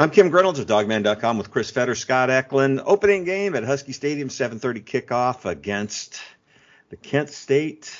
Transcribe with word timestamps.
I'm 0.00 0.08
Kim 0.08 0.30
Reynolds 0.30 0.58
of 0.58 0.66
Dawgman.com 0.66 1.36
with 1.36 1.50
Chris 1.50 1.70
Fetter, 1.70 1.94
Scott 1.94 2.30
Eklund. 2.30 2.80
Opening 2.86 3.24
game 3.24 3.54
at 3.54 3.64
Husky 3.64 3.92
Stadium, 3.92 4.30
7:30 4.30 4.82
kickoff 4.82 5.44
against 5.44 6.22
the 6.88 6.96
Kent 6.96 7.28
State. 7.28 7.94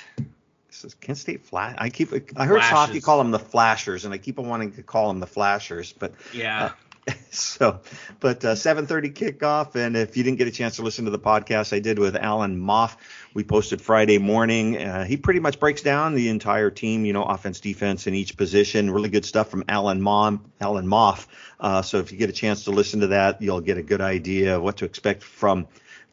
This 0.68 0.82
is 0.82 0.94
Kent 0.94 1.18
State 1.18 1.44
Flash. 1.44 1.76
I 1.76 1.90
keep 1.90 2.10
I 2.14 2.46
heard 2.46 2.60
Flashes. 2.60 2.70
hockey 2.70 3.00
call 3.02 3.18
them 3.18 3.32
the 3.32 3.38
Flashers, 3.38 4.06
and 4.06 4.14
I 4.14 4.16
keep 4.16 4.38
on 4.38 4.48
wanting 4.48 4.72
to 4.76 4.82
call 4.82 5.08
them 5.08 5.20
the 5.20 5.26
Flashers, 5.26 5.92
but 5.92 6.14
Yeah. 6.32 6.70
so, 7.30 7.80
but 8.18 8.44
uh, 8.44 8.54
7:30 8.54 9.12
kickoff, 9.12 9.74
and 9.74 9.96
if 9.96 10.16
you 10.16 10.22
didn't 10.22 10.38
get 10.38 10.48
a 10.48 10.52
chance 10.52 10.76
to 10.76 10.82
listen 10.82 11.04
to 11.04 11.10
the 11.10 11.18
podcast 11.18 11.74
I 11.74 11.80
did 11.80 11.98
with 11.98 12.16
Alan 12.16 12.58
Moff, 12.58 12.96
we 13.34 13.44
posted 13.44 13.80
Friday 13.80 14.18
morning. 14.18 14.78
Uh, 14.78 15.04
he 15.04 15.16
pretty 15.16 15.40
much 15.40 15.60
breaks 15.60 15.82
down 15.82 16.14
the 16.14 16.28
entire 16.28 16.70
team, 16.70 17.04
you 17.04 17.12
know, 17.12 17.24
offense, 17.24 17.60
defense, 17.60 18.06
in 18.06 18.14
each 18.14 18.36
position. 18.36 18.90
Really 18.90 19.08
good 19.08 19.24
stuff 19.24 19.50
from 19.50 19.64
Alan 19.68 20.00
Mom, 20.00 20.50
Alan 20.60 20.86
Moff. 20.86 21.26
Uh, 21.60 21.82
so 21.82 21.98
if 21.98 22.10
you 22.10 22.18
get 22.18 22.30
a 22.30 22.34
chance 22.34 22.64
to 22.64 22.70
listen 22.70 23.00
to 23.00 23.08
that, 23.08 23.42
you'll 23.42 23.60
get 23.60 23.78
a 23.78 23.82
good 23.82 24.00
idea 24.00 24.56
of 24.56 24.62
what 24.62 24.78
to 24.78 24.84
expect 24.86 25.22
from 25.22 25.66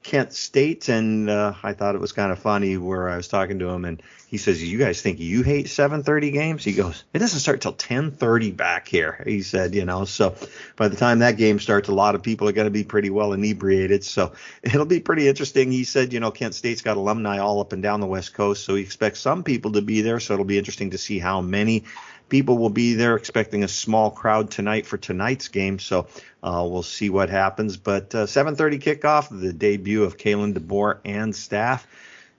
Kent 0.04 0.34
State. 0.34 0.90
And 0.90 1.30
uh, 1.30 1.54
I 1.64 1.74
thought 1.74 1.96
it 1.96 2.02
was 2.02 2.12
kind 2.12 2.32
of 2.32 2.40
funny 2.40 2.78
where 2.78 3.10
I 3.10 3.18
was 3.18 3.28
talking 3.28 3.60
to 3.60 3.70
him, 3.70 3.86
and 3.86 4.02
he 4.28 4.38
says, 4.38 4.64
"You 4.64 4.78
guys 4.78 5.02
think 5.02 5.20
you 5.20 5.44
hate 5.44 5.68
7:30 5.68 6.32
games?" 6.32 6.64
He 6.64 6.74
goes, 6.74 7.04
"It 7.14 7.20
doesn't 7.20 7.40
start 7.40 7.62
till 7.62 7.74
10:30 7.74 8.52
back 8.52 8.88
here." 8.88 9.24
He 9.26 9.42
said, 9.42 9.76
"You 9.76 9.86
know, 9.86 10.06
so 10.06 10.36
by 10.76 10.88
the 10.88 10.96
time 10.96 11.20
that 11.20 11.38
game 11.38 11.60
starts, 11.60 11.90
a 11.90 11.94
lot 11.94 12.16
of 12.16 12.24
people 12.24 12.48
are 12.48 12.54
going 12.54 12.68
to 12.68 12.72
be 12.72 12.84
pretty 12.84 13.10
well 13.10 13.34
inebriated, 13.34 14.04
so 14.04 14.34
it'll 14.64 14.86
be 14.86 15.00
pretty 15.00 15.28
interesting." 15.28 15.72
He 15.72 15.84
said, 15.84 16.14
"You 16.14 16.20
know, 16.20 16.32
Kent 16.32 16.56
State's 16.56 16.82
got 16.82 16.98
alumni 16.98 17.40
all 17.40 17.60
up 17.60 17.74
and 17.74 17.84
down 17.84 18.00
the 18.00 18.08
West 18.08 18.34
Coast, 18.34 18.64
so 18.64 18.76
he 18.76 18.84
expects 18.84 19.20
some 19.20 19.44
people 19.44 19.74
to 19.74 19.82
be 19.82 20.02
there. 20.02 20.20
So 20.20 20.34
it'll 20.34 20.46
be 20.46 20.58
interesting 20.58 20.92
to 20.92 20.98
see 20.98 21.20
how 21.20 21.42
many." 21.42 21.84
People 22.30 22.58
will 22.58 22.70
be 22.70 22.94
there, 22.94 23.16
expecting 23.16 23.64
a 23.64 23.68
small 23.68 24.12
crowd 24.12 24.52
tonight 24.52 24.86
for 24.86 24.98
tonight's 24.98 25.48
game. 25.48 25.80
So 25.80 26.08
uh, 26.44 26.68
we'll 26.70 26.84
see 26.84 27.10
what 27.10 27.30
happens. 27.30 27.78
But 27.78 28.14
uh, 28.14 28.26
7:30 28.26 28.82
kickoff, 28.82 29.30
the 29.30 29.54
debut 29.54 30.04
of 30.04 30.18
Kalen 30.18 30.54
DeBoer 30.54 31.00
and 31.06 31.36
staff. 31.36 31.88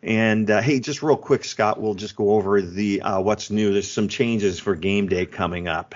And 0.02 0.48
uh, 0.50 0.60
hey, 0.60 0.80
just 0.80 1.02
real 1.02 1.16
quick, 1.16 1.44
Scott, 1.44 1.80
we'll 1.80 1.94
just 1.94 2.14
go 2.14 2.30
over 2.30 2.62
the 2.62 3.02
uh, 3.02 3.20
what's 3.20 3.50
new. 3.50 3.72
There's 3.72 3.90
some 3.90 4.08
changes 4.08 4.60
for 4.60 4.76
game 4.76 5.08
day 5.08 5.26
coming 5.26 5.66
up. 5.66 5.94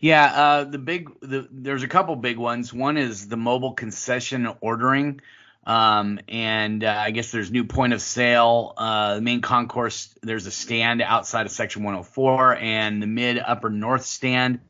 Yeah, 0.00 0.24
uh, 0.24 0.64
the 0.64 0.78
big 0.78 1.10
the, 1.20 1.46
there's 1.50 1.82
a 1.82 1.88
couple 1.88 2.16
big 2.16 2.38
ones. 2.38 2.72
One 2.72 2.96
is 2.96 3.28
the 3.28 3.36
mobile 3.36 3.74
concession 3.74 4.48
ordering, 4.60 5.20
um, 5.64 6.20
and 6.28 6.82
uh, 6.82 6.94
I 6.98 7.10
guess 7.12 7.30
there's 7.30 7.50
new 7.50 7.64
point 7.64 7.92
of 7.92 8.02
sale. 8.02 8.74
Uh, 8.76 9.16
the 9.16 9.20
main 9.20 9.40
concourse 9.40 10.14
there's 10.22 10.46
a 10.46 10.50
stand 10.50 11.02
outside 11.02 11.46
of 11.46 11.52
section 11.52 11.84
104, 11.84 12.56
and 12.56 13.02
the 13.02 13.06
mid 13.06 13.38
upper 13.38 13.70
north 13.70 14.04
stand 14.04 14.60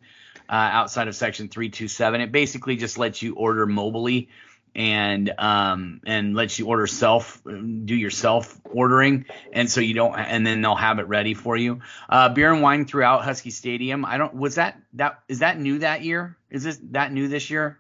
uh, 0.49 0.53
outside 0.53 1.09
of 1.09 1.17
section 1.17 1.49
327. 1.49 2.21
It 2.21 2.33
basically 2.33 2.77
just 2.77 2.99
lets 2.99 3.23
you 3.23 3.35
order 3.35 3.67
mobily 3.67 4.29
and 4.75 5.31
um 5.39 6.01
and 6.07 6.35
lets 6.35 6.59
you 6.59 6.67
order 6.67 6.87
self 6.87 7.43
do 7.45 7.95
your 7.95 8.11
self 8.11 8.59
ordering 8.65 9.27
and 9.53 9.71
so 9.71 9.83
you 9.83 9.93
don't 9.93 10.19
and 10.19 10.47
then 10.47 10.63
they'll 10.63 10.75
have 10.75 10.99
it 10.99 11.07
ready 11.09 11.35
for 11.35 11.59
you 11.59 11.81
uh 12.09 12.31
beer 12.31 12.51
and 12.51 12.63
wine 12.63 12.87
throughout 12.87 13.23
husky 13.23 13.51
stadium 13.51 14.05
i 14.07 14.17
don't 14.17 14.35
was 14.35 14.55
that 14.55 14.81
that 14.95 15.21
is 15.29 15.41
that 15.41 15.61
new 15.61 15.81
that 15.81 16.03
year 16.03 16.39
is 16.51 16.65
this 16.65 16.81
that 16.91 17.13
new 17.13 17.29
this 17.29 17.51
year 17.51 17.79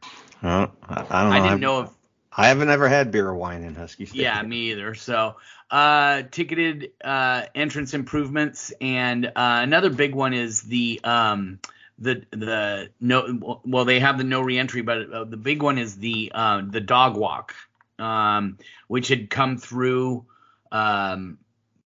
I, 0.87 1.07
I 1.09 1.23
don't 1.23 1.31
know. 1.31 1.37
i 1.37 1.41
didn't 1.41 1.61
know 1.61 1.81
if 1.81 1.91
I 2.37 2.49
haven't 2.49 2.71
ever 2.71 2.89
had 2.89 3.11
beer 3.11 3.29
or 3.29 3.35
wine 3.37 3.63
in 3.63 3.75
Husky 3.75 4.07
State. 4.07 4.21
yeah 4.21 4.41
me 4.43 4.71
either 4.73 4.95
so 4.95 5.37
uh 5.71 6.23
ticketed 6.31 6.93
uh 7.05 7.43
entrance 7.55 7.95
improvements 7.95 8.73
and 8.81 9.27
uh 9.27 9.31
another 9.37 9.91
big 9.91 10.15
one 10.15 10.33
is 10.35 10.63
the 10.63 11.01
um 11.05 11.59
the 11.99 12.25
the 12.31 12.91
no 13.01 13.61
well 13.65 13.85
they 13.85 14.01
have 14.01 14.19
the 14.19 14.25
no 14.25 14.41
reentry 14.41 14.83
but 14.83 15.11
uh, 15.13 15.25
the 15.25 15.37
big 15.37 15.63
one 15.63 15.79
is 15.79 15.97
the 15.97 16.33
uh, 16.35 16.63
the 16.69 16.81
Dawg 16.81 17.17
Walk 17.17 17.55
um 17.99 18.59
which 18.89 19.09
had 19.09 19.29
come 19.31 19.59
through 19.59 20.25
um 20.73 21.39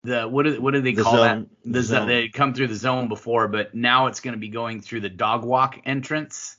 the 0.03 0.27
what 0.27 0.43
do, 0.43 0.61
what 0.61 0.73
do 0.73 0.81
they 0.81 0.93
The 0.93 1.01
call 1.03 1.15
zone. 1.15 1.49
that 1.63 1.71
the 1.73 1.81
zone. 1.81 2.07
they 2.07 2.21
had 2.23 2.33
come 2.33 2.53
through 2.53 2.67
the 2.67 2.75
zone 2.75 3.07
before 3.07 3.47
but 3.47 3.73
now 3.73 4.07
it's 4.07 4.19
going 4.19 4.33
to 4.33 4.39
be 4.39 4.49
going 4.49 4.81
through 4.81 5.01
the 5.01 5.09
Dawg 5.09 5.43
Walk 5.43 5.79
entrance 5.85 6.57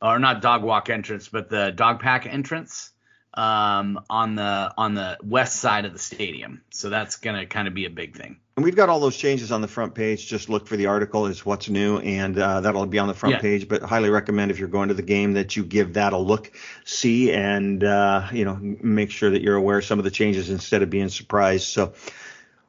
or 0.00 0.18
not 0.18 0.40
Dawg 0.40 0.62
Walk 0.62 0.88
entrance 0.88 1.28
but 1.28 1.50
the 1.50 1.72
Dawg 1.72 2.00
Pack 2.00 2.24
entrance 2.26 2.92
um 3.36 4.00
on 4.08 4.34
the 4.34 4.72
on 4.78 4.94
the 4.94 5.18
west 5.22 5.56
side 5.60 5.84
of 5.84 5.92
the 5.92 5.98
stadium 5.98 6.62
so 6.70 6.88
that's 6.88 7.16
going 7.16 7.36
to 7.36 7.46
kind 7.46 7.68
of 7.68 7.74
be 7.74 7.84
a 7.84 7.90
big 7.90 8.16
thing 8.16 8.38
And 8.56 8.64
we've 8.64 8.74
got 8.76 8.88
all 8.88 9.00
those 9.00 9.16
changes 9.18 9.52
on 9.52 9.60
the 9.60 9.68
front 9.68 9.94
page. 9.94 10.26
Just 10.26 10.48
look 10.48 10.66
for 10.66 10.78
the 10.78 10.86
article 10.86 11.26
is 11.26 11.44
what's 11.44 11.68
new, 11.68 11.98
and 11.98 12.38
uh, 12.38 12.62
that'll 12.62 12.86
be 12.86 12.98
on 12.98 13.06
the 13.06 13.12
front 13.12 13.34
Yeah. 13.34 13.40
page. 13.42 13.68
But 13.68 13.82
highly 13.82 14.08
recommend 14.08 14.50
if 14.50 14.58
you're 14.58 14.70
going 14.70 14.88
to 14.88 14.94
the 14.94 15.02
game 15.02 15.34
that 15.34 15.56
you 15.56 15.62
give 15.62 15.92
that 15.94 16.14
a 16.14 16.16
look, 16.18 16.50
see, 16.86 17.32
and 17.32 17.84
uh, 17.84 18.28
you 18.32 18.46
know 18.46 18.56
make 18.82 19.10
sure 19.10 19.28
that 19.30 19.42
you're 19.42 19.56
aware 19.56 19.76
of 19.78 19.84
some 19.84 19.98
of 19.98 20.04
the 20.06 20.10
changes 20.10 20.48
instead 20.48 20.80
of 20.82 20.88
being 20.88 21.10
surprised. 21.10 21.64
So 21.64 21.92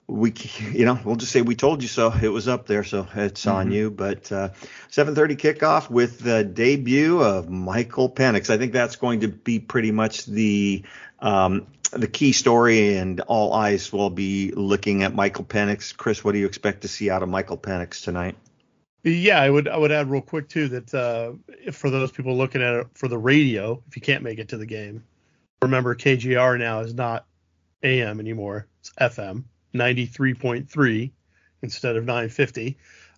we, 0.07 0.33
you 0.71 0.85
know, 0.85 0.99
we'll 1.03 1.15
just 1.15 1.31
say 1.31 1.41
we 1.41 1.55
told 1.55 1.81
you 1.81 1.87
so. 1.87 2.11
It 2.11 2.29
was 2.29 2.47
up 2.47 2.65
there, 2.65 2.83
so 2.83 3.07
it's 3.15 3.45
on 3.45 3.71
you. 3.71 3.91
But 3.91 4.31
uh, 4.31 4.49
7:30 4.89 5.37
kickoff 5.37 5.89
with 5.89 6.19
the 6.19 6.43
debut 6.43 7.21
of 7.21 7.49
Michael 7.49 8.09
Penix. 8.09 8.49
I 8.49 8.57
think 8.57 8.73
that's 8.73 8.95
going 8.95 9.21
to 9.21 9.27
be 9.27 9.59
pretty 9.59 9.91
much 9.91 10.25
the 10.25 10.83
um, 11.19 11.67
the 11.91 12.07
key 12.07 12.31
story, 12.31 12.97
and 12.97 13.19
all 13.21 13.53
eyes 13.53 13.91
will 13.91 14.09
be 14.09 14.51
looking 14.51 15.03
at 15.03 15.13
Michael 15.13 15.45
Penix. 15.45 15.95
Chris, 15.95 16.23
what 16.23 16.33
do 16.33 16.39
you 16.39 16.45
expect 16.45 16.81
to 16.81 16.87
see 16.87 17.09
out 17.09 17.23
of 17.23 17.29
Michael 17.29 17.57
Penix 17.57 18.03
tonight? 18.03 18.35
Yeah, 19.03 19.39
I 19.39 19.49
would 19.49 19.67
I 19.67 19.77
would 19.77 19.91
add 19.91 20.09
real 20.09 20.21
quick 20.21 20.49
too 20.49 20.67
that 20.69 20.93
uh, 20.93 21.33
if 21.65 21.75
for 21.75 21.89
those 21.89 22.11
people 22.11 22.35
looking 22.35 22.61
at 22.61 22.73
it 22.73 22.87
for 22.93 23.07
the 23.07 23.17
radio, 23.17 23.81
if 23.87 23.95
you 23.95 24.01
can't 24.01 24.23
make 24.23 24.39
it 24.39 24.49
to 24.49 24.57
the 24.57 24.65
game, 24.65 25.03
remember 25.61 25.95
KJR 25.95 26.59
now 26.59 26.79
is 26.79 26.93
not 26.93 27.25
AM 27.83 28.19
anymore; 28.19 28.67
it's 28.81 28.91
FM, 28.99 29.45
93.3 29.77 31.11
instead 31.61 31.95
of 31.95 32.05
950. 32.05 32.77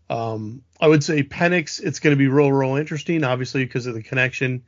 Um, 0.10 0.64
I 0.80 0.88
would 0.88 1.04
say 1.04 1.24
Penix, 1.24 1.82
it's 1.82 2.00
going 2.00 2.16
to 2.16 2.18
be 2.18 2.28
real, 2.28 2.52
real 2.52 2.76
interesting, 2.76 3.24
obviously 3.24 3.66
because 3.66 3.86
of 3.86 3.94
the 3.94 4.04
connection 4.04 4.64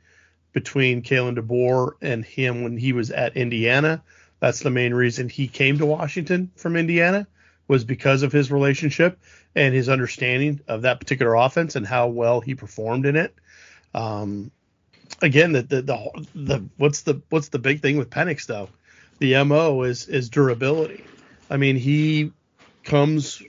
between 0.52 1.02
Kalen 1.02 1.36
DeBoer 1.36 1.92
and 2.00 2.24
him 2.24 2.62
when 2.62 2.76
he 2.76 2.92
was 2.92 3.10
at 3.10 3.36
Indiana. 3.36 4.02
That's 4.40 4.60
the 4.60 4.70
main 4.70 4.94
reason 4.94 5.28
he 5.28 5.48
came 5.48 5.78
to 5.78 5.86
Washington 5.86 6.50
from 6.56 6.76
Indiana 6.76 7.26
was 7.68 7.84
because 7.84 8.22
of 8.22 8.32
his 8.32 8.50
relationship 8.50 9.18
and 9.54 9.74
his 9.74 9.88
understanding 9.88 10.60
of 10.68 10.82
that 10.82 11.00
particular 11.00 11.34
offense 11.34 11.76
and 11.76 11.86
how 11.86 12.08
well 12.08 12.40
he 12.40 12.54
performed 12.54 13.06
in 13.06 13.16
it. 13.16 13.34
Um, 13.94 14.50
again, 15.20 15.52
the, 15.52 15.62
the 15.62 15.82
the 15.82 16.26
the 16.34 16.64
what's 16.76 17.02
the 17.02 17.22
what's 17.28 17.48
the 17.48 17.58
big 17.58 17.80
thing 17.80 17.96
with 17.96 18.10
Penix 18.10 18.46
though? 18.46 18.68
The 19.18 19.42
mo 19.44 19.82
is 19.82 20.08
is 20.08 20.28
durability. 20.28 21.04
I 21.52 21.58
mean, 21.58 21.76
he 21.76 22.32
comes 22.82 23.42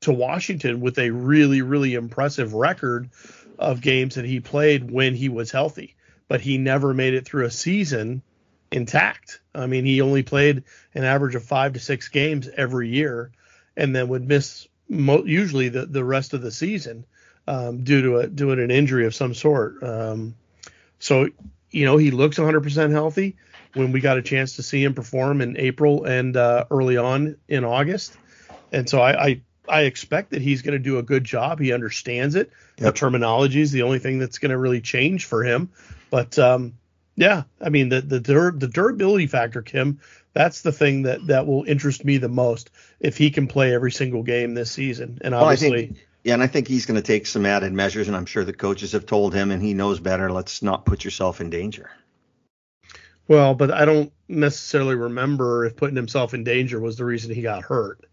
to 0.00 0.12
Washington 0.12 0.80
with 0.80 0.98
a 0.98 1.10
really 1.10 1.62
really 1.62 1.94
impressive 1.94 2.54
record 2.54 3.08
of 3.56 3.80
games 3.80 4.16
that 4.16 4.24
he 4.24 4.40
played 4.40 4.90
when 4.90 5.14
he 5.14 5.28
was 5.28 5.52
healthy, 5.52 5.94
but 6.26 6.40
he 6.40 6.58
never 6.58 6.92
made 6.92 7.14
it 7.14 7.24
through 7.24 7.44
a 7.44 7.50
season 7.50 8.20
intact. 8.72 9.40
I 9.54 9.68
mean, 9.68 9.84
he 9.84 10.00
only 10.00 10.24
played 10.24 10.64
an 10.92 11.04
average 11.04 11.36
of 11.36 11.44
five 11.44 11.74
to 11.74 11.78
six 11.78 12.08
games 12.08 12.48
every 12.48 12.88
year, 12.88 13.30
and 13.76 13.94
then 13.94 14.08
would 14.08 14.26
miss 14.26 14.66
mo- 14.88 15.24
usually 15.24 15.68
the, 15.68 15.86
the 15.86 16.04
rest 16.04 16.34
of 16.34 16.42
the 16.42 16.50
season 16.50 17.06
um, 17.46 17.84
due 17.84 18.02
to 18.02 18.16
a 18.18 18.26
due 18.26 18.56
to 18.56 18.62
an 18.62 18.72
injury 18.72 19.06
of 19.06 19.14
some 19.14 19.34
sort. 19.34 19.80
Um, 19.84 20.34
so 20.98 21.28
you 21.70 21.84
know 21.84 21.96
he 21.96 22.10
looks 22.10 22.38
100% 22.38 22.90
healthy. 22.90 23.36
When 23.76 23.92
we 23.92 24.00
got 24.00 24.16
a 24.16 24.22
chance 24.22 24.56
to 24.56 24.62
see 24.62 24.82
him 24.82 24.94
perform 24.94 25.42
in 25.42 25.58
April 25.58 26.04
and 26.04 26.34
uh, 26.34 26.64
early 26.70 26.96
on 26.96 27.36
in 27.46 27.64
August, 27.64 28.16
and 28.72 28.88
so 28.88 29.00
I 29.00 29.24
I, 29.24 29.40
I 29.68 29.80
expect 29.82 30.30
that 30.30 30.40
he's 30.40 30.62
going 30.62 30.72
to 30.72 30.78
do 30.78 30.98
a 30.98 31.02
good 31.02 31.24
job. 31.24 31.60
He 31.60 31.72
understands 31.72 32.36
it. 32.36 32.50
The 32.78 32.92
terminology 32.92 33.60
is 33.60 33.72
the 33.72 33.82
only 33.82 33.98
thing 33.98 34.18
that's 34.18 34.38
going 34.38 34.50
to 34.50 34.58
really 34.58 34.80
change 34.80 35.26
for 35.26 35.44
him. 35.44 35.70
But 36.10 36.38
um, 36.38 36.74
yeah, 37.16 37.42
I 37.60 37.68
mean 37.68 37.90
the 37.90 38.00
the 38.00 38.20
dur- 38.20 38.54
the 38.56 38.68
durability 38.68 39.26
factor, 39.26 39.60
Kim, 39.60 40.00
that's 40.32 40.62
the 40.62 40.72
thing 40.72 41.02
that 41.02 41.26
that 41.26 41.46
will 41.46 41.64
interest 41.64 42.04
me 42.04 42.18
the 42.18 42.28
most 42.28 42.70
if 42.98 43.18
he 43.18 43.30
can 43.30 43.46
play 43.46 43.74
every 43.74 43.92
single 43.92 44.22
game 44.22 44.54
this 44.54 44.70
season. 44.70 45.18
And 45.20 45.34
Well, 45.34 45.44
obviously, 45.44 45.86
think, 45.88 46.06
yeah, 46.24 46.34
and 46.34 46.42
I 46.42 46.46
think 46.46 46.66
he's 46.66 46.86
going 46.86 47.00
to 47.00 47.06
take 47.06 47.26
some 47.26 47.46
added 47.46 47.72
measures, 47.72 48.08
and 48.08 48.16
I'm 48.16 48.26
sure 48.26 48.44
the 48.44 48.52
coaches 48.52 48.92
have 48.92 49.06
told 49.06 49.34
him, 49.34 49.50
and 49.50 49.62
he 49.62 49.74
knows 49.74 50.00
better. 50.00 50.32
Let's 50.32 50.62
not 50.62 50.84
put 50.84 51.04
yourself 51.04 51.40
in 51.40 51.50
danger. 51.50 51.90
Well, 53.28 53.54
but 53.54 53.70
I 53.70 53.84
don't 53.84 54.12
necessarily 54.28 54.94
remember 54.94 55.64
if 55.64 55.76
putting 55.76 55.96
himself 55.96 56.34
in 56.34 56.44
danger 56.44 56.80
was 56.80 56.96
the 56.96 57.04
reason 57.04 57.34
he 57.34 57.42
got 57.42 57.62
hurt. 57.62 58.04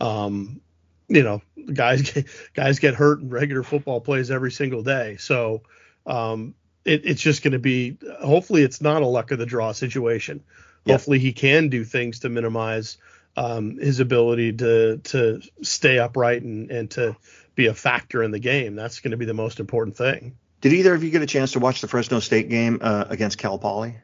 Um, 0.00 0.60
you 1.08 1.22
know, 1.22 1.42
guys 1.72 2.02
get, 2.02 2.26
guys 2.54 2.78
get 2.78 2.94
hurt 2.94 3.20
in 3.20 3.30
regular 3.30 3.62
football 3.62 4.00
plays 4.00 4.30
every 4.30 4.52
single 4.52 4.82
day, 4.82 5.16
so 5.18 5.62
um, 6.06 6.54
it, 6.84 7.04
it's 7.04 7.20
just 7.20 7.42
going 7.42 7.52
to 7.52 7.58
be. 7.58 7.98
Hopefully, 8.22 8.62
it's 8.62 8.80
not 8.80 9.02
a 9.02 9.06
luck 9.06 9.30
of 9.30 9.38
the 9.38 9.46
draw 9.46 9.72
situation. 9.72 10.42
Yeah. 10.84 10.94
Hopefully, 10.94 11.18
he 11.18 11.32
can 11.32 11.68
do 11.68 11.84
things 11.84 12.20
to 12.20 12.28
minimize 12.28 12.96
um, 13.36 13.78
his 13.78 14.00
ability 14.00 14.52
to 14.54 14.98
to 14.98 15.42
stay 15.62 15.98
upright 15.98 16.42
and, 16.42 16.70
and 16.70 16.90
to 16.92 17.16
be 17.54 17.66
a 17.66 17.74
factor 17.74 18.22
in 18.22 18.30
the 18.30 18.38
game. 18.38 18.76
That's 18.76 19.00
going 19.00 19.10
to 19.10 19.16
be 19.16 19.26
the 19.26 19.34
most 19.34 19.60
important 19.60 19.96
thing. 19.96 20.36
Did 20.60 20.72
either 20.74 20.94
of 20.94 21.02
you 21.02 21.10
get 21.10 21.22
a 21.22 21.26
chance 21.26 21.52
to 21.52 21.58
watch 21.58 21.80
the 21.80 21.88
Fresno 21.88 22.20
State 22.20 22.48
game 22.48 22.78
uh, 22.82 23.06
against 23.08 23.38
Cal 23.38 23.58
Poly? 23.58 23.96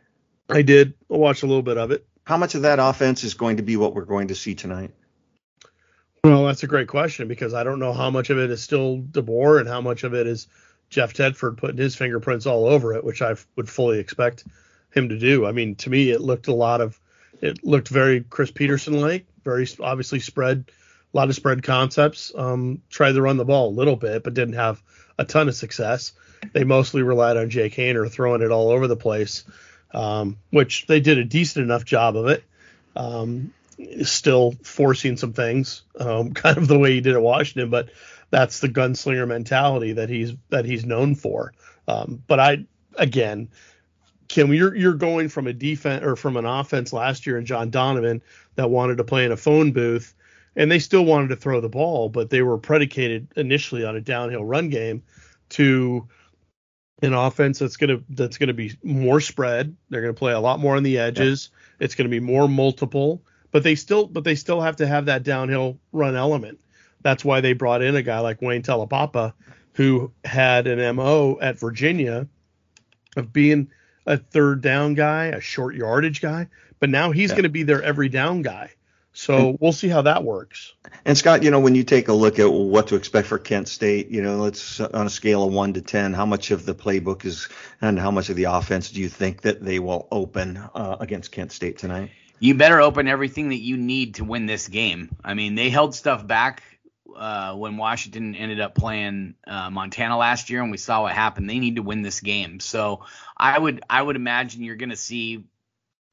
I 0.48 0.62
did. 0.62 0.94
I 1.10 1.16
watched 1.16 1.42
a 1.42 1.46
little 1.46 1.62
bit 1.62 1.78
of 1.78 1.90
it. 1.90 2.06
How 2.24 2.36
much 2.36 2.54
of 2.54 2.62
that 2.62 2.78
offense 2.78 3.24
is 3.24 3.34
going 3.34 3.58
to 3.58 3.62
be 3.62 3.76
what 3.76 3.94
we're 3.94 4.04
going 4.04 4.28
to 4.28 4.34
see 4.34 4.54
tonight? 4.54 4.92
Well, 6.24 6.46
that's 6.46 6.64
a 6.64 6.66
great 6.66 6.88
question 6.88 7.28
because 7.28 7.54
I 7.54 7.62
don't 7.62 7.78
know 7.78 7.92
how 7.92 8.10
much 8.10 8.30
of 8.30 8.38
it 8.38 8.50
is 8.50 8.62
still 8.62 8.98
DeBoer 8.98 9.60
and 9.60 9.68
how 9.68 9.80
much 9.80 10.02
of 10.02 10.12
it 10.12 10.26
is 10.26 10.48
Jeff 10.90 11.14
Tedford 11.14 11.56
putting 11.56 11.76
his 11.76 11.94
fingerprints 11.94 12.46
all 12.46 12.66
over 12.66 12.94
it, 12.94 13.04
which 13.04 13.22
I 13.22 13.36
would 13.54 13.68
fully 13.68 14.00
expect 14.00 14.44
him 14.92 15.08
to 15.08 15.18
do. 15.18 15.46
I 15.46 15.52
mean, 15.52 15.76
to 15.76 15.90
me, 15.90 16.10
it 16.10 16.20
looked 16.20 16.48
a 16.48 16.54
lot 16.54 16.80
of, 16.80 16.98
it 17.40 17.64
looked 17.64 17.88
very 17.88 18.22
Chris 18.22 18.50
Petersen 18.50 19.00
like, 19.00 19.26
very 19.44 19.68
obviously 19.80 20.20
spread, 20.20 20.70
a 21.12 21.16
lot 21.16 21.28
of 21.28 21.36
spread 21.36 21.62
concepts. 21.62 22.32
Um, 22.34 22.82
tried 22.90 23.12
to 23.12 23.22
run 23.22 23.36
the 23.36 23.44
ball 23.44 23.68
a 23.68 23.78
little 23.78 23.96
bit, 23.96 24.24
but 24.24 24.34
didn't 24.34 24.54
have 24.54 24.82
a 25.18 25.24
ton 25.24 25.48
of 25.48 25.54
success. 25.54 26.12
They 26.52 26.64
mostly 26.64 27.02
relied 27.02 27.36
on 27.36 27.50
Jake 27.50 27.74
Haener 27.74 28.10
throwing 28.10 28.42
it 28.42 28.50
all 28.50 28.70
over 28.70 28.86
the 28.86 28.96
place, 28.96 29.44
um, 29.96 30.36
which 30.50 30.86
they 30.86 31.00
did 31.00 31.18
a 31.18 31.24
decent 31.24 31.64
enough 31.64 31.84
job 31.84 32.16
of 32.16 32.26
it. 32.26 32.44
Um, 32.94 33.52
still 34.02 34.52
forcing 34.62 35.16
some 35.16 35.32
things, 35.32 35.82
um, 35.98 36.32
kind 36.34 36.58
of 36.58 36.68
the 36.68 36.78
way 36.78 36.92
he 36.92 37.00
did 37.00 37.14
at 37.14 37.22
Washington, 37.22 37.70
but 37.70 37.88
that's 38.30 38.60
the 38.60 38.68
gunslinger 38.68 39.26
mentality 39.26 39.94
that 39.94 40.08
he's 40.08 40.34
that 40.50 40.64
he's 40.64 40.84
known 40.84 41.14
for. 41.14 41.52
Um, 41.88 42.22
but 42.26 42.38
I 42.38 42.64
again, 42.96 43.48
Kim, 44.28 44.52
you're 44.52 44.74
you're 44.74 44.94
going 44.94 45.28
from 45.28 45.46
a 45.46 45.52
defense 45.52 46.04
or 46.04 46.16
from 46.16 46.36
an 46.36 46.44
offense 46.44 46.92
last 46.92 47.26
year 47.26 47.38
in 47.38 47.46
John 47.46 47.70
Donovan 47.70 48.22
that 48.56 48.70
wanted 48.70 48.98
to 48.98 49.04
play 49.04 49.24
in 49.24 49.32
a 49.32 49.36
phone 49.36 49.72
booth, 49.72 50.14
and 50.56 50.70
they 50.70 50.78
still 50.78 51.04
wanted 51.04 51.28
to 51.28 51.36
throw 51.36 51.60
the 51.60 51.68
ball, 51.68 52.08
but 52.08 52.28
they 52.28 52.42
were 52.42 52.58
predicated 52.58 53.28
initially 53.36 53.84
on 53.84 53.96
a 53.96 54.00
downhill 54.00 54.44
run 54.44 54.68
game 54.68 55.02
to 55.50 56.08
an 57.02 57.12
offense 57.12 57.58
that's 57.58 57.76
gonna 57.76 58.00
that's 58.10 58.38
gonna 58.38 58.54
be 58.54 58.76
more 58.82 59.20
spread. 59.20 59.76
They're 59.90 60.00
gonna 60.00 60.14
play 60.14 60.32
a 60.32 60.40
lot 60.40 60.60
more 60.60 60.76
on 60.76 60.82
the 60.82 60.98
edges. 60.98 61.50
Yeah. 61.52 61.84
It's 61.84 61.94
gonna 61.94 62.08
be 62.08 62.20
more 62.20 62.48
multiple, 62.48 63.22
but 63.50 63.62
they 63.62 63.74
still 63.74 64.06
but 64.06 64.24
they 64.24 64.34
still 64.34 64.60
have 64.60 64.76
to 64.76 64.86
have 64.86 65.06
that 65.06 65.22
downhill 65.22 65.78
run 65.92 66.16
element. 66.16 66.58
That's 67.02 67.24
why 67.24 67.40
they 67.40 67.52
brought 67.52 67.82
in 67.82 67.96
a 67.96 68.02
guy 68.02 68.20
like 68.20 68.42
Wayne 68.42 68.62
Taulapapa, 68.62 69.34
who 69.74 70.10
had 70.24 70.66
an 70.66 70.96
MO 70.96 71.38
at 71.40 71.58
Virginia 71.58 72.26
of 73.16 73.32
being 73.32 73.70
a 74.06 74.16
third 74.16 74.62
down 74.62 74.94
guy, 74.94 75.26
a 75.26 75.40
short 75.40 75.74
yardage 75.74 76.20
guy, 76.20 76.48
but 76.80 76.90
now 76.90 77.10
he's 77.10 77.30
yeah. 77.30 77.36
going 77.36 77.42
to 77.44 77.50
be 77.50 77.62
their 77.62 77.82
every 77.82 78.08
down 78.08 78.42
guy. 78.42 78.70
So 79.16 79.48
and, 79.48 79.58
we'll 79.62 79.72
see 79.72 79.88
how 79.88 80.02
that 80.02 80.24
works. 80.24 80.74
And 81.06 81.16
Scott, 81.16 81.42
you 81.42 81.50
know, 81.50 81.58
when 81.58 81.74
you 81.74 81.84
take 81.84 82.08
a 82.08 82.12
look 82.12 82.38
at 82.38 82.52
what 82.52 82.88
to 82.88 82.96
expect 82.96 83.26
for 83.28 83.38
Kent 83.38 83.66
State, 83.66 84.10
you 84.10 84.20
know, 84.20 84.36
let's 84.36 84.78
on 84.78 85.06
a 85.06 85.10
scale 85.10 85.42
of 85.42 85.54
one 85.54 85.72
to 85.72 85.80
ten, 85.80 86.12
how 86.12 86.26
much 86.26 86.50
of 86.50 86.66
the 86.66 86.74
playbook 86.74 87.24
is 87.24 87.48
and 87.80 87.98
how 87.98 88.10
much 88.10 88.28
of 88.28 88.36
the 88.36 88.44
offense 88.44 88.90
do 88.90 89.00
you 89.00 89.08
think 89.08 89.40
that 89.40 89.64
they 89.64 89.78
will 89.78 90.06
open 90.12 90.58
uh, 90.58 90.98
against 91.00 91.32
Kent 91.32 91.50
State 91.50 91.78
tonight? 91.78 92.10
You 92.40 92.56
better 92.56 92.78
open 92.82 93.08
everything 93.08 93.48
that 93.48 93.60
you 93.60 93.78
need 93.78 94.16
to 94.16 94.24
win 94.24 94.44
this 94.44 94.68
game. 94.68 95.16
I 95.24 95.32
mean, 95.32 95.54
they 95.54 95.70
held 95.70 95.94
stuff 95.94 96.26
back 96.26 96.62
uh, 97.16 97.54
when 97.54 97.78
Washington 97.78 98.34
ended 98.34 98.60
up 98.60 98.74
playing 98.74 99.36
uh, 99.46 99.70
Montana 99.70 100.18
last 100.18 100.50
year, 100.50 100.60
and 100.60 100.70
we 100.70 100.76
saw 100.76 101.02
what 101.02 101.12
happened. 101.12 101.48
They 101.48 101.58
need 101.58 101.76
to 101.76 101.82
win 101.82 102.02
this 102.02 102.20
game. 102.20 102.60
So 102.60 103.06
I 103.34 103.58
would 103.58 103.82
I 103.88 104.02
would 104.02 104.16
imagine 104.16 104.62
you're 104.62 104.76
going 104.76 104.90
to 104.90 104.96
see 104.96 105.44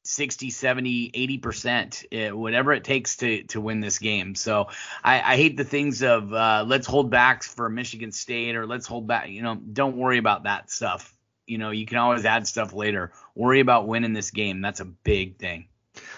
60, 0.04 0.50
70, 0.50 1.10
80 1.14 1.38
percent, 1.38 2.04
eh, 2.12 2.30
whatever 2.30 2.72
it 2.72 2.84
takes 2.84 3.16
to 3.16 3.42
to 3.44 3.60
win 3.60 3.80
this 3.80 3.98
game. 3.98 4.34
So 4.34 4.68
I, 5.02 5.16
I 5.20 5.36
hate 5.36 5.56
the 5.56 5.64
things 5.64 6.02
of 6.02 6.32
uh, 6.32 6.64
let's 6.66 6.86
hold 6.86 7.10
back 7.10 7.42
for 7.42 7.68
Michigan 7.68 8.12
State 8.12 8.54
or 8.54 8.66
let's 8.66 8.86
hold 8.86 9.06
back. 9.06 9.28
You 9.28 9.42
know, 9.42 9.56
don't 9.56 9.96
worry 9.96 10.18
about 10.18 10.44
that 10.44 10.70
stuff. 10.70 11.12
You 11.46 11.58
know, 11.58 11.70
you 11.70 11.86
can 11.86 11.98
always 11.98 12.24
add 12.24 12.46
stuff 12.46 12.72
later. 12.72 13.12
Worry 13.34 13.60
about 13.60 13.88
winning 13.88 14.12
this 14.12 14.30
game. 14.30 14.60
That's 14.60 14.80
a 14.80 14.84
big 14.84 15.38
thing. 15.38 15.68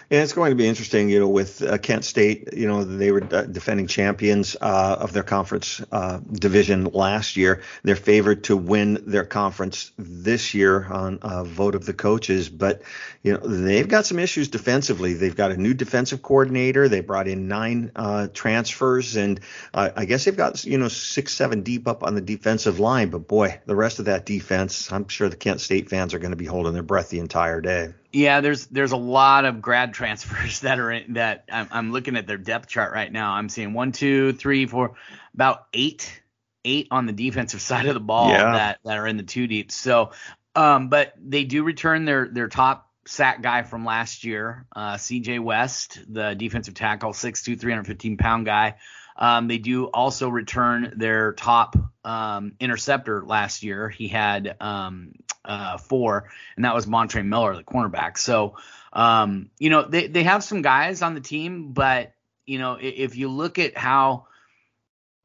And 0.08 0.23
it's 0.23 0.35
going 0.35 0.50
to 0.50 0.56
be 0.56 0.69
interesting, 0.69 1.08
you 1.08 1.19
know, 1.19 1.29
with 1.29 1.62
uh, 1.62 1.79
Kent 1.79 2.05
State, 2.05 2.55
you 2.55 2.69
know, 2.69 2.85
they 2.85 3.11
were 3.11 3.25
uh, 3.25 3.43
defending 3.43 3.88
champions 3.88 4.56
uh, 4.61 4.97
of 5.00 5.12
their 5.12 5.25
conference 5.25 5.82
uh, 5.91 6.20
division 6.32 6.85
last 6.85 7.37
year. 7.37 7.62
They're 7.82 7.97
favored 7.97 8.44
to 8.44 8.56
win 8.56 9.03
their 9.05 9.25
conference 9.25 9.91
this 9.99 10.55
year 10.55 10.85
on 10.85 11.19
a 11.23 11.43
vote 11.43 11.75
of 11.75 11.87
the 11.87 11.93
coaches, 11.93 12.49
but 12.49 12.82
you 13.25 13.32
know 13.32 13.38
they've 13.38 13.88
got 13.88 14.06
some 14.06 14.20
issues 14.20 14.47
defensively. 14.47 15.14
They've 15.14 15.35
got 15.35 15.50
a 15.50 15.56
new 15.56 15.75
defensive 15.75 16.23
coordinator. 16.23 16.88
They 16.88 17.00
brought 17.00 17.26
in 17.26 17.49
nine 17.49 17.91
uh, 17.97 18.29
transfers, 18.32 19.17
and 19.17 19.41
uh, 19.75 19.91
I 19.97 20.05
guess 20.05 20.25
they've 20.25 20.37
got 20.37 20.64
you 20.64 20.79
know 20.79 20.87
six, 20.87 21.32
seven 21.32 21.62
deep 21.62 21.88
up 21.88 22.05
on 22.05 22.14
the 22.14 22.20
defensive 22.20 22.79
line. 22.79 23.11
But 23.11 23.26
boy, 23.26 23.59
the 23.67 23.75
rest 23.75 23.99
of 23.99 24.05
that 24.05 24.25
defense, 24.25 24.93
I'm 24.93 25.09
sure 25.09 25.29
the 25.29 25.35
Kent 25.35 25.61
State 25.61 25.91
fans 25.91 26.14
are 26.14 26.20
going 26.20 26.31
to 26.31 26.37
be 26.37 26.47
holding 26.47 26.75
their 26.75 26.85
breath 26.85 27.11
the 27.11 27.19
entire 27.19 27.61
day. 27.61 27.93
Yeah, 28.16 28.40
there's 28.40 28.66
there's 28.68 28.92
a 28.92 28.96
lot 28.96 29.44
of 29.44 29.60
grad 29.60 29.92
transfers 29.92 30.60
that 30.60 30.78
are 30.78 30.90
in, 30.90 31.12
that 31.14 31.44
I'm, 31.52 31.68
I'm 31.70 31.92
looking 31.92 32.16
at 32.16 32.26
their 32.26 32.38
depth 32.38 32.66
chart 32.66 32.94
right 32.94 33.12
now. 33.12 33.32
I'm 33.32 33.50
seeing 33.50 33.74
one, 33.74 33.92
two, 33.92 34.32
three, 34.32 34.64
four, 34.64 34.94
about 35.34 35.66
eight, 35.74 36.22
eight 36.64 36.88
on 36.90 37.04
the 37.04 37.12
defensive 37.12 37.60
side 37.70 37.84
of 37.84 37.92
the 37.92 38.00
ball 38.00 38.30
yeah. 38.30 38.52
that 38.52 38.78
that 38.84 38.96
are 38.96 39.06
in 39.06 39.18
the 39.18 39.22
two 39.22 39.46
deep. 39.46 39.70
So, 39.70 40.12
um, 40.54 40.88
but 40.88 41.12
they 41.18 41.44
do 41.44 41.62
return 41.62 42.06
their 42.06 42.26
their 42.26 42.48
top 42.48 42.90
sack 43.06 43.42
guy 43.42 43.64
from 43.64 43.84
last 43.84 44.24
year, 44.24 44.66
uh, 44.74 44.96
C.J. 44.96 45.38
West, 45.40 46.00
the 46.08 46.34
defensive 46.34 46.74
tackle, 46.74 47.12
6'2", 47.12 47.60
315 47.60 48.16
pound 48.16 48.46
guy. 48.46 48.76
Um, 49.18 49.48
they 49.48 49.58
do 49.58 49.86
also 49.86 50.28
return 50.28 50.92
their 50.96 51.32
top 51.32 51.76
um, 52.04 52.52
interceptor 52.60 53.24
last 53.24 53.62
year. 53.62 53.88
He 53.88 54.08
had 54.08 54.56
um, 54.60 55.12
uh, 55.44 55.78
four, 55.78 56.30
and 56.56 56.64
that 56.64 56.74
was 56.74 56.86
Montre 56.86 57.22
Miller, 57.22 57.56
the 57.56 57.64
cornerback. 57.64 58.18
So, 58.18 58.56
um, 58.92 59.50
you 59.58 59.70
know, 59.70 59.82
they, 59.82 60.06
they 60.06 60.22
have 60.24 60.44
some 60.44 60.62
guys 60.62 61.02
on 61.02 61.14
the 61.14 61.20
team, 61.20 61.72
but, 61.72 62.12
you 62.44 62.58
know, 62.58 62.78
if 62.80 63.16
you 63.16 63.28
look 63.28 63.58
at 63.58 63.76
how 63.76 64.26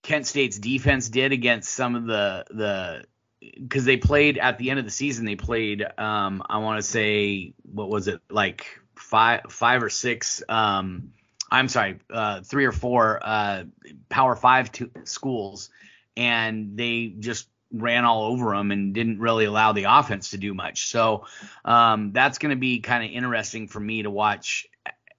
Kent 0.03 0.25
State's 0.25 0.57
defense 0.57 1.09
did 1.09 1.31
against 1.31 1.71
some 1.71 1.95
of 1.95 2.05
the, 2.05 2.45
the, 2.49 3.03
because 3.41 3.85
they 3.85 3.97
played 3.97 4.37
at 4.37 4.57
the 4.57 4.69
end 4.69 4.79
of 4.79 4.85
the 4.85 4.91
season, 4.91 5.25
they 5.25 5.35
played, 5.35 5.83
um, 5.97 6.43
I 6.49 6.59
want 6.59 6.79
to 6.79 6.83
say, 6.83 7.53
what 7.63 7.89
was 7.89 8.07
it, 8.07 8.21
like 8.29 8.65
five, 8.95 9.41
five 9.49 9.83
or 9.83 9.89
six, 9.89 10.43
um, 10.47 11.11
I'm 11.51 11.67
sorry, 11.67 11.99
uh, 12.09 12.41
three 12.41 12.65
or 12.65 12.71
four 12.71 13.19
uh, 13.21 13.65
Power 14.09 14.35
Five 14.35 14.71
schools, 15.03 15.69
and 16.15 16.77
they 16.77 17.07
just 17.19 17.47
ran 17.73 18.05
all 18.05 18.23
over 18.23 18.55
them 18.55 18.71
and 18.71 18.93
didn't 18.93 19.19
really 19.19 19.45
allow 19.45 19.73
the 19.73 19.85
offense 19.85 20.31
to 20.31 20.37
do 20.37 20.53
much. 20.53 20.89
So 20.89 21.25
um, 21.63 22.11
that's 22.13 22.37
going 22.37 22.51
to 22.51 22.55
be 22.55 22.79
kind 22.79 23.03
of 23.03 23.11
interesting 23.11 23.67
for 23.67 23.79
me 23.79 24.03
to 24.03 24.09
watch. 24.09 24.67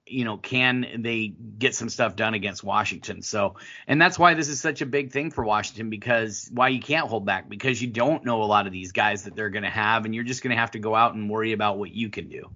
You 0.05 0.25
know, 0.25 0.37
can 0.37 1.01
they 1.01 1.27
get 1.27 1.75
some 1.75 1.89
stuff 1.89 2.15
done 2.15 2.33
against 2.33 2.63
Washington? 2.63 3.21
So, 3.21 3.55
and 3.87 4.01
that's 4.01 4.19
why 4.19 4.33
this 4.33 4.49
is 4.49 4.59
such 4.59 4.81
a 4.81 4.85
big 4.85 5.11
thing 5.11 5.31
for 5.31 5.43
Washington 5.43 5.89
because 5.89 6.49
why 6.51 6.67
you 6.67 6.79
can't 6.79 7.07
hold 7.07 7.25
back 7.25 7.49
because 7.49 7.81
you 7.81 7.87
don't 7.87 8.25
know 8.25 8.43
a 8.43 8.45
lot 8.45 8.67
of 8.67 8.73
these 8.73 8.91
guys 8.91 9.23
that 9.23 9.35
they're 9.35 9.49
going 9.49 9.63
to 9.63 9.69
have, 9.69 10.05
and 10.05 10.13
you're 10.13 10.23
just 10.23 10.43
going 10.43 10.55
to 10.55 10.59
have 10.59 10.71
to 10.71 10.79
go 10.79 10.93
out 10.93 11.15
and 11.15 11.29
worry 11.29 11.53
about 11.53 11.77
what 11.77 11.91
you 11.91 12.09
can 12.09 12.27
do. 12.27 12.49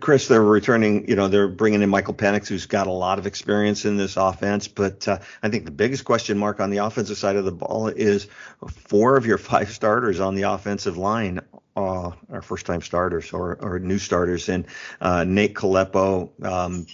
Chris, 0.00 0.28
they're 0.28 0.42
returning, 0.42 1.08
you 1.08 1.14
know, 1.14 1.28
they're 1.28 1.48
bringing 1.48 1.82
in 1.82 1.90
Michael 1.90 2.14
Penix, 2.14 2.48
who's 2.48 2.66
got 2.66 2.86
a 2.86 2.92
lot 2.92 3.18
of 3.18 3.26
experience 3.26 3.84
in 3.84 3.96
this 3.96 4.16
offense. 4.16 4.66
But 4.66 5.06
uh, 5.06 5.18
I 5.42 5.50
think 5.50 5.66
the 5.66 5.70
biggest 5.70 6.04
question 6.04 6.38
mark 6.38 6.60
on 6.60 6.70
the 6.70 6.78
offensive 6.78 7.18
side 7.18 7.36
of 7.36 7.44
the 7.44 7.52
ball 7.52 7.88
is 7.88 8.28
four 8.66 9.16
of 9.16 9.26
your 9.26 9.38
five 9.38 9.70
starters 9.70 10.20
on 10.20 10.34
the 10.34 10.42
offensive 10.42 10.96
line 10.96 11.40
uh, 11.76 12.12
are 12.30 12.42
first 12.42 12.66
time 12.66 12.80
starters 12.80 13.32
or, 13.32 13.58
or 13.60 13.78
new 13.78 13.98
starters. 13.98 14.48
And 14.48 14.66
uh, 15.00 15.24
Nate 15.24 15.54
Kalepo, 15.54 16.30
um, 16.44 16.86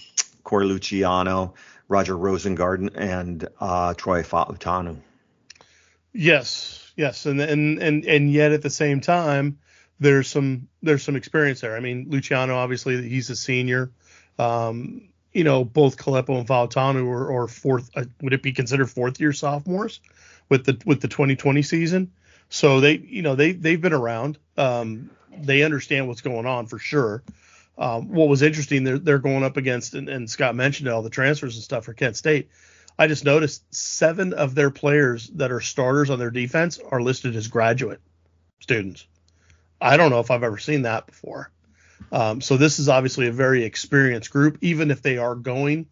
Corey 0.43 0.65
Luciano, 0.65 1.53
Roger 1.87 2.15
Rosengarten, 2.15 2.91
and 2.95 3.47
uh, 3.59 3.93
Troy 3.93 4.23
Fautanu. 4.23 4.97
Yes, 6.11 6.91
yes. 6.95 7.25
And, 7.25 7.39
and, 7.39 7.81
and, 7.81 8.05
and 8.05 8.31
yet 8.31 8.51
at 8.51 8.61
the 8.61 8.69
same 8.69 9.01
time, 9.01 9.59
there's 9.99 10.27
some 10.27 10.67
there's 10.81 11.03
some 11.03 11.15
experience 11.15 11.61
there. 11.61 11.75
I 11.75 11.79
mean, 11.79 12.07
Luciano 12.09 12.55
obviously 12.55 13.07
he's 13.07 13.29
a 13.29 13.35
senior. 13.35 13.91
Um, 14.37 15.09
you 15.33 15.43
know, 15.43 15.65
both 15.65 15.97
Kalepo 15.97 16.39
and 16.39 16.47
Fautanu 16.47 17.07
are, 17.09 17.43
are 17.43 17.47
fourth. 17.47 17.89
Uh, 17.95 18.05
would 18.21 18.33
it 18.33 18.41
be 18.41 18.53
considered 18.53 18.89
fourth 18.89 19.19
year 19.19 19.33
sophomores 19.33 19.99
with 20.49 20.65
the 20.65 20.81
with 20.85 21.01
the 21.01 21.07
2020 21.07 21.61
season? 21.61 22.11
So 22.49 22.79
they, 22.79 22.97
you 22.97 23.21
know, 23.21 23.35
they 23.35 23.51
they've 23.51 23.81
been 23.81 23.93
around. 23.93 24.37
Um, 24.57 25.09
they 25.37 25.63
understand 25.63 26.07
what's 26.07 26.21
going 26.21 26.45
on 26.45 26.67
for 26.67 26.79
sure. 26.79 27.23
Um, 27.77 28.09
what 28.09 28.29
was 28.29 28.41
interesting, 28.41 28.83
they're 28.83 28.99
they're 28.99 29.19
going 29.19 29.43
up 29.43 29.57
against, 29.57 29.93
and, 29.93 30.07
and 30.07 30.29
Scott 30.29 30.55
mentioned 30.55 30.87
all 30.87 31.01
the 31.01 31.09
transfers 31.09 31.55
and 31.55 31.63
stuff 31.63 31.85
for 31.85 31.93
Kent 31.93 32.15
State. 32.15 32.49
I 32.97 33.07
just 33.07 33.25
noticed 33.25 33.63
seven 33.75 34.31
of 34.31 34.55
their 34.55 34.71
players 34.71 35.27
that 35.35 35.51
are 35.51 35.59
starters 35.59 36.09
on 36.09 36.17
their 36.17 36.31
defense 36.31 36.79
are 36.79 37.01
listed 37.01 37.35
as 37.35 37.49
graduate 37.49 37.99
students. 38.61 39.05
I 39.85 39.97
don't 39.97 40.09
know 40.09 40.19
if 40.19 40.31
I've 40.31 40.43
ever 40.43 40.57
seen 40.57 40.81
that 40.83 41.05
before. 41.05 41.51
Um, 42.11 42.41
so 42.41 42.57
this 42.57 42.79
is 42.79 42.89
obviously 42.89 43.27
a 43.27 43.31
very 43.31 43.63
experienced 43.63 44.31
group, 44.31 44.57
even 44.61 44.89
if 44.89 45.01
they 45.01 45.17
are 45.17 45.35
going 45.35 45.87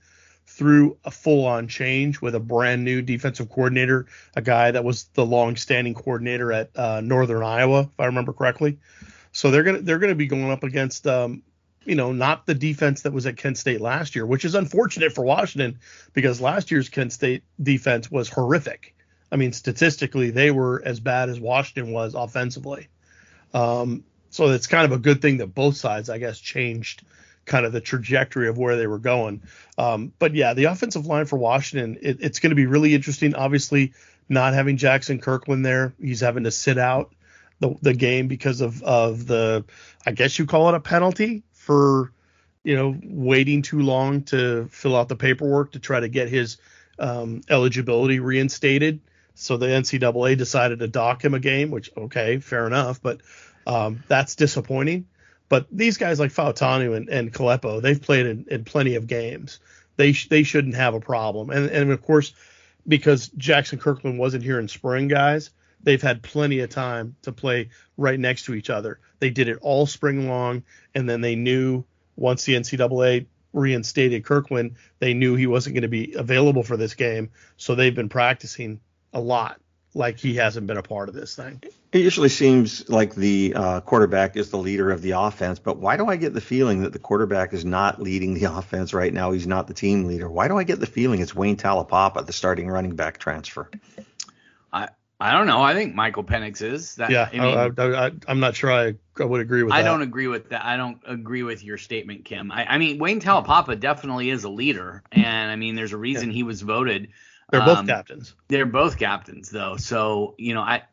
through 0.47 0.97
a 1.05 1.11
full 1.11 1.45
on 1.45 1.67
change 1.67 2.19
with 2.19 2.35
a 2.35 2.39
brand 2.39 2.83
new 2.83 3.01
defensive 3.01 3.49
coordinator, 3.49 4.07
a 4.35 4.41
guy 4.41 4.71
that 4.71 4.83
was 4.83 5.05
the 5.13 5.25
long 5.25 5.55
standing 5.55 5.93
coordinator 5.93 6.51
at 6.51 6.69
uh, 6.75 7.01
Northern 7.01 7.43
Iowa, 7.43 7.81
if 7.81 7.99
I 7.99 8.05
remember 8.05 8.33
correctly. 8.33 8.79
So 9.31 9.51
they're 9.51 9.63
gonna 9.63 9.81
they're 9.81 9.99
gonna 9.99 10.15
be 10.15 10.27
going 10.27 10.51
up 10.51 10.63
against 10.63 11.07
um, 11.07 11.43
you 11.85 11.95
know 11.95 12.11
not 12.11 12.45
the 12.45 12.53
defense 12.53 13.01
that 13.03 13.13
was 13.13 13.25
at 13.25 13.37
Kent 13.37 13.57
State 13.57 13.81
last 13.81 14.15
year, 14.15 14.25
which 14.25 14.45
is 14.45 14.55
unfortunate 14.55 15.13
for 15.13 15.23
Washington 15.23 15.79
because 16.13 16.41
last 16.41 16.71
year's 16.71 16.89
Kent 16.89 17.13
State 17.13 17.43
defense 17.61 18.11
was 18.11 18.29
horrific. 18.29 18.95
I 19.31 19.35
mean 19.37 19.53
statistically 19.53 20.29
they 20.29 20.51
were 20.51 20.81
as 20.85 20.99
bad 20.99 21.29
as 21.29 21.39
Washington 21.39 21.93
was 21.93 22.13
offensively. 22.13 22.89
Um, 23.53 24.03
so 24.29 24.49
it's 24.49 24.67
kind 24.67 24.85
of 24.85 24.91
a 24.91 24.97
good 24.97 25.21
thing 25.21 25.37
that 25.37 25.47
both 25.53 25.77
sides 25.77 26.09
I 26.09 26.17
guess 26.17 26.39
changed 26.39 27.03
kind 27.45 27.65
of 27.65 27.73
the 27.73 27.81
trajectory 27.81 28.47
of 28.47 28.57
where 28.57 28.77
they 28.77 28.87
were 28.87 28.99
going. 28.99 29.41
Um, 29.77 30.13
but 30.17 30.33
yeah, 30.33 30.53
the 30.53 30.65
offensive 30.65 31.05
line 31.05 31.25
for 31.25 31.37
Washington, 31.37 31.97
it, 32.01 32.17
it's 32.21 32.39
going 32.39 32.51
to 32.51 32.55
be 32.55 32.65
really 32.65 32.95
interesting. 32.95 33.35
Obviously, 33.35 33.93
not 34.29 34.53
having 34.53 34.77
Jaxson 34.77 35.21
Kirkland 35.21 35.65
there, 35.65 35.93
he's 36.01 36.21
having 36.21 36.45
to 36.45 36.51
sit 36.51 36.77
out 36.77 37.13
the, 37.59 37.75
the 37.81 37.93
game 37.93 38.27
because 38.27 38.61
of 38.61 38.81
of 38.83 39.27
the, 39.27 39.65
I 40.05 40.11
guess 40.11 40.39
you 40.39 40.45
call 40.45 40.69
it 40.69 40.75
a 40.75 40.79
penalty 40.79 41.43
for, 41.51 42.11
you 42.63 42.75
know, 42.75 42.97
waiting 43.03 43.61
too 43.61 43.81
long 43.81 44.23
to 44.23 44.67
fill 44.71 44.95
out 44.95 45.09
the 45.09 45.15
paperwork 45.15 45.73
to 45.73 45.79
try 45.79 45.99
to 45.99 46.07
get 46.07 46.29
his 46.29 46.57
um, 46.97 47.41
eligibility 47.49 48.19
reinstated. 48.19 49.01
So 49.35 49.57
the 49.57 49.67
NCAA 49.67 50.37
decided 50.37 50.79
to 50.79 50.87
dock 50.87 51.23
him 51.23 51.33
a 51.33 51.39
game, 51.39 51.71
which 51.71 51.89
okay, 51.97 52.37
fair 52.39 52.67
enough, 52.67 53.01
but 53.01 53.21
um, 53.65 54.03
that's 54.07 54.35
disappointing. 54.35 55.07
But 55.49 55.67
these 55.71 55.97
guys 55.97 56.19
like 56.19 56.31
Fautanu 56.31 56.95
and, 56.95 57.09
and 57.09 57.33
Kalepo, 57.33 57.81
they've 57.81 58.01
played 58.01 58.25
in, 58.25 58.45
in 58.49 58.63
plenty 58.63 58.95
of 58.95 59.07
games. 59.07 59.59
They 59.97 60.13
sh- 60.13 60.29
they 60.29 60.43
shouldn't 60.43 60.75
have 60.75 60.93
a 60.93 60.99
problem. 60.99 61.49
And 61.49 61.69
and 61.69 61.91
of 61.91 62.01
course, 62.01 62.33
because 62.87 63.29
Jaxson 63.29 63.79
Kirkland 63.79 64.19
wasn't 64.19 64.43
here 64.43 64.59
in 64.59 64.67
spring, 64.67 65.07
guys, 65.07 65.51
they've 65.83 66.01
had 66.01 66.23
plenty 66.23 66.59
of 66.59 66.69
time 66.69 67.15
to 67.23 67.31
play 67.31 67.69
right 67.97 68.19
next 68.19 68.45
to 68.45 68.53
each 68.53 68.69
other. 68.69 68.99
They 69.19 69.29
did 69.29 69.47
it 69.47 69.59
all 69.61 69.85
spring 69.85 70.27
long, 70.27 70.63
and 70.95 71.09
then 71.09 71.21
they 71.21 71.35
knew 71.35 71.85
once 72.15 72.45
the 72.45 72.53
NCAA 72.53 73.25
reinstated 73.53 74.25
Kirkland, 74.25 74.75
they 74.99 75.13
knew 75.13 75.35
he 75.35 75.47
wasn't 75.47 75.75
going 75.75 75.83
to 75.83 75.87
be 75.87 76.13
available 76.15 76.63
for 76.63 76.77
this 76.77 76.95
game. 76.95 77.29
So 77.57 77.75
they've 77.75 77.93
been 77.93 78.09
practicing 78.09 78.81
a 79.13 79.19
lot 79.19 79.59
like 79.95 80.17
he 80.17 80.35
hasn't 80.35 80.67
been 80.67 80.77
a 80.77 80.83
part 80.83 81.09
of 81.09 81.15
this 81.15 81.35
thing. 81.35 81.61
It 81.91 82.01
usually 82.01 82.29
seems 82.29 82.89
like 82.89 83.13
the 83.13 83.53
uh, 83.55 83.81
quarterback 83.81 84.35
is 84.35 84.49
the 84.49 84.57
leader 84.57 84.91
of 84.91 85.01
the 85.01 85.11
offense, 85.11 85.59
but 85.59 85.77
why 85.77 85.97
do 85.97 86.07
I 86.07 86.15
get 86.15 86.33
the 86.33 86.41
feeling 86.41 86.81
that 86.81 86.93
the 86.93 86.99
quarterback 86.99 87.53
is 87.53 87.63
not 87.63 88.01
leading 88.01 88.33
the 88.33 88.45
offense 88.51 88.93
right 88.93 89.13
now? 89.13 89.31
He's 89.31 89.47
not 89.47 89.67
the 89.67 89.73
team 89.73 90.05
leader. 90.05 90.29
Why 90.29 90.47
do 90.47 90.57
I 90.57 90.63
get 90.63 90.79
the 90.79 90.87
feeling 90.87 91.21
it's 91.21 91.35
Wayne 91.35 91.57
Taulapapa, 91.57 92.25
the 92.25 92.33
starting 92.33 92.67
running 92.67 92.95
back 92.95 93.19
transfer? 93.19 93.69
I 94.71 94.89
I 95.19 95.31
don't 95.31 95.47
know. 95.47 95.61
I 95.61 95.73
think 95.73 95.95
Michael 95.95 96.23
Penix 96.23 96.61
is. 96.61 96.95
That, 96.95 97.09
yeah, 97.09 97.29
I 97.31 97.37
mean, 97.37 98.13
I, 98.27 98.31
am 98.31 98.41
not 98.41 98.55
sure 98.55 98.71
I, 98.71 98.95
I, 99.17 99.23
would 99.23 99.39
agree 99.39 99.63
with 99.63 99.71
I 99.71 99.81
that. 99.81 99.87
I 99.87 99.91
don't 99.91 100.01
agree 100.01 100.27
with 100.27 100.49
that. 100.49 100.65
I 100.65 100.75
don't 100.75 100.99
agree 101.05 101.43
with 101.43 101.63
your 101.63 101.77
statement, 101.77 102.25
Kim. 102.25 102.51
I, 102.51 102.73
I 102.73 102.77
mean, 102.77 102.97
Wayne 102.97 103.21
Taulapapa 103.21 103.79
definitely 103.79 104.31
is 104.31 104.43
a 104.43 104.49
leader, 104.49 105.01
and 105.13 105.49
I 105.51 105.55
mean, 105.55 105.75
there's 105.75 105.93
a 105.93 105.97
reason 105.97 106.29
yeah. 106.29 106.33
he 106.33 106.43
was 106.43 106.61
voted– 106.61 107.09
they're 107.53 107.65
both 107.65 107.79
um, 107.79 107.87
captains. 107.87 108.35
They're 108.47 108.65
both 108.65 108.97
captains 108.97 109.49
though. 109.49 109.77
So, 109.77 110.35
you 110.37 110.53
know, 110.53 110.61
I 110.61 110.83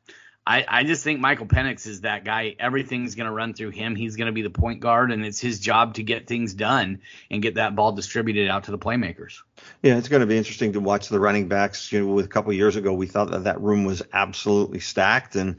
I, 0.46 0.64
I 0.66 0.84
just 0.84 1.04
think 1.04 1.20
Michael 1.20 1.46
Penix 1.46 1.86
is 1.86 2.00
that 2.00 2.24
guy. 2.24 2.56
Everything's 2.58 3.14
going 3.14 3.26
to 3.26 3.32
run 3.32 3.54
through 3.54 3.70
him. 3.70 3.94
He's 3.94 4.16
going 4.16 4.26
to 4.26 4.32
be 4.32 4.42
the 4.42 4.50
point 4.50 4.80
guard, 4.80 5.12
and 5.12 5.24
it's 5.24 5.38
his 5.40 5.60
job 5.60 5.94
to 5.94 6.02
get 6.02 6.26
things 6.26 6.54
done 6.54 7.02
and 7.30 7.40
get 7.42 7.54
that 7.54 7.76
ball 7.76 7.92
distributed 7.92 8.48
out 8.48 8.64
to 8.64 8.70
the 8.70 8.78
playmakers. 8.78 9.42
Yeah, 9.82 9.96
it's 9.96 10.08
going 10.08 10.20
to 10.20 10.26
be 10.26 10.36
interesting 10.36 10.72
to 10.72 10.80
watch 10.80 11.08
the 11.08 11.20
running 11.20 11.48
backs. 11.48 11.92
You 11.92 12.00
know, 12.00 12.14
with 12.14 12.24
a 12.24 12.28
couple 12.28 12.52
years 12.52 12.76
ago, 12.76 12.92
we 12.92 13.06
thought 13.06 13.30
that 13.30 13.44
that 13.44 13.60
room 13.60 13.84
was 13.84 14.02
absolutely 14.12 14.80
stacked, 14.80 15.36
and 15.36 15.56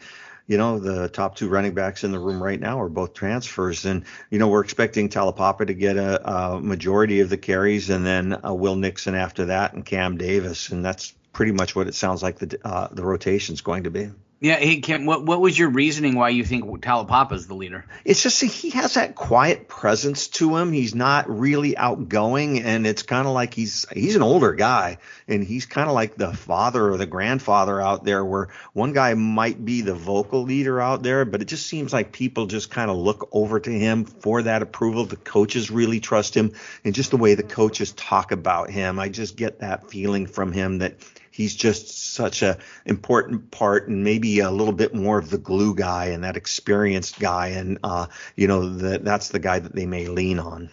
you 0.48 0.58
know, 0.58 0.80
the 0.80 1.08
top 1.08 1.36
two 1.36 1.48
running 1.48 1.74
backs 1.74 2.04
in 2.04 2.12
the 2.12 2.20
room 2.20 2.42
right 2.42 2.60
now 2.60 2.80
are 2.82 2.90
both 2.90 3.14
transfers. 3.14 3.86
And, 3.86 4.06
you 4.30 4.40
know, 4.40 4.48
we're 4.48 4.64
expecting 4.64 5.10
Taulapapa 5.10 5.68
to 5.68 5.74
get 5.74 5.98
a, 5.98 6.30
a 6.30 6.62
majority 6.62 7.22
of 7.22 7.30
the 7.30 7.38
carries 7.38 7.90
and 7.90 8.06
then 8.06 8.38
uh, 8.46 8.54
Will 8.54 8.76
Nixon 8.76 9.16
after 9.16 9.46
that 9.46 9.74
and 9.74 9.86
Cam 9.86 10.18
Davis. 10.18 10.70
And 10.70 10.84
that's 10.84 11.14
pretty 11.34 11.52
much 11.52 11.76
what 11.76 11.88
it 11.88 11.96
sounds 11.96 12.22
like 12.22 12.40
the, 12.40 12.60
uh, 12.66 12.90
the 12.92 13.04
rotation's 13.04 13.62
going 13.62 13.84
to 13.84 13.92
be. 13.92 14.10
Yeah, 14.44 14.56
hey 14.56 14.80
Kim, 14.80 15.06
what 15.06 15.24
what 15.24 15.40
was 15.40 15.58
your 15.58 15.70
reasoning 15.70 16.16
why 16.16 16.30
you 16.30 16.44
think 16.44 16.66
Taulapapa 16.66 17.34
is 17.34 17.46
the 17.46 17.54
leader? 17.54 17.86
It's 18.04 18.24
just 18.24 18.42
he 18.42 18.72
has 18.72 18.96
that 18.96 19.14
quiet 19.14 19.68
presence 19.68 20.30
to 20.30 20.58
him. 20.58 20.72
He's 20.72 20.96
not 20.96 21.30
really 21.30 21.78
outgoing, 21.78 22.64
and 22.64 22.88
it's 22.88 23.04
kind 23.04 23.28
of 23.28 23.36
like 23.36 23.54
he's 23.54 23.86
he's 23.94 24.16
an 24.16 24.24
older 24.24 24.54
guy, 24.54 24.98
and 25.28 25.44
he's 25.44 25.68
kind 25.68 25.88
of 25.88 25.94
like 25.94 26.16
the 26.16 26.34
father 26.34 26.92
or 26.92 26.98
the 26.98 27.06
grandfather 27.06 27.80
out 27.80 28.04
there. 28.04 28.26
Where 28.26 28.48
one 28.74 28.94
guy 28.94 29.14
might 29.14 29.64
be 29.64 29.82
the 29.82 29.94
vocal 29.94 30.42
leader 30.42 30.82
out 30.82 31.04
there, 31.04 31.24
but 31.24 31.44
it 31.44 31.46
just 31.46 31.68
seems 31.68 31.94
like 31.94 32.12
people 32.12 32.48
just 32.48 32.72
kind 32.72 32.90
of 32.90 32.98
look 32.98 33.30
over 33.32 33.60
to 33.60 33.72
him 33.72 34.06
for 34.06 34.42
that 34.42 34.64
approval. 34.64 35.06
The 35.06 35.18
coaches 35.18 35.70
really 35.70 36.00
trust 36.00 36.36
him, 36.36 36.54
and 36.84 36.96
just 36.96 37.12
the 37.12 37.18
way 37.18 37.36
the 37.36 37.44
coaches 37.44 37.92
talk 37.92 38.32
about 38.32 38.72
him, 38.72 38.98
I 38.98 39.10
just 39.10 39.36
get 39.36 39.60
that 39.60 39.92
feeling 39.92 40.26
from 40.26 40.52
him 40.52 40.80
that 40.80 40.96
he's 41.30 41.56
just 41.56 42.01
such 42.12 42.42
a 42.42 42.58
important 42.86 43.52
part 43.52 43.88
and 43.88 44.04
maybe 44.04 44.40
a 44.40 44.52
little 44.52 44.74
bit 44.74 44.94
more 44.94 45.18
of 45.18 45.30
the 45.30 45.38
glue 45.38 45.74
guy 45.74 46.06
and 46.06 46.24
that 46.24 46.38
experienced 46.38 47.20
guy 47.20 47.48
and 47.48 47.80
uh 47.84 48.08
you 48.36 48.48
know 48.48 48.70
that 48.70 49.04
that's 49.04 49.30
the 49.30 49.40
guy 49.40 49.60
that 49.60 49.74
they 49.74 49.86
may 49.86 50.08
lean 50.08 50.40
on 50.40 50.70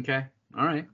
okay 0.00 0.26
all 0.56 0.66
right 0.66 0.86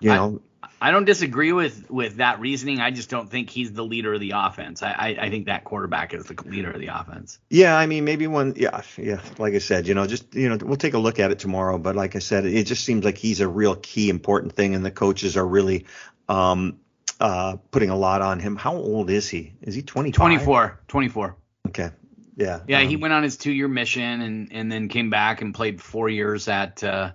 you 0.00 0.10
know 0.10 0.40
I, 0.62 0.68
I 0.82 0.90
don't 0.90 1.04
disagree 1.04 1.52
with 1.52 1.90
with 1.90 2.16
that 2.16 2.40
reasoning. 2.40 2.80
I 2.80 2.90
just 2.90 3.10
don't 3.10 3.30
think 3.30 3.50
he's 3.50 3.72
the 3.72 3.84
leader 3.84 4.14
of 4.14 4.20
the 4.20 4.32
offense. 4.34 4.82
I, 4.82 4.92
I, 4.92 5.06
I 5.26 5.30
think 5.30 5.46
that 5.46 5.64
quarterback 5.64 6.14
is 6.14 6.24
the 6.24 6.42
leader 6.46 6.70
of 6.70 6.80
the 6.80 6.86
offense. 6.88 7.38
Yeah, 7.50 7.76
I 7.76 7.86
mean 7.86 8.04
maybe 8.04 8.26
one. 8.26 8.54
Yeah, 8.56 8.80
yeah. 8.96 9.20
Like 9.38 9.54
I 9.54 9.58
said, 9.58 9.86
you 9.86 9.94
know, 9.94 10.06
just 10.06 10.34
you 10.34 10.48
know, 10.48 10.56
we'll 10.62 10.76
take 10.76 10.94
a 10.94 10.98
look 10.98 11.18
at 11.18 11.30
it 11.30 11.38
tomorrow. 11.38 11.76
But 11.76 11.96
like 11.96 12.16
I 12.16 12.18
said, 12.18 12.46
it 12.46 12.64
just 12.64 12.84
seems 12.84 13.04
like 13.04 13.18
he's 13.18 13.40
a 13.40 13.48
real 13.48 13.76
key 13.76 14.08
important 14.08 14.54
thing, 14.54 14.74
and 14.74 14.84
the 14.84 14.90
coaches 14.90 15.36
are 15.36 15.46
really 15.46 15.84
um, 16.30 16.78
uh, 17.20 17.56
putting 17.70 17.90
a 17.90 17.96
lot 17.96 18.22
on 18.22 18.40
him. 18.40 18.56
How 18.56 18.74
old 18.74 19.10
is 19.10 19.28
he? 19.28 19.52
Is 19.62 19.74
he 19.74 19.82
20? 19.82 20.12
24. 20.12 20.80
24. 20.88 21.36
Okay. 21.68 21.90
Yeah. 22.36 22.60
Yeah, 22.66 22.80
um, 22.80 22.88
he 22.88 22.96
went 22.96 23.12
on 23.12 23.22
his 23.22 23.36
two 23.36 23.52
year 23.52 23.68
mission 23.68 24.22
and 24.22 24.48
and 24.52 24.72
then 24.72 24.88
came 24.88 25.10
back 25.10 25.42
and 25.42 25.54
played 25.54 25.80
four 25.80 26.08
years 26.08 26.48
at 26.48 26.82
uh, 26.82 27.12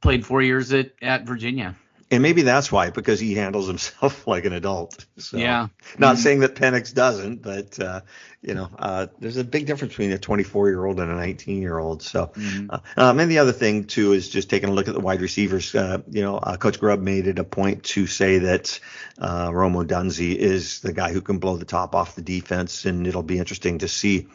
played 0.00 0.24
four 0.24 0.42
years 0.42 0.72
at 0.72 0.92
at 1.02 1.24
Virginia 1.24 1.76
and 2.10 2.22
maybe 2.22 2.42
that's 2.42 2.72
why 2.72 2.90
because 2.90 3.20
he 3.20 3.34
handles 3.34 3.68
himself 3.68 4.26
like 4.26 4.44
an 4.44 4.52
adult. 4.52 5.06
So, 5.18 5.36
yeah. 5.36 5.68
Not 5.98 6.14
mm-hmm. 6.14 6.22
saying 6.22 6.40
that 6.40 6.54
Penix 6.56 6.92
doesn't, 6.92 7.42
but 7.42 7.78
uh, 7.78 8.00
you 8.42 8.54
know, 8.54 8.68
uh, 8.78 9.06
there's 9.18 9.36
a 9.36 9.44
big 9.44 9.66
difference 9.66 9.92
between 9.92 10.12
a 10.12 10.18
24 10.18 10.68
year 10.68 10.84
old 10.84 10.98
and 10.98 11.10
a 11.10 11.14
19 11.14 11.62
year 11.62 11.78
old. 11.78 12.02
So, 12.02 12.26
mm-hmm. 12.26 12.70
uh, 12.70 12.78
um, 12.96 13.20
and 13.20 13.30
the 13.30 13.38
other 13.38 13.52
thing 13.52 13.84
too 13.84 14.12
is 14.12 14.28
just 14.28 14.50
taking 14.50 14.68
a 14.68 14.72
look 14.72 14.88
at 14.88 14.94
the 14.94 15.00
wide 15.00 15.20
receivers. 15.20 15.74
Uh, 15.74 15.98
you 16.10 16.22
know, 16.22 16.38
uh, 16.38 16.56
Coach 16.56 16.80
Grubb 16.80 17.00
made 17.00 17.26
it 17.26 17.38
a 17.38 17.44
point 17.44 17.84
to 17.84 18.06
say 18.06 18.38
that 18.38 18.80
uh, 19.18 19.50
Rome 19.52 19.74
Odunze 19.74 20.34
is 20.34 20.80
the 20.80 20.92
guy 20.92 21.12
who 21.12 21.20
can 21.20 21.38
blow 21.38 21.56
the 21.56 21.64
top 21.64 21.94
off 21.94 22.16
the 22.16 22.22
defense, 22.22 22.86
and 22.86 23.06
it'll 23.06 23.22
be 23.22 23.38
interesting 23.38 23.78
to 23.78 23.88
see 23.88 24.26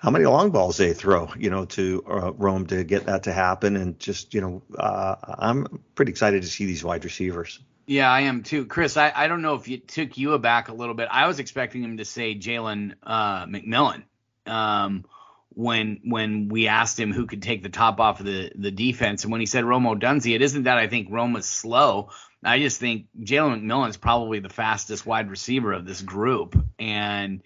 how 0.00 0.10
many 0.10 0.24
long 0.24 0.50
balls 0.50 0.78
they 0.78 0.94
throw, 0.94 1.30
you 1.38 1.50
know, 1.50 1.66
to 1.66 2.02
uh, 2.08 2.32
Rome 2.32 2.66
to 2.68 2.84
get 2.84 3.04
that 3.04 3.24
to 3.24 3.32
happen. 3.34 3.76
And 3.76 3.98
just, 3.98 4.32
you 4.32 4.40
know, 4.40 4.62
uh, 4.78 5.14
I'm 5.38 5.82
pretty 5.94 6.10
excited 6.10 6.40
to 6.40 6.48
see 6.48 6.64
these 6.64 6.82
wide 6.82 7.04
receivers. 7.04 7.60
Yeah, 7.86 8.10
I 8.10 8.22
am 8.22 8.42
too. 8.42 8.64
Chris, 8.64 8.96
I, 8.96 9.12
I 9.14 9.28
don't 9.28 9.42
know 9.42 9.56
if 9.56 9.68
it 9.68 9.88
took 9.88 10.16
you 10.16 10.32
aback 10.32 10.68
a 10.68 10.72
little 10.72 10.94
bit. 10.94 11.08
I 11.10 11.26
was 11.26 11.38
expecting 11.38 11.84
him 11.84 11.98
to 11.98 12.06
say 12.06 12.34
Jalen 12.34 12.94
uh, 13.02 13.44
McMillan 13.44 14.04
um, 14.46 15.04
when 15.50 16.00
when 16.04 16.48
we 16.48 16.68
asked 16.68 16.98
him 16.98 17.12
who 17.12 17.26
could 17.26 17.42
take 17.42 17.62
the 17.62 17.68
top 17.68 18.00
off 18.00 18.20
of 18.20 18.26
the, 18.26 18.52
the 18.54 18.70
defense. 18.70 19.24
And 19.24 19.32
when 19.32 19.40
he 19.40 19.46
said 19.46 19.64
Rome 19.64 19.84
Odunze, 19.84 20.34
it 20.34 20.40
isn't 20.40 20.62
that 20.62 20.78
I 20.78 20.86
think 20.86 21.08
Rome 21.10 21.36
is 21.36 21.44
slow. 21.44 22.08
I 22.42 22.58
just 22.58 22.80
think 22.80 23.08
Jalen 23.20 23.62
McMillan 23.62 23.90
is 23.90 23.98
probably 23.98 24.38
the 24.38 24.48
fastest 24.48 25.04
wide 25.04 25.28
receiver 25.28 25.74
of 25.74 25.84
this 25.84 26.00
group. 26.00 26.56
And 26.78 27.42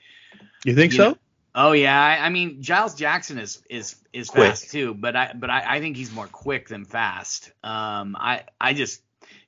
you 0.65 0.77
think 0.77 0.93
you 0.93 0.99
so? 0.99 1.09
Know, 1.11 1.17
Oh 1.55 1.73
yeah, 1.73 2.01
I, 2.01 2.27
I, 2.27 2.29
mean 2.31 2.63
Giles 2.63 2.95
Jackson 2.95 3.39
is 3.39 3.63
is 3.71 3.97
is 4.13 4.29
quick. 4.29 4.49
fast 4.49 4.73
too, 4.73 4.93
but 4.93 5.15
I 5.15 5.33
but 5.35 5.51
I, 5.51 5.77
I 5.77 5.81
think 5.81 5.97
he's 5.97 6.13
more 6.13 6.27
quick 6.27 6.69
than 6.69 6.85
fast. 6.85 7.53
Um, 7.63 8.17
I 8.19 8.43
I 8.61 8.73
just 8.73 9.03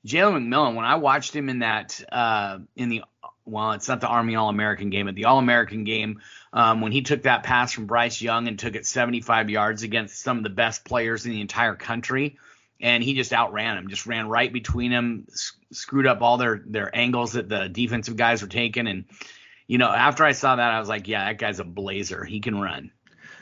Jalen 0.05 0.47
McMillan 0.47 0.75
when 0.75 0.85
I 0.85 0.95
watched 0.95 1.35
him 1.35 1.49
in 1.49 1.59
that 1.59 2.01
uh 2.09 2.59
in 2.77 2.87
the 2.87 3.03
well 3.43 3.73
it's 3.73 3.89
not 3.89 3.99
the 3.99 4.07
Army 4.07 4.37
All 4.37 4.47
American 4.47 4.89
game, 4.89 5.07
but 5.07 5.15
the 5.15 5.25
All 5.25 5.37
American 5.37 5.83
game 5.83 6.21
um, 6.53 6.79
when 6.79 6.93
he 6.93 7.01
took 7.01 7.23
that 7.23 7.43
pass 7.43 7.73
from 7.73 7.87
Bryce 7.87 8.21
Young 8.21 8.47
and 8.47 8.57
took 8.57 8.75
it 8.75 8.85
75 8.85 9.49
yards 9.49 9.83
against 9.83 10.21
some 10.21 10.37
of 10.37 10.43
the 10.43 10.49
best 10.49 10.85
players 10.85 11.25
in 11.25 11.33
the 11.33 11.41
entire 11.41 11.75
country, 11.75 12.37
and 12.79 13.03
he 13.03 13.15
just 13.15 13.33
outran 13.33 13.77
him, 13.77 13.89
just 13.89 14.05
ran 14.05 14.29
right 14.29 14.51
between 14.51 14.91
them, 14.91 15.27
screwed 15.73 16.07
up 16.07 16.21
all 16.21 16.37
their 16.37 16.61
their 16.65 16.95
angles 16.95 17.33
that 17.33 17.49
the 17.49 17.67
defensive 17.67 18.15
guys 18.15 18.41
were 18.41 18.47
taking, 18.47 18.87
and 18.87 19.03
you 19.67 19.77
know, 19.77 19.89
after 19.89 20.23
I 20.23 20.31
saw 20.31 20.55
that, 20.55 20.71
I 20.71 20.79
was 20.79 20.89
like, 20.89 21.07
yeah, 21.07 21.25
that 21.25 21.37
guy's 21.37 21.59
a 21.59 21.63
blazer. 21.63 22.23
He 22.23 22.39
can 22.39 22.59
run. 22.59 22.91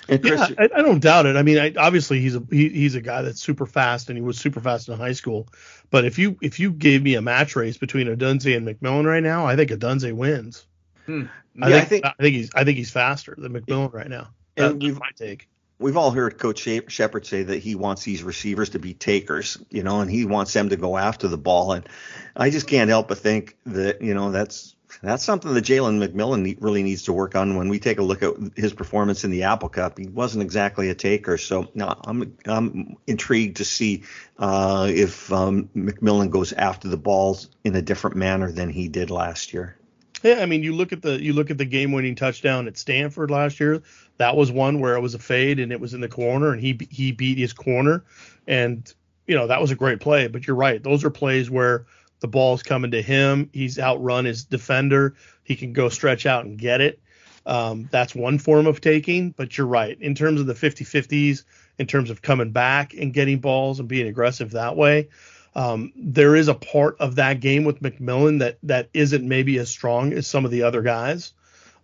And 0.08 0.22
Chris, 0.22 0.50
yeah, 0.50 0.56
I, 0.60 0.64
I, 0.76 0.82
don't 0.82 1.00
doubt 1.00 1.26
it. 1.26 1.36
I 1.36 1.42
mean, 1.42 1.58
I, 1.58 1.74
obviously 1.78 2.20
he's 2.20 2.36
a 2.36 2.44
he, 2.52 2.70
he's 2.70 2.94
a 2.94 3.02
guy 3.02 3.24
that's 3.24 3.42
super 3.42 3.66
fast, 3.66 4.10
and 4.10 4.18
he 4.18 4.22
was 4.22 4.38
super 4.38 4.60
fast 4.60 4.88
in 4.88 4.98
high 4.98 5.14
school. 5.14 5.48
But 5.90 6.06
if 6.06 6.20
you 6.20 6.38
if 6.42 6.60
you 6.60 6.72
gave 6.72 7.02
me 7.02 7.16
a 7.16 7.24
match 7.24 7.56
race 7.56 7.78
between 7.78 8.08
Odunze 8.08 8.56
and 8.56 8.68
McMillan 8.68 9.06
right 9.06 9.24
now, 9.24 9.48
I 9.48 9.56
think 9.56 9.72
Odunze 9.72 10.14
wins. 10.14 10.68
Hmm. 11.08 11.24
I, 11.60 11.70
yeah, 11.70 11.84
think, 11.86 12.06
I, 12.06 12.10
think, 12.10 12.20
I 12.20 12.24
think 12.24 12.36
he's 12.36 12.52
I 12.54 12.64
think 12.66 12.78
he's 12.78 12.92
faster 12.92 13.36
than 13.36 13.54
McMillan 13.54 13.94
right 13.94 14.10
now. 14.10 14.28
That, 14.56 14.80
that's 14.80 15.00
my 15.00 15.10
take 15.16 15.48
we've 15.80 15.98
all 15.98 16.12
heard 16.12 16.38
Coach 16.38 16.68
Shephard 16.88 17.26
say 17.26 17.44
that 17.44 17.60
he 17.60 17.76
wants 17.76 18.04
these 18.04 18.24
receivers 18.24 18.70
to 18.70 18.80
be 18.80 18.94
takers, 18.94 19.58
you 19.70 19.84
know, 19.84 20.02
and 20.02 20.10
he 20.10 20.26
wants 20.26 20.54
them 20.54 20.70
to 20.70 20.78
go 20.78 20.98
after 20.98 21.28
the 21.28 21.38
ball. 21.38 21.74
And 21.74 21.88
I 22.36 22.50
just 22.50 22.68
can't 22.68 22.90
help 22.90 23.08
but 23.08 23.18
think 23.18 23.58
that, 23.66 24.02
you 24.02 24.14
know, 24.14 24.32
that's 24.32 24.75
that's 25.08 25.24
something 25.24 25.54
that 25.54 25.64
Jalen 25.64 26.06
McMillan 26.06 26.58
really 26.62 26.84
needs 26.84 27.04
to 27.04 27.14
work 27.14 27.36
on. 27.36 27.56
When 27.56 27.70
we 27.70 27.80
take 27.80 28.00
a 28.00 28.04
look 28.04 28.24
at 28.24 28.34
his 28.56 28.74
performance 28.74 29.24
in 29.24 29.32
the 29.32 29.44
Apple 29.44 29.70
Cup, 29.70 29.98
he 29.98 30.08
wasn't 30.08 30.44
exactly 30.44 30.90
a 30.90 30.96
taker. 30.96 31.38
So 31.38 31.70
no, 31.74 31.94
I'm 32.06 32.38
I'm 32.46 32.98
intrigued 33.08 33.58
to 33.58 33.66
see 33.66 34.04
uh, 34.38 34.90
if 34.94 35.32
um, 35.32 35.70
McMillan 35.76 36.30
goes 36.30 36.54
after 36.54 36.88
the 36.88 36.98
balls 36.98 37.50
in 37.64 37.76
a 37.76 37.82
different 37.82 38.16
manner 38.16 38.52
than 38.52 38.70
he 38.70 38.88
did 38.88 39.10
last 39.10 39.54
year. 39.54 39.78
Yeah, 40.24 40.40
I 40.42 40.46
mean, 40.46 40.64
you 40.64 40.74
look 40.74 40.92
at 40.92 41.02
the 41.02 41.22
you 41.22 41.34
look 41.34 41.52
at 41.52 41.58
the 41.58 41.66
game-winning 41.66 42.16
touchdown 42.16 42.68
at 42.68 42.78
Stanford 42.78 43.30
last 43.30 43.60
year. 43.60 43.84
That 44.18 44.36
was 44.36 44.52
one 44.52 44.80
where 44.80 44.96
it 44.96 45.02
was 45.02 45.14
a 45.14 45.20
fade 45.20 45.60
and 45.60 45.72
it 45.72 45.80
was 45.80 45.94
in 45.94 46.02
the 46.02 46.08
corner, 46.10 46.52
and 46.52 46.62
he 46.62 46.80
he 46.90 47.12
beat 47.12 47.38
his 47.38 47.54
corner, 47.54 48.04
and 48.48 48.92
you 49.28 49.36
know 49.36 49.48
that 49.48 49.62
was 49.62 49.72
a 49.72 49.76
great 49.76 50.00
play. 50.00 50.28
But 50.28 50.48
you're 50.48 50.56
right; 50.56 50.82
those 50.82 51.04
are 51.04 51.10
plays 51.12 51.52
where 51.52 51.86
the 52.26 52.32
ball's 52.32 52.64
coming 52.64 52.90
to 52.90 53.04
him. 53.04 53.52
He's 53.54 53.78
outrun 53.78 54.26
his 54.26 54.46
defender. 54.46 55.14
He 55.44 55.56
can 55.56 55.74
go 55.74 55.90
stretch 55.90 56.26
out 56.26 56.44
and 56.46 56.58
get 56.58 56.82
it. 56.82 57.00
Um, 57.46 57.88
that's 57.92 58.16
one 58.16 58.40
form 58.40 58.66
of 58.66 58.82
taking. 58.82 59.30
But 59.30 59.56
you're 59.56 59.68
right 59.68 59.96
in 60.02 60.16
terms 60.16 60.42
of 60.42 60.48
the 60.48 60.56
50-50s, 60.56 61.44
in 61.78 61.86
terms 61.86 62.10
of 62.10 62.24
coming 62.24 62.50
back 62.50 62.96
and 62.96 63.14
getting 63.14 63.38
balls 63.38 63.80
and 63.80 63.88
being 63.88 64.08
aggressive 64.08 64.52
that 64.52 64.76
way. 64.76 65.10
Um, 65.54 65.94
there 65.96 66.36
is 66.36 66.48
a 66.48 66.56
part 66.56 66.98
of 67.00 67.18
that 67.18 67.42
game 67.42 67.64
with 67.64 67.80
McMillan 67.84 68.40
that 68.40 68.58
that 68.64 68.90
isn't 68.96 69.24
maybe 69.24 69.60
as 69.60 69.70
strong 69.70 70.12
as 70.12 70.26
some 70.26 70.46
of 70.46 70.50
the 70.50 70.64
other 70.64 70.82
guys. 70.82 71.32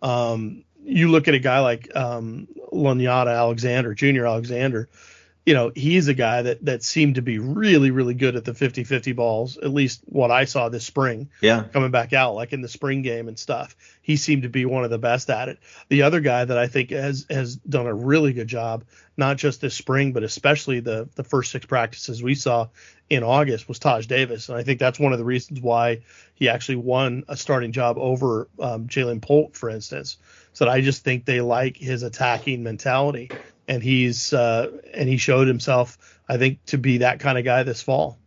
Um, 0.01 0.63
you 0.83 1.11
look 1.11 1.27
at 1.27 1.35
a 1.35 1.39
guy 1.39 1.59
like 1.59 1.95
um, 1.95 2.47
Lonyatta 2.73 3.37
Alexander, 3.37 3.93
Junior 3.93 4.25
Alexander, 4.25 4.89
you 5.45 5.55
know, 5.55 5.71
he's 5.75 6.07
a 6.07 6.13
guy 6.13 6.43
that 6.43 6.63
that 6.65 6.83
seemed 6.83 7.15
to 7.15 7.21
be 7.21 7.39
really, 7.39 7.89
really 7.89 8.13
good 8.13 8.35
at 8.35 8.45
the 8.45 8.51
50-50 8.51 9.15
balls, 9.15 9.57
at 9.57 9.71
least 9.71 10.01
what 10.05 10.29
I 10.29 10.45
saw 10.45 10.69
this 10.69 10.85
spring. 10.85 11.29
Yeah. 11.41 11.63
Coming 11.63 11.89
back 11.89 12.13
out, 12.13 12.35
like 12.35 12.53
in 12.53 12.61
the 12.61 12.67
spring 12.67 13.01
game 13.01 13.27
and 13.27 13.39
stuff. 13.39 13.75
He 14.03 14.17
seemed 14.17 14.43
to 14.43 14.49
be 14.49 14.65
one 14.65 14.83
of 14.83 14.91
the 14.91 14.99
best 14.99 15.29
at 15.29 15.49
it. 15.49 15.59
The 15.89 16.03
other 16.03 16.19
guy 16.19 16.45
that 16.45 16.57
I 16.57 16.67
think 16.67 16.91
has 16.91 17.25
has 17.29 17.55
done 17.55 17.87
a 17.87 17.93
really 17.93 18.33
good 18.33 18.47
job, 18.47 18.83
not 19.17 19.37
just 19.37 19.61
this 19.61 19.73
spring, 19.73 20.13
but 20.13 20.23
especially 20.23 20.79
the 20.79 21.09
the 21.15 21.23
first 21.23 21.51
six 21.51 21.65
practices 21.65 22.21
we 22.21 22.35
saw 22.35 22.67
in 23.09 23.23
August 23.23 23.67
was 23.67 23.79
Taj 23.79 24.05
Davis. 24.05 24.47
And 24.47 24.57
I 24.57 24.63
think 24.63 24.79
that's 24.79 24.99
one 24.99 25.11
of 25.11 25.19
the 25.19 25.25
reasons 25.25 25.59
why 25.59 26.01
he 26.35 26.49
actually 26.49 26.77
won 26.77 27.23
a 27.27 27.35
starting 27.35 27.71
job 27.71 27.97
over 27.97 28.47
um, 28.59 28.87
Ja'Lynn 28.87 29.21
Polk, 29.21 29.55
for 29.55 29.69
instance. 29.69 30.17
So 30.53 30.67
I 30.67 30.81
just 30.81 31.03
think 31.03 31.25
they 31.25 31.41
like 31.41 31.77
his 31.77 32.03
attacking 32.03 32.63
mentality 32.63 33.29
and 33.71 33.81
he's 33.81 34.33
uh, 34.33 34.69
and 34.93 35.07
he 35.07 35.15
showed 35.15 35.47
himself, 35.47 36.19
I 36.27 36.37
think, 36.37 36.65
to 36.65 36.77
be 36.77 36.99
that 36.99 37.21
kind 37.21 37.37
of 37.37 37.45
guy 37.45 37.63
this 37.63 37.81
fall. 37.81 38.19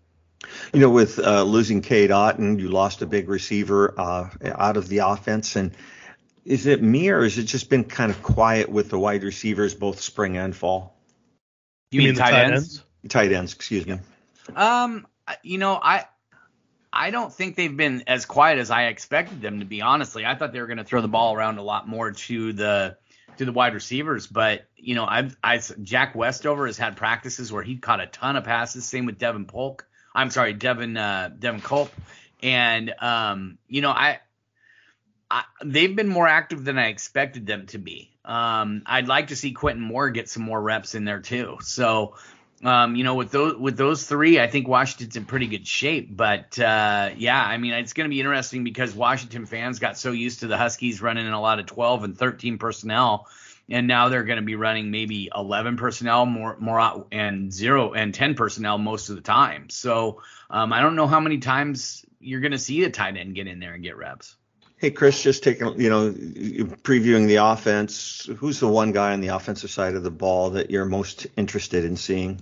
You 0.72 0.80
know, 0.80 0.88
with 0.88 1.18
uh, 1.18 1.42
losing 1.42 1.82
Cade 1.82 2.10
Otten, 2.10 2.58
you 2.58 2.70
lost 2.70 3.02
a 3.02 3.06
big 3.06 3.28
receiver 3.28 3.94
uh, 3.98 4.30
out 4.42 4.78
of 4.78 4.88
the 4.88 4.98
offense, 4.98 5.56
and 5.56 5.72
is 6.46 6.64
it 6.64 6.82
me 6.82 7.10
or 7.10 7.22
has 7.24 7.36
it 7.36 7.44
just 7.44 7.68
been 7.68 7.84
kind 7.84 8.10
of 8.10 8.22
quiet 8.22 8.70
with 8.70 8.88
the 8.88 8.98
wide 8.98 9.22
receivers 9.22 9.74
both 9.74 10.00
spring 10.00 10.38
and 10.38 10.56
fall? 10.56 10.96
You, 11.90 12.00
you 12.00 12.08
mean, 12.08 12.16
tight, 12.16 12.30
tight 12.30 12.44
ends? 12.44 12.54
ends? 12.54 12.84
Tight 13.08 13.32
ends, 13.32 13.52
excuse 13.52 13.86
me. 13.86 13.98
Um, 14.56 15.06
you 15.42 15.58
know, 15.58 15.78
I 15.80 16.06
I 16.90 17.10
don't 17.10 17.32
think 17.32 17.56
they've 17.56 17.76
been 17.76 18.04
as 18.06 18.24
quiet 18.24 18.58
as 18.58 18.70
I 18.70 18.84
expected 18.84 19.42
them 19.42 19.58
to 19.58 19.66
be. 19.66 19.82
Honestly, 19.82 20.24
I 20.24 20.36
thought 20.36 20.54
they 20.54 20.60
were 20.60 20.68
going 20.68 20.78
to 20.78 20.84
throw 20.84 21.02
the 21.02 21.08
ball 21.08 21.34
around 21.34 21.58
a 21.58 21.62
lot 21.62 21.86
more 21.86 22.12
to 22.12 22.52
the 22.54 22.96
to 23.38 23.44
the 23.44 23.52
wide 23.52 23.74
receivers. 23.74 24.26
But 24.26 24.66
you 24.76 24.94
know, 24.94 25.04
I've 25.04 25.36
I 25.42 25.60
Jack 25.82 26.14
Westover 26.14 26.66
has 26.66 26.78
had 26.78 26.96
practices 26.96 27.52
where 27.52 27.62
he 27.62 27.76
caught 27.76 28.00
a 28.00 28.06
ton 28.06 28.36
of 28.36 28.44
passes. 28.44 28.84
Same 28.84 29.06
with 29.06 29.18
Devin 29.18 29.46
Polk. 29.46 29.86
I'm 30.14 30.30
sorry, 30.30 30.52
Devin 30.52 30.96
uh, 30.96 31.30
Devin 31.38 31.60
Culp. 31.60 31.92
And 32.42 32.92
um, 33.00 33.58
you 33.68 33.80
know, 33.80 33.90
I, 33.90 34.20
I 35.30 35.44
they've 35.64 35.94
been 35.94 36.08
more 36.08 36.28
active 36.28 36.64
than 36.64 36.78
I 36.78 36.88
expected 36.88 37.46
them 37.46 37.66
to 37.66 37.78
be. 37.78 38.10
Um, 38.24 38.82
I'd 38.86 39.08
like 39.08 39.28
to 39.28 39.36
see 39.36 39.52
Quentin 39.52 39.82
Moore 39.82 40.10
get 40.10 40.28
some 40.28 40.42
more 40.42 40.60
reps 40.60 40.94
in 40.94 41.04
there 41.04 41.20
too. 41.20 41.58
So 41.60 42.16
um, 42.64 42.96
you 42.96 43.04
know, 43.04 43.14
with 43.14 43.30
those 43.30 43.56
with 43.56 43.76
those 43.76 44.06
three, 44.06 44.40
I 44.40 44.48
think 44.48 44.66
Washington's 44.66 45.16
in 45.16 45.26
pretty 45.26 45.46
good 45.46 45.66
shape. 45.66 46.16
But 46.16 46.58
uh, 46.58 47.10
yeah, 47.14 47.42
I 47.42 47.58
mean, 47.58 47.74
it's 47.74 47.92
going 47.92 48.06
to 48.06 48.10
be 48.10 48.20
interesting 48.20 48.64
because 48.64 48.94
Washington 48.94 49.44
fans 49.44 49.78
got 49.78 49.98
so 49.98 50.12
used 50.12 50.40
to 50.40 50.46
the 50.46 50.56
Huskies 50.56 51.02
running 51.02 51.26
in 51.26 51.32
a 51.34 51.40
lot 51.40 51.58
of 51.58 51.66
12 51.66 52.04
and 52.04 52.18
13 52.18 52.56
personnel, 52.56 53.28
and 53.68 53.86
now 53.86 54.08
they're 54.08 54.24
going 54.24 54.38
to 54.38 54.42
be 54.42 54.54
running 54.54 54.90
maybe 54.90 55.30
11 55.34 55.76
personnel 55.76 56.24
more 56.24 56.56
more 56.58 57.06
and 57.12 57.52
zero 57.52 57.92
and 57.92 58.14
10 58.14 58.34
personnel 58.34 58.78
most 58.78 59.10
of 59.10 59.16
the 59.16 59.22
time. 59.22 59.68
So 59.68 60.22
um, 60.48 60.72
I 60.72 60.80
don't 60.80 60.96
know 60.96 61.06
how 61.06 61.20
many 61.20 61.38
times 61.38 62.06
you're 62.18 62.40
going 62.40 62.52
to 62.52 62.58
see 62.58 62.82
a 62.84 62.90
tight 62.90 63.18
end 63.18 63.34
get 63.34 63.46
in 63.46 63.60
there 63.60 63.74
and 63.74 63.82
get 63.82 63.98
reps. 63.98 64.36
Hey 64.78 64.90
Chris, 64.90 65.22
just 65.22 65.42
taking 65.44 65.78
you 65.78 65.90
know 65.90 66.10
previewing 66.12 67.26
the 67.26 67.36
offense. 67.36 68.26
Who's 68.38 68.58
the 68.58 68.68
one 68.68 68.92
guy 68.92 69.12
on 69.12 69.20
the 69.20 69.28
offensive 69.28 69.70
side 69.70 69.96
of 69.96 70.02
the 70.02 70.10
ball 70.10 70.48
that 70.50 70.70
you're 70.70 70.86
most 70.86 71.26
interested 71.36 71.84
in 71.84 71.96
seeing? 71.96 72.40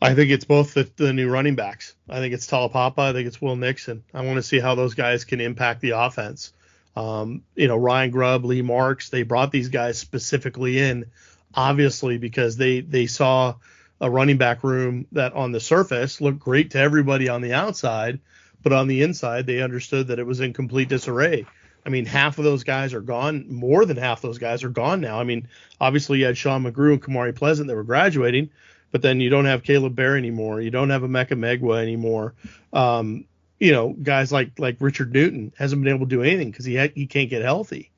I 0.00 0.14
think 0.14 0.30
it's 0.30 0.44
both 0.44 0.74
the, 0.74 0.88
the 0.96 1.12
new 1.12 1.30
running 1.30 1.54
backs. 1.54 1.94
I 2.08 2.18
think 2.18 2.34
it's 2.34 2.46
Taulapapa. 2.46 2.98
I 2.98 3.12
think 3.12 3.26
it's 3.26 3.40
Will 3.40 3.56
Nixon. 3.56 4.04
I 4.12 4.22
want 4.22 4.36
to 4.36 4.42
see 4.42 4.60
how 4.60 4.74
those 4.74 4.94
guys 4.94 5.24
can 5.24 5.40
impact 5.40 5.80
the 5.80 5.90
offense. 5.90 6.52
Um, 6.94 7.42
you 7.54 7.68
know, 7.68 7.76
Ryan 7.76 8.10
Grubb, 8.10 8.44
Lee 8.44 8.62
Marks, 8.62 9.10
they 9.10 9.22
brought 9.22 9.52
these 9.52 9.68
guys 9.68 9.98
specifically 9.98 10.78
in, 10.78 11.06
obviously, 11.54 12.18
because 12.18 12.56
they 12.56 12.80
they 12.80 13.06
saw 13.06 13.54
a 14.00 14.10
running 14.10 14.36
back 14.36 14.62
room 14.64 15.06
that 15.12 15.32
on 15.32 15.52
the 15.52 15.60
surface 15.60 16.20
looked 16.20 16.38
great 16.38 16.70
to 16.72 16.78
everybody 16.78 17.28
on 17.28 17.40
the 17.40 17.54
outside, 17.54 18.20
but 18.62 18.72
on 18.72 18.88
the 18.88 19.02
inside 19.02 19.46
they 19.46 19.62
understood 19.62 20.08
that 20.08 20.18
it 20.18 20.26
was 20.26 20.40
in 20.40 20.52
complete 20.52 20.88
disarray. 20.88 21.46
I 21.84 21.88
mean, 21.88 22.04
half 22.04 22.38
of 22.38 22.44
those 22.44 22.64
guys 22.64 22.94
are 22.94 23.00
gone. 23.00 23.46
More 23.48 23.84
than 23.84 23.96
half 23.96 24.20
those 24.20 24.38
guys 24.38 24.64
are 24.64 24.68
gone 24.70 25.00
now. 25.00 25.20
I 25.20 25.24
mean, 25.24 25.48
obviously 25.80 26.18
you 26.18 26.26
had 26.26 26.36
Sean 26.36 26.64
McGrew 26.64 26.94
and 26.94 27.02
Kamari 27.02 27.34
Pleasant 27.34 27.68
that 27.68 27.76
were 27.76 27.84
graduating, 27.84 28.50
but 28.96 29.02
then 29.02 29.20
you 29.20 29.28
don't 29.28 29.44
have 29.44 29.62
Caleb 29.62 29.94
Bear 29.94 30.16
anymore. 30.16 30.62
You 30.62 30.70
don't 30.70 30.88
have 30.88 31.02
Emeka 31.02 31.32
Megwa 31.32 31.82
anymore. 31.82 32.32
Um, 32.72 33.26
you 33.60 33.70
know, 33.70 33.90
guys 33.92 34.32
like 34.32 34.58
like 34.58 34.78
Richard 34.80 35.12
Newton 35.12 35.52
hasn't 35.58 35.84
been 35.84 35.94
able 35.94 36.06
to 36.06 36.16
do 36.16 36.22
anything 36.22 36.50
because 36.50 36.64
he 36.64 36.78
ha- 36.78 36.94
he 36.94 37.06
can't 37.06 37.28
get 37.28 37.42
healthy. 37.42 37.90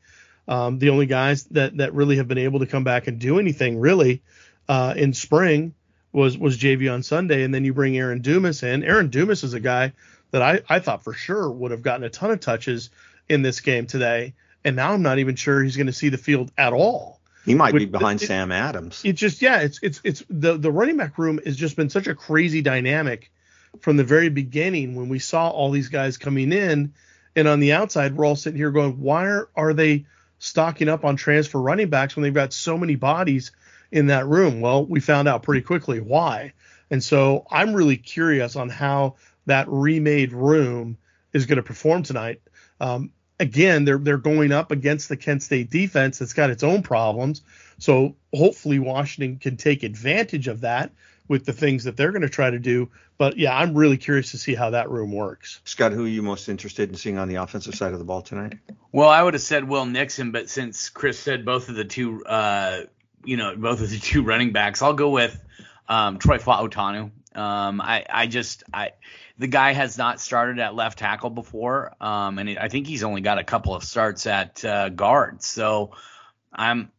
Um, 0.48 0.80
the 0.80 0.88
only 0.88 1.06
guys 1.06 1.44
that 1.52 1.76
that 1.76 1.94
really 1.94 2.16
have 2.16 2.26
been 2.26 2.38
able 2.38 2.58
to 2.58 2.66
come 2.66 2.82
back 2.82 3.06
and 3.06 3.20
do 3.20 3.38
anything 3.38 3.78
really 3.78 4.22
uh, 4.68 4.94
in 4.96 5.14
spring 5.14 5.72
was 6.10 6.36
was 6.36 6.58
Jay'Veon 6.58 7.04
Sunday, 7.04 7.44
and 7.44 7.54
then 7.54 7.64
you 7.64 7.72
bring 7.72 7.96
Aaron 7.96 8.20
Dumas 8.20 8.64
in. 8.64 8.82
Aaron 8.82 9.06
Dumas 9.06 9.44
is 9.44 9.54
a 9.54 9.60
guy 9.60 9.92
that 10.32 10.42
I 10.42 10.62
I 10.68 10.80
thought 10.80 11.04
for 11.04 11.12
sure 11.12 11.48
would 11.48 11.70
have 11.70 11.82
gotten 11.82 12.02
a 12.02 12.10
ton 12.10 12.32
of 12.32 12.40
touches 12.40 12.90
in 13.28 13.42
this 13.42 13.60
game 13.60 13.86
today, 13.86 14.34
and 14.64 14.74
now 14.74 14.94
I'm 14.94 15.02
not 15.02 15.20
even 15.20 15.36
sure 15.36 15.62
he's 15.62 15.76
going 15.76 15.86
to 15.86 15.92
see 15.92 16.08
the 16.08 16.18
field 16.18 16.50
at 16.58 16.72
all. 16.72 17.17
He 17.48 17.54
might 17.54 17.74
be 17.74 17.86
behind 17.86 18.22
it, 18.22 18.26
Sam 18.26 18.52
Adams. 18.52 19.02
It's 19.04 19.20
just 19.20 19.42
yeah, 19.42 19.60
it's 19.60 19.80
it's 19.82 20.00
it's 20.04 20.22
the 20.28 20.56
the 20.56 20.70
running 20.70 20.96
back 20.96 21.18
room 21.18 21.40
has 21.44 21.56
just 21.56 21.76
been 21.76 21.90
such 21.90 22.06
a 22.06 22.14
crazy 22.14 22.62
dynamic 22.62 23.30
from 23.80 23.96
the 23.96 24.04
very 24.04 24.28
beginning 24.28 24.94
when 24.94 25.08
we 25.08 25.18
saw 25.18 25.48
all 25.48 25.70
these 25.70 25.88
guys 25.88 26.18
coming 26.18 26.52
in, 26.52 26.92
and 27.34 27.48
on 27.48 27.60
the 27.60 27.72
outside 27.72 28.16
we're 28.16 28.26
all 28.26 28.36
sitting 28.36 28.56
here 28.56 28.70
going, 28.70 29.00
why 29.00 29.26
are, 29.26 29.48
are 29.56 29.74
they 29.74 30.06
stocking 30.38 30.88
up 30.88 31.04
on 31.04 31.16
transfer 31.16 31.60
running 31.60 31.88
backs 31.88 32.16
when 32.16 32.22
they've 32.22 32.34
got 32.34 32.52
so 32.52 32.78
many 32.78 32.96
bodies 32.96 33.52
in 33.90 34.06
that 34.06 34.26
room? 34.26 34.60
Well, 34.60 34.84
we 34.84 35.00
found 35.00 35.28
out 35.28 35.42
pretty 35.42 35.62
quickly 35.62 36.00
why, 36.00 36.52
and 36.90 37.02
so 37.02 37.46
I'm 37.50 37.74
really 37.74 37.96
curious 37.96 38.56
on 38.56 38.68
how 38.68 39.16
that 39.46 39.66
remade 39.68 40.32
room 40.32 40.98
is 41.32 41.46
going 41.46 41.56
to 41.56 41.62
perform 41.62 42.02
tonight. 42.02 42.40
Um, 42.80 43.10
again, 43.40 43.84
they're 43.84 43.98
they're 43.98 44.18
going 44.18 44.52
up 44.52 44.70
against 44.70 45.08
the 45.08 45.16
Kent 45.16 45.42
State 45.42 45.70
defense 45.70 46.18
that's 46.18 46.32
got 46.32 46.50
its 46.50 46.62
own 46.62 46.82
problems. 46.82 47.42
So 47.78 48.16
hopefully 48.34 48.78
Washington 48.78 49.38
can 49.38 49.56
take 49.56 49.82
advantage 49.82 50.48
of 50.48 50.62
that 50.62 50.90
with 51.28 51.44
the 51.44 51.52
things 51.52 51.84
that 51.84 51.96
they're 51.96 52.10
going 52.10 52.22
to 52.22 52.28
try 52.28 52.50
to 52.50 52.58
do. 52.58 52.88
But 53.18 53.36
yeah, 53.36 53.56
I'm 53.56 53.74
really 53.74 53.96
curious 53.96 54.30
to 54.30 54.38
see 54.38 54.54
how 54.54 54.70
that 54.70 54.90
room 54.90 55.12
works. 55.12 55.60
Scott, 55.64 55.92
who 55.92 56.04
are 56.04 56.08
you 56.08 56.22
most 56.22 56.48
interested 56.48 56.88
in 56.88 56.96
seeing 56.96 57.18
on 57.18 57.28
the 57.28 57.36
offensive 57.36 57.74
side 57.74 57.92
of 57.92 57.98
the 57.98 58.04
ball 58.04 58.22
tonight? 58.22 58.54
Well, 58.92 59.08
I 59.08 59.22
would 59.22 59.34
have 59.34 59.42
said 59.42 59.64
Will 59.64 59.86
Nixon, 59.86 60.30
but 60.30 60.48
since 60.48 60.88
Chris 60.88 61.18
said 61.18 61.44
both 61.44 61.68
of 61.68 61.74
the 61.74 61.84
two, 61.84 62.24
uh, 62.24 62.82
you 63.24 63.36
know, 63.36 63.56
both 63.56 63.80
of 63.80 63.90
the 63.90 63.98
two 63.98 64.22
running 64.22 64.52
backs, 64.52 64.82
I'll 64.82 64.94
go 64.94 65.10
with 65.10 65.38
um, 65.88 66.18
Troy 66.18 66.38
Fautanu. 66.38 67.10
Um, 67.34 67.80
I, 67.80 68.04
I 68.08 68.26
just, 68.26 68.64
I, 68.72 68.92
the 69.38 69.46
guy 69.46 69.72
has 69.72 69.96
not 69.96 70.20
started 70.20 70.58
at 70.58 70.74
left 70.74 70.98
tackle 70.98 71.30
before, 71.30 71.94
um, 72.00 72.38
and 72.38 72.48
it, 72.48 72.58
I 72.58 72.68
think 72.68 72.86
he's 72.86 73.04
only 73.04 73.20
got 73.20 73.38
a 73.38 73.44
couple 73.44 73.74
of 73.74 73.84
starts 73.84 74.26
at 74.26 74.64
uh, 74.64 74.88
guard. 74.88 75.42
So 75.42 75.92
I'm 76.52 76.90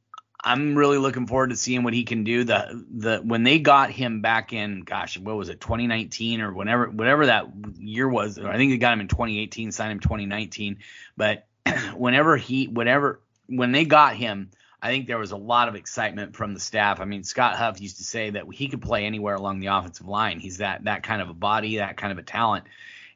I'm 0.42 0.76
really 0.76 0.98
looking 0.98 1.28
forward 1.28 1.50
to 1.50 1.58
seeing 1.58 1.84
what 1.84 1.94
he 1.94 2.06
can 2.06 2.24
do. 2.24 2.46
The 2.46 2.86
the 2.90 3.18
when 3.18 3.44
they 3.44 3.60
got 3.60 3.92
him 3.92 4.22
back 4.22 4.54
in, 4.54 4.82
gosh, 4.82 5.18
what 5.18 5.36
was 5.36 5.50
it, 5.50 5.60
2019 5.60 6.40
or 6.40 6.54
whenever 6.54 6.90
whatever 6.90 7.26
that 7.26 7.48
year 7.78 8.08
was. 8.08 8.40
I 8.40 8.56
think 8.56 8.72
they 8.72 8.78
got 8.78 8.94
him 8.94 9.02
in 9.02 9.10
2018, 9.10 9.72
signed 9.74 9.92
him 9.92 10.00
2019. 10.00 10.78
But 11.18 11.46
whenever 11.96 12.38
he, 12.38 12.68
whenever 12.68 13.20
when 13.48 13.74
they 13.74 13.84
got 13.84 14.16
him, 14.16 14.52
I 14.82 14.90
think 14.90 15.08
there 15.08 15.18
was 15.18 15.32
a 15.32 15.38
lot 15.38 15.68
of 15.68 15.76
excitement 15.76 16.36
from 16.36 16.54
the 16.54 16.60
staff. 16.60 17.02
I 17.02 17.06
mean, 17.06 17.24
Scott 17.24 17.56
Huff 17.56 17.82
used 17.82 17.98
to 17.98 18.04
say 18.04 18.30
that 18.32 18.46
he 18.54 18.70
could 18.70 18.82
play 18.82 19.06
anywhere 19.06 19.36
along 19.36 19.60
the 19.60 19.68
offensive 19.68 20.08
line. 20.08 20.40
He's 20.40 20.58
that 20.60 20.86
that 20.86 21.04
kind 21.04 21.22
of 21.22 21.30
a 21.30 21.34
body, 21.34 21.78
that 21.78 21.98
kind 21.98 22.12
of 22.12 22.18
a 22.18 22.24
talent. 22.24 22.66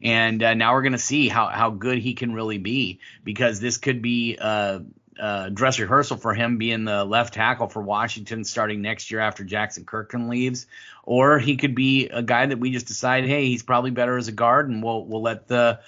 And 0.02 0.44
uh, 0.44 0.54
now 0.54 0.74
we're 0.74 0.82
going 0.82 0.92
to 0.92 0.98
see 0.98 1.30
how 1.30 1.48
how 1.48 1.70
good 1.70 2.00
he 2.00 2.14
can 2.14 2.34
really 2.34 2.58
be 2.58 3.00
because 3.24 3.62
this 3.62 3.78
could 3.78 4.02
be 4.02 4.38
a, 4.38 4.82
uh, 5.20 5.50
dress 5.50 5.80
rehearsal 5.80 6.18
for 6.18 6.34
him 6.34 6.58
being 6.58 6.86
the 6.86 7.06
left 7.06 7.34
tackle 7.34 7.68
for 7.68 7.82
Washington 7.82 8.44
starting 8.44 8.82
next 8.82 9.12
year 9.12 9.20
after 9.20 9.46
Jaxson 9.46 9.86
Kirkland 9.86 10.30
leaves, 10.30 10.66
or 11.04 11.40
he 11.40 11.56
could 11.56 11.76
be 11.76 12.10
a 12.10 12.24
guy 12.24 12.46
that 12.46 12.60
we 12.60 12.72
just 12.72 12.88
decide, 12.88 13.26
hey, 13.26 13.46
he's 13.46 13.64
probably 13.64 13.92
better 13.92 14.18
as 14.18 14.28
a 14.28 14.32
guard, 14.32 14.70
and 14.70 14.84
we'll 14.84 15.06
we'll 15.06 15.22
let 15.22 15.48
the 15.48 15.80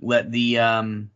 let 0.00 0.30
the 0.30 0.58
um, 0.58 1.10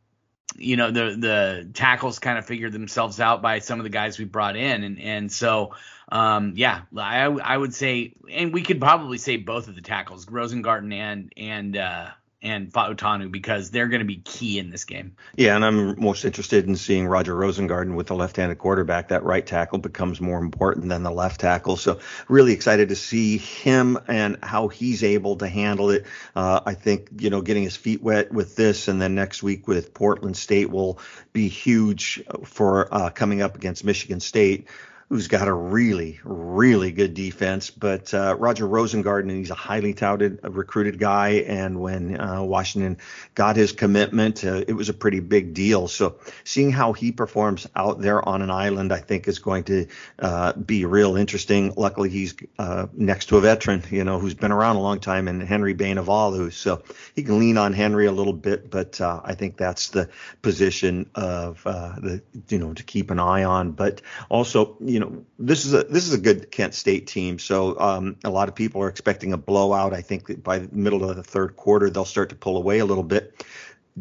you 0.58 0.76
know 0.76 0.90
the 0.90 1.16
the 1.18 1.68
tackles 1.72 2.18
kind 2.18 2.38
of 2.38 2.46
figured 2.46 2.72
themselves 2.72 3.20
out 3.20 3.40
by 3.42 3.60
some 3.60 3.80
of 3.80 3.84
the 3.84 3.90
guys 3.90 4.18
we 4.18 4.24
brought 4.24 4.56
in, 4.56 4.84
and 4.84 5.00
and 5.00 5.32
so 5.32 5.72
um, 6.10 6.54
yeah, 6.56 6.82
I 6.96 7.24
I 7.24 7.56
would 7.56 7.74
say, 7.74 8.14
and 8.30 8.52
we 8.52 8.62
could 8.62 8.80
probably 8.80 9.18
say 9.18 9.36
both 9.36 9.68
of 9.68 9.74
the 9.74 9.82
tackles, 9.82 10.26
Rosengarten 10.26 10.92
and 10.92 11.32
and 11.36 11.76
uh, 11.76 12.10
and 12.40 12.72
Fautanu 12.72 13.30
because 13.30 13.70
they're 13.70 13.88
going 13.88 14.00
to 14.00 14.06
be 14.06 14.18
key 14.18 14.58
in 14.58 14.70
this 14.70 14.84
game. 14.84 15.16
Yeah, 15.36 15.56
and 15.56 15.64
I'm 15.64 16.00
most 16.00 16.24
interested 16.24 16.66
in 16.66 16.76
seeing 16.76 17.06
Roger 17.06 17.34
Rosengarten 17.34 17.96
with 17.96 18.06
the 18.06 18.14
left-handed 18.14 18.58
quarterback. 18.58 19.08
That 19.08 19.24
right 19.24 19.44
tackle 19.44 19.78
becomes 19.78 20.20
more 20.20 20.38
important 20.38 20.88
than 20.88 21.02
the 21.02 21.10
left 21.10 21.40
tackle. 21.40 21.76
So 21.76 21.98
really 22.28 22.52
excited 22.52 22.90
to 22.90 22.96
see 22.96 23.38
him 23.38 23.98
and 24.06 24.38
how 24.42 24.68
he's 24.68 25.02
able 25.02 25.36
to 25.36 25.48
handle 25.48 25.90
it. 25.90 26.06
Uh, 26.36 26.60
I 26.64 26.74
think 26.74 27.08
you 27.18 27.30
know 27.30 27.40
getting 27.40 27.64
his 27.64 27.76
feet 27.76 28.02
wet 28.02 28.32
with 28.32 28.54
this, 28.54 28.88
and 28.88 29.02
then 29.02 29.14
next 29.14 29.42
week 29.42 29.66
with 29.66 29.92
Portland 29.92 30.36
State 30.36 30.70
will 30.70 31.00
be 31.32 31.48
huge 31.48 32.22
for 32.44 32.92
uh, 32.94 33.10
coming 33.10 33.42
up 33.42 33.56
against 33.56 33.84
Michigan 33.84 34.20
State 34.20 34.68
who's 35.08 35.26
got 35.26 35.48
a 35.48 35.52
really, 35.52 36.20
really 36.22 36.92
good 36.92 37.14
defense. 37.14 37.70
But 37.70 38.12
uh, 38.12 38.36
Roger 38.38 38.66
Rosengarten, 38.66 39.30
he's 39.30 39.50
a 39.50 39.54
highly 39.54 39.94
touted, 39.94 40.40
uh, 40.44 40.50
recruited 40.50 40.98
guy. 40.98 41.44
And 41.46 41.80
when 41.80 42.20
uh, 42.20 42.42
Washington 42.42 42.98
got 43.34 43.56
his 43.56 43.72
commitment, 43.72 44.44
uh, 44.44 44.64
it 44.68 44.74
was 44.74 44.90
a 44.90 44.94
pretty 44.94 45.20
big 45.20 45.54
deal. 45.54 45.88
So 45.88 46.18
seeing 46.44 46.70
how 46.70 46.92
he 46.92 47.10
performs 47.10 47.66
out 47.74 48.02
there 48.02 48.26
on 48.28 48.42
an 48.42 48.50
island, 48.50 48.92
I 48.92 48.98
think 49.00 49.28
is 49.28 49.38
going 49.38 49.64
to 49.64 49.86
uh, 50.18 50.52
be 50.52 50.84
real 50.84 51.16
interesting. 51.16 51.72
Luckily, 51.74 52.10
he's 52.10 52.34
uh, 52.58 52.88
next 52.92 53.30
to 53.30 53.38
a 53.38 53.40
veteran, 53.40 53.82
you 53.90 54.04
know, 54.04 54.18
who's 54.18 54.34
been 54.34 54.52
around 54.52 54.76
a 54.76 54.82
long 54.82 55.00
time, 55.00 55.26
and 55.26 55.42
Henry 55.42 55.74
Bainivalu. 55.74 56.52
So 56.52 56.82
he 57.14 57.22
can 57.22 57.38
lean 57.38 57.56
on 57.56 57.72
Henry 57.72 58.04
a 58.06 58.12
little 58.12 58.34
bit, 58.34 58.70
but 58.70 59.00
I 59.00 59.34
think 59.34 59.56
that's 59.56 59.88
the 59.88 60.10
position 60.42 61.08
of 61.14 61.62
the, 61.64 62.22
you 62.48 62.58
know, 62.58 62.74
to 62.74 62.82
keep 62.82 63.10
an 63.10 63.18
eye 63.18 63.44
on. 63.44 63.72
But 63.72 64.02
also, 64.28 64.76
you 64.80 64.97
you 64.98 65.04
know, 65.04 65.24
this 65.38 65.64
is 65.64 65.74
a 65.74 65.84
this 65.84 66.08
is 66.08 66.12
a 66.12 66.18
good 66.18 66.50
Kent 66.50 66.74
State 66.74 67.06
team. 67.06 67.38
So 67.38 67.78
um, 67.78 68.16
a 68.24 68.30
lot 68.30 68.48
of 68.48 68.56
people 68.56 68.82
are 68.82 68.88
expecting 68.88 69.32
a 69.32 69.36
blowout. 69.36 69.94
I 69.94 70.00
think 70.00 70.26
that 70.26 70.42
by 70.42 70.58
the 70.58 70.74
middle 70.74 71.08
of 71.08 71.14
the 71.14 71.22
third 71.22 71.54
quarter 71.54 71.88
they'll 71.88 72.04
start 72.04 72.30
to 72.30 72.34
pull 72.34 72.56
away 72.56 72.80
a 72.80 72.84
little 72.84 73.04
bit. 73.04 73.44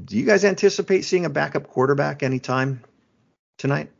Do 0.03 0.17
you 0.17 0.25
guys 0.25 0.43
anticipate 0.43 1.03
seeing 1.05 1.25
a 1.25 1.29
backup 1.29 1.67
quarterback 1.67 2.23
anytime 2.23 2.81
tonight? 3.60 3.91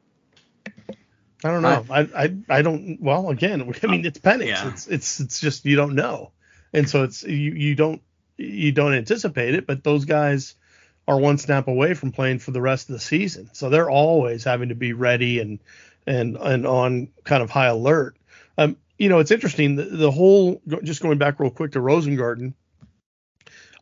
I 1.43 1.51
don't 1.51 1.62
know. 1.62 1.86
I 1.88 1.99
I, 1.99 2.36
I 2.49 2.62
don't. 2.63 2.97
Well, 2.99 3.29
again, 3.29 3.62
I 3.83 3.88
mean 3.88 4.03
it's 4.03 4.17
Penix. 4.17 4.47
Yeah. 4.47 4.69
It's 4.69 4.88
it's 4.88 5.19
it's 5.19 5.39
just 5.39 5.65
you 5.65 5.75
don't 5.75 5.93
know, 5.93 6.31
and 6.73 6.89
so 6.89 7.03
it's 7.03 7.21
you 7.21 7.51
you 7.51 7.75
don't 7.75 8.01
you 8.38 8.71
don't 8.71 8.95
anticipate 8.95 9.53
it. 9.53 9.67
But 9.67 9.83
those 9.83 10.05
guys 10.05 10.55
are 11.07 11.19
one 11.19 11.38
snap 11.38 11.67
away 11.67 11.93
from 11.93 12.12
playing 12.12 12.39
for 12.39 12.49
the 12.49 12.62
rest 12.62 12.89
of 12.89 12.93
the 12.93 12.99
season, 12.99 13.51
so 13.53 13.69
they're 13.69 13.91
always 13.91 14.43
having 14.43 14.69
to 14.69 14.75
be 14.75 14.93
ready 14.93 15.39
and 15.39 15.60
and 16.08 16.38
and 16.38 16.65
on 16.65 17.10
kind 17.24 17.43
of 17.43 17.52
high 17.52 17.67
alert. 17.67 18.17
Um, 18.58 18.78
you 18.98 19.10
know, 19.10 19.20
it's 19.20 19.32
interesting 19.32 19.76
the, 19.76 19.84
the 19.84 20.10
whole 20.10 20.62
just 20.84 21.02
going 21.02 21.20
back 21.20 21.39
real 21.39 21.52
quick 21.52 21.74
to 21.74 21.80
Rosengarten. 21.80 22.54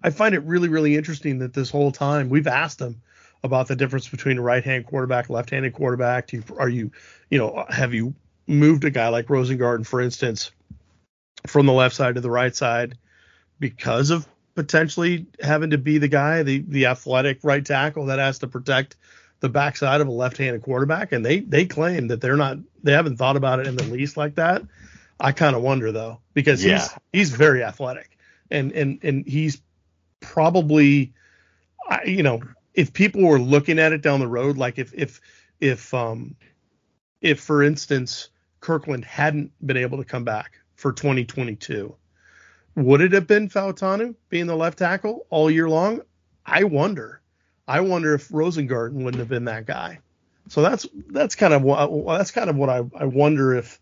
I 0.03 0.09
find 0.09 0.35
it 0.35 0.43
really 0.43 0.67
really 0.67 0.97
interesting 0.97 1.39
that 1.39 1.53
this 1.53 1.69
whole 1.69 1.91
time 1.91 2.29
we've 2.29 2.47
asked 2.47 2.79
them 2.79 3.01
about 3.43 3.67
the 3.67 3.75
difference 3.75 4.07
between 4.07 4.39
a 4.39 4.41
right-hand 4.41 4.87
quarterback, 4.87 5.29
left-handed 5.29 5.71
quarterback. 5.71 6.33
You, 6.33 6.43
are 6.57 6.67
you, 6.67 6.91
you 7.29 7.37
know, 7.37 7.63
have 7.69 7.93
you 7.93 8.15
moved 8.47 8.83
a 8.85 8.89
guy 8.89 9.07
like 9.09 9.27
Rosengarten, 9.27 9.85
for 9.85 10.01
instance, 10.01 10.51
from 11.45 11.67
the 11.67 11.73
left 11.73 11.95
side 11.95 12.15
to 12.15 12.21
the 12.21 12.29
right 12.29 12.55
side 12.55 12.97
because 13.59 14.09
of 14.09 14.27
potentially 14.55 15.27
having 15.41 15.69
to 15.69 15.77
be 15.77 15.99
the 15.99 16.07
guy, 16.07 16.43
the 16.43 16.63
the 16.67 16.87
athletic 16.87 17.39
right 17.43 17.65
tackle 17.65 18.07
that 18.07 18.19
has 18.19 18.39
to 18.39 18.47
protect 18.47 18.95
the 19.45 19.49
backside 19.49 20.01
of 20.01 20.07
a 20.07 20.11
left-handed 20.11 20.63
quarterback, 20.63 21.11
and 21.11 21.23
they 21.23 21.39
they 21.39 21.65
claim 21.65 22.07
that 22.07 22.19
they're 22.19 22.35
not 22.35 22.57
they 22.81 22.93
haven't 22.93 23.17
thought 23.17 23.37
about 23.37 23.59
it 23.59 23.67
in 23.67 23.75
the 23.75 23.83
least 23.83 24.17
like 24.17 24.35
that. 24.35 24.63
I 25.19 25.31
kind 25.33 25.55
of 25.55 25.61
wonder 25.61 25.91
though 25.91 26.19
because 26.33 26.65
yeah. 26.65 26.79
he's 26.79 26.89
he's 27.13 27.29
very 27.29 27.63
athletic 27.63 28.17
and 28.49 28.71
and 28.71 28.99
and 29.03 29.27
he's 29.27 29.61
probably 30.19 31.13
you 32.05 32.23
know 32.23 32.41
if 32.73 32.91
people 32.91 33.21
were 33.21 33.39
looking 33.39 33.77
at 33.77 33.93
it 33.93 34.01
down 34.01 34.19
the 34.19 34.27
road 34.27 34.57
like 34.57 34.79
if 34.79 34.91
if 34.95 35.21
if 35.59 35.93
um 35.93 36.35
if 37.21 37.39
for 37.39 37.61
instance 37.61 38.29
Kirkland 38.59 39.05
hadn't 39.05 39.51
been 39.65 39.77
able 39.77 39.99
to 39.99 40.03
come 40.03 40.23
back 40.23 40.59
for 40.73 40.91
2022 40.91 41.95
would 42.75 43.01
it 43.01 43.13
have 43.13 43.27
been 43.27 43.47
Fautanu 43.47 44.15
being 44.29 44.47
the 44.47 44.55
left 44.55 44.79
tackle 44.79 45.27
all 45.29 45.51
year 45.51 45.69
long 45.69 46.01
I 46.45 46.63
wonder 46.63 47.21
I 47.67 47.81
wonder 47.81 48.13
if 48.13 48.29
Rosengarten 48.29 49.03
wouldn't 49.03 49.19
have 49.19 49.29
been 49.29 49.45
that 49.45 49.65
guy. 49.65 49.99
So 50.49 50.61
that's 50.61 50.85
that's 51.09 51.35
kind 51.35 51.53
of 51.53 51.63
what 51.63 52.17
that's 52.17 52.31
kind 52.31 52.49
of 52.49 52.55
what 52.55 52.69
I, 52.69 52.83
I 52.95 53.05
wonder 53.05 53.55
if 53.55 53.79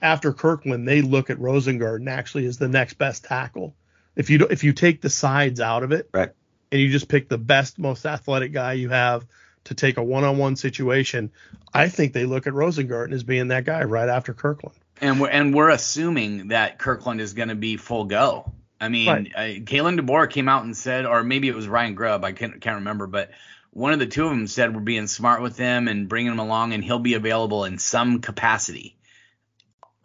after 0.00 0.32
Kirkland 0.32 0.88
they 0.88 1.02
look 1.02 1.28
at 1.28 1.38
Rosengarten 1.38 2.08
actually 2.08 2.46
as 2.46 2.56
the 2.56 2.68
next 2.68 2.94
best 2.94 3.24
tackle. 3.24 3.74
If 4.14 4.30
you 4.30 4.46
if 4.48 4.64
you 4.64 4.72
take 4.72 5.02
the 5.02 5.10
sides 5.10 5.60
out 5.60 5.82
of 5.82 5.92
it, 5.92 6.08
right, 6.14 6.30
and 6.72 6.80
you 6.80 6.90
just 6.90 7.08
pick 7.08 7.28
the 7.28 7.38
best, 7.38 7.78
most 7.78 8.06
athletic 8.06 8.52
guy 8.52 8.74
you 8.74 8.88
have 8.88 9.26
to 9.64 9.74
take 9.74 9.96
a 9.96 10.02
one-on-one 10.02 10.56
situation, 10.56 11.32
I 11.74 11.88
think 11.88 12.12
they 12.12 12.24
look 12.24 12.46
at 12.46 12.52
Rosengarten 12.52 13.12
as 13.12 13.24
being 13.24 13.48
that 13.48 13.64
guy 13.64 13.82
right 13.84 14.08
after 14.08 14.32
Kirkland. 14.32 14.76
And 15.00 15.20
we're 15.20 15.28
and 15.28 15.54
we're 15.54 15.68
assuming 15.68 16.48
that 16.48 16.78
Kirkland 16.78 17.20
is 17.20 17.34
going 17.34 17.50
to 17.50 17.54
be 17.54 17.76
full 17.76 18.04
go. 18.04 18.52
I 18.80 18.88
mean, 18.88 19.08
right. 19.08 19.32
uh, 19.34 19.60
Kalen 19.60 19.98
DeBoer 19.98 20.30
came 20.30 20.48
out 20.48 20.64
and 20.64 20.76
said, 20.76 21.06
or 21.06 21.22
maybe 21.22 21.48
it 21.48 21.54
was 21.54 21.66
Ryan 21.66 21.94
Grubb, 21.94 22.24
I 22.24 22.32
can't, 22.32 22.60
can't 22.60 22.76
remember, 22.76 23.06
but 23.06 23.30
one 23.70 23.92
of 23.92 23.98
the 23.98 24.06
two 24.06 24.24
of 24.24 24.30
them 24.30 24.46
said 24.46 24.74
we're 24.74 24.80
being 24.80 25.06
smart 25.06 25.42
with 25.42 25.58
him 25.58 25.86
and 25.88 26.08
bringing 26.08 26.32
him 26.32 26.38
along, 26.38 26.72
and 26.72 26.82
he'll 26.82 26.98
be 26.98 27.14
available 27.14 27.64
in 27.64 27.78
some 27.78 28.20
capacity 28.20 28.96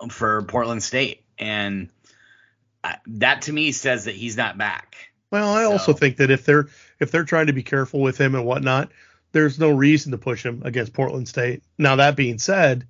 for 0.10 0.42
Portland 0.44 0.84
State. 0.84 1.24
And 1.38 1.90
that 3.08 3.44
to 3.44 3.54
me 3.54 3.72
says 3.72 4.06
that 4.06 4.16
he's 4.16 4.36
not 4.36 4.58
back. 4.58 4.96
Well, 5.32 5.54
I 5.54 5.64
so. 5.64 5.72
also 5.72 5.94
think 5.94 6.18
that 6.18 6.32
if 6.32 6.46
they're 6.46 6.68
if 7.00 7.12
they're 7.12 7.24
trying 7.24 7.48
to 7.48 7.54
be 7.54 7.64
careful 7.64 8.02
with 8.02 8.18
him 8.18 8.36
and 8.36 8.46
whatnot, 8.46 8.92
there's 9.32 9.58
no 9.58 9.70
reason 9.70 10.12
to 10.12 10.18
push 10.18 10.46
him 10.46 10.62
against 10.66 10.94
Portland 10.94 11.30
State. 11.30 11.64
Now 11.78 11.96
that 11.96 12.18
being 12.18 12.40
said, 12.40 12.86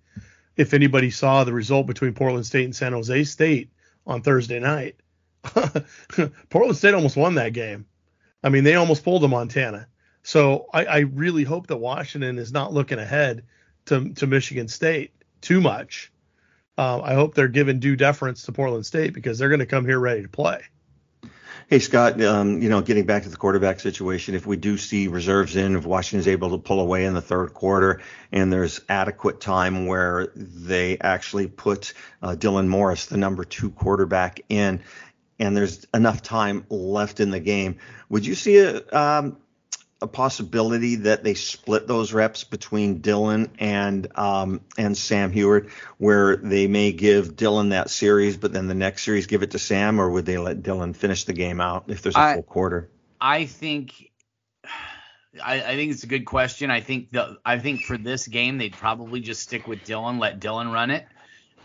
if 0.57 0.73
anybody 0.73 1.11
saw 1.11 1.43
the 1.43 1.53
result 1.53 1.85
between 1.87 2.13
Portland 2.13 2.45
State 2.45 2.65
and 2.65 2.75
San 2.75 2.93
Jose 2.93 3.23
State 3.25 3.69
on 4.07 4.23
Thursday 4.23 4.59
night, 4.59 4.95
Portland 6.49 6.77
State 6.77 6.93
almost 6.93 7.17
won 7.17 7.35
that 7.35 7.53
game. 7.53 7.85
I 8.43 8.49
mean, 8.49 8.63
they 8.63 8.75
almost 8.75 9.03
pulled 9.03 9.23
a 9.23 9.27
Montana. 9.27 9.87
So 10.23 10.67
I, 10.73 10.85
I, 10.85 10.99
really 10.99 11.43
hope 11.43 11.67
that 11.67 11.77
Washington 11.77 12.37
is 12.37 12.51
not 12.51 12.73
looking 12.73 12.99
ahead 12.99 13.43
to, 13.85 14.13
to 14.13 14.27
Michigan 14.27 14.67
State 14.67 15.13
too 15.41 15.61
much. 15.61 16.11
Uh, 16.77 17.01
I 17.01 17.15
hope 17.15 17.33
they're 17.33 17.47
giving 17.47 17.79
due 17.79 17.95
deference 17.95 18.43
to 18.43 18.51
Portland 18.51 18.85
State 18.85 19.13
because 19.13 19.39
they're 19.39 19.49
going 19.49 19.59
to 19.59 19.65
come 19.65 19.85
here 19.85 19.99
ready 19.99 20.21
to 20.21 20.29
play. 20.29 20.61
Hey 21.71 21.79
Scott, 21.79 22.21
um, 22.21 22.61
you 22.61 22.67
know, 22.67 22.81
getting 22.81 23.05
back 23.05 23.23
to 23.23 23.29
the 23.29 23.37
quarterback 23.37 23.79
situation, 23.79 24.35
if 24.35 24.45
we 24.45 24.57
do 24.57 24.77
see 24.77 25.07
reserves 25.07 25.55
in, 25.55 25.77
if 25.77 25.85
Washington's 25.85 26.27
able 26.27 26.49
to 26.49 26.57
pull 26.57 26.81
away 26.81 27.05
in 27.05 27.13
the 27.13 27.21
third 27.21 27.53
quarter, 27.53 28.01
and 28.29 28.51
there's 28.51 28.81
adequate 28.89 29.39
time 29.39 29.85
where 29.85 30.33
they 30.35 30.97
actually 30.99 31.47
put 31.47 31.93
uh, 32.21 32.35
Dylan 32.37 32.67
Morris, 32.67 33.05
the 33.05 33.15
number 33.15 33.45
two 33.45 33.69
quarterback, 33.69 34.41
in, 34.49 34.83
and 35.41 35.57
there's 35.57 35.85
enough 35.93 36.21
time 36.21 36.65
left 36.69 37.19
in 37.19 37.31
the 37.31 37.39
game, 37.39 37.77
would 38.09 38.25
you 38.25 38.35
see 38.35 38.59
a 38.59 38.81
um, 38.91 39.37
a 40.03 40.07
possibility 40.07 40.95
that 40.95 41.23
they 41.23 41.35
split 41.35 41.87
those 41.87 42.11
reps 42.11 42.43
between 42.43 43.01
Dylan 43.01 43.49
and 43.59 44.07
um, 44.17 44.61
and 44.77 44.97
Sam 44.97 45.31
Huard, 45.31 45.69
where 45.97 46.35
they 46.35 46.67
may 46.67 46.91
give 46.91 47.35
Dylan 47.35 47.71
that 47.71 47.89
series, 47.89 48.37
but 48.37 48.53
then 48.53 48.67
the 48.67 48.73
next 48.73 49.03
series 49.03 49.27
give 49.27 49.43
it 49.43 49.51
to 49.51 49.59
Sam, 49.59 49.99
or 49.99 50.09
would 50.09 50.25
they 50.25 50.37
let 50.37 50.61
Dylan 50.61 50.95
finish 50.95 51.25
the 51.25 51.33
game 51.33 51.59
out 51.59 51.85
if 51.87 52.01
there's 52.01 52.15
a 52.15 52.19
I, 52.19 52.33
full 52.35 52.43
quarter? 52.43 52.89
I 53.19 53.45
think 53.45 54.11
I, 55.43 55.55
I, 55.61 55.75
think 55.75 55.91
it's 55.91 56.03
a 56.03 56.07
good 56.07 56.25
question. 56.25 56.69
I 56.71 56.81
think 56.81 57.11
the 57.11 57.37
I 57.45 57.59
think 57.59 57.81
for 57.81 57.97
this 57.97 58.27
game 58.27 58.57
they'd 58.57 58.73
probably 58.73 59.21
just 59.21 59.41
stick 59.41 59.67
with 59.67 59.79
Dylan, 59.85 60.19
let 60.19 60.39
Dylan 60.39 60.71
run 60.71 60.91
it. 60.91 61.05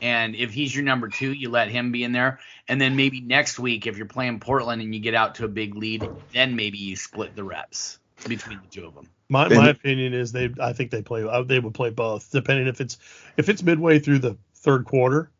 And 0.03 0.35
if 0.35 0.53
he's 0.53 0.75
your 0.75 0.85
number 0.85 1.09
two, 1.09 1.33
you 1.33 1.51
let 1.51 1.69
him 1.69 1.93
be 1.93 2.05
in 2.05 2.13
there. 2.13 2.41
And 2.69 2.81
then 2.81 2.97
maybe 2.97 3.21
next 3.21 3.59
week, 3.59 3.87
if 3.87 3.97
you're 3.97 4.07
playing 4.07 4.41
Portland 4.41 4.83
and 4.83 4.95
you 4.95 5.01
get 5.01 5.15
out 5.15 5.37
to 5.37 5.45
a 5.45 5.49
big 5.49 5.75
lead, 5.75 6.09
then 6.33 6.57
maybe 6.57 6.79
you 6.79 6.97
split 6.97 7.35
the 7.35 7.45
reps 7.45 7.99
between 8.29 8.61
the 8.61 8.69
two 8.69 8.87
of 8.87 8.95
them. 8.95 9.09
My, 9.29 9.49
my 9.49 9.71
opinion 9.71 10.15
is 10.15 10.33
they 10.33 10.51
I 10.61 10.73
think 10.73 10.91
they 10.93 11.03
play 11.03 11.25
uh, 11.25 11.43
they 11.43 11.59
would 11.59 11.75
play 11.75 11.91
both 11.91 12.31
depending 12.31 12.69
if 12.69 12.81
it's 12.81 12.97
if 13.37 13.49
it's 13.49 13.61
midway 13.61 13.99
through 13.99 14.21
the 14.21 14.37
third 14.55 14.85
quarter 14.85 15.31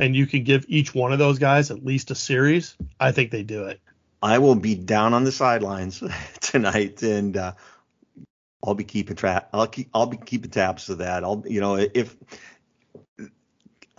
and 0.00 0.16
you 0.16 0.26
can 0.26 0.42
give 0.42 0.64
each 0.68 0.94
one 0.94 1.12
of 1.12 1.18
those 1.18 1.38
guys 1.38 1.70
at 1.70 1.84
least 1.84 2.10
a 2.10 2.14
series, 2.14 2.76
I 2.98 3.12
think 3.12 3.30
they 3.30 3.42
do 3.42 3.66
it. 3.66 3.80
I 4.22 4.38
will 4.38 4.54
be 4.54 4.74
down 4.74 5.14
on 5.14 5.24
the 5.24 5.32
sidelines 5.32 6.02
tonight, 6.40 7.02
and 7.02 7.36
uh, 7.36 7.52
I'll 8.64 8.74
be 8.74 8.84
keeping 8.84 9.16
track. 9.16 9.48
I'll 9.52 9.66
keep. 9.66 9.88
I'll 9.92 10.06
be 10.06 10.16
keeping 10.16 10.50
tabs 10.50 10.88
of 10.88 10.98
that. 10.98 11.24
I'll, 11.24 11.44
you 11.46 11.60
know, 11.60 11.76
if 11.76 12.16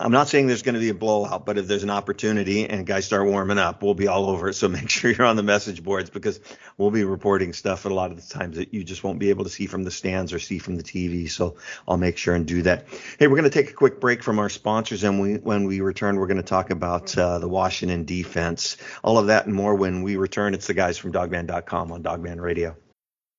I'm 0.00 0.10
not 0.10 0.26
saying 0.26 0.48
there's 0.48 0.62
going 0.62 0.74
to 0.74 0.80
be 0.80 0.88
a 0.88 0.94
blowout, 0.94 1.46
but 1.46 1.56
if 1.56 1.68
there's 1.68 1.84
an 1.84 1.90
opportunity 1.90 2.68
and 2.68 2.84
guys 2.84 3.04
start 3.04 3.28
warming 3.28 3.58
up, 3.58 3.80
we'll 3.80 3.94
be 3.94 4.08
all 4.08 4.28
over 4.28 4.48
it. 4.48 4.54
So 4.54 4.68
make 4.68 4.90
sure 4.90 5.12
you're 5.12 5.26
on 5.26 5.36
the 5.36 5.44
message 5.44 5.84
boards 5.84 6.10
because 6.10 6.40
we'll 6.76 6.90
be 6.90 7.04
reporting 7.04 7.52
stuff 7.52 7.84
a 7.84 7.88
lot 7.88 8.10
of 8.10 8.16
the 8.16 8.34
times 8.34 8.56
that 8.56 8.74
you 8.74 8.82
just 8.82 9.04
won't 9.04 9.20
be 9.20 9.30
able 9.30 9.44
to 9.44 9.50
see 9.50 9.66
from 9.66 9.84
the 9.84 9.92
stands 9.92 10.32
or 10.32 10.40
see 10.40 10.58
from 10.58 10.76
the 10.76 10.82
TV. 10.82 11.30
So 11.30 11.56
I'll 11.86 11.96
make 11.96 12.18
sure 12.18 12.34
and 12.34 12.44
do 12.44 12.62
that. 12.62 12.86
Hey, 13.20 13.28
we're 13.28 13.36
going 13.36 13.50
to 13.50 13.50
take 13.50 13.70
a 13.70 13.74
quick 13.74 14.00
break 14.00 14.24
from 14.24 14.40
our 14.40 14.48
sponsors, 14.48 15.04
and 15.04 15.20
we, 15.20 15.34
when 15.34 15.64
we 15.64 15.80
return, 15.80 16.16
we're 16.16 16.26
going 16.26 16.38
to 16.38 16.42
talk 16.42 16.70
about 16.70 17.16
uh, 17.16 17.38
the 17.38 17.48
Washington 17.48 18.04
defense, 18.04 18.76
all 19.04 19.18
of 19.18 19.28
that 19.28 19.46
and 19.46 19.54
more 19.54 19.76
when 19.76 20.02
we 20.02 20.16
return. 20.16 20.54
It's 20.54 20.66
the 20.66 20.74
guys 20.74 20.98
from 20.98 21.12
Dawgman.com 21.12 21.92
on 21.92 22.02
Dawgman 22.02 22.40
Radio. 22.40 22.76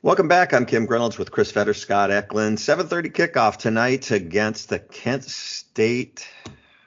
Welcome 0.00 0.28
back. 0.28 0.54
I'm 0.54 0.64
Kim 0.64 0.86
Reynolds 0.86 1.18
with 1.18 1.32
Chris 1.32 1.50
Fetter, 1.50 1.74
Scott 1.74 2.12
Eklund. 2.12 2.58
7:30 2.58 3.10
kickoff 3.10 3.56
tonight 3.56 4.12
against 4.12 4.68
the 4.68 4.78
Kent 4.78 5.24
State. 5.24 6.24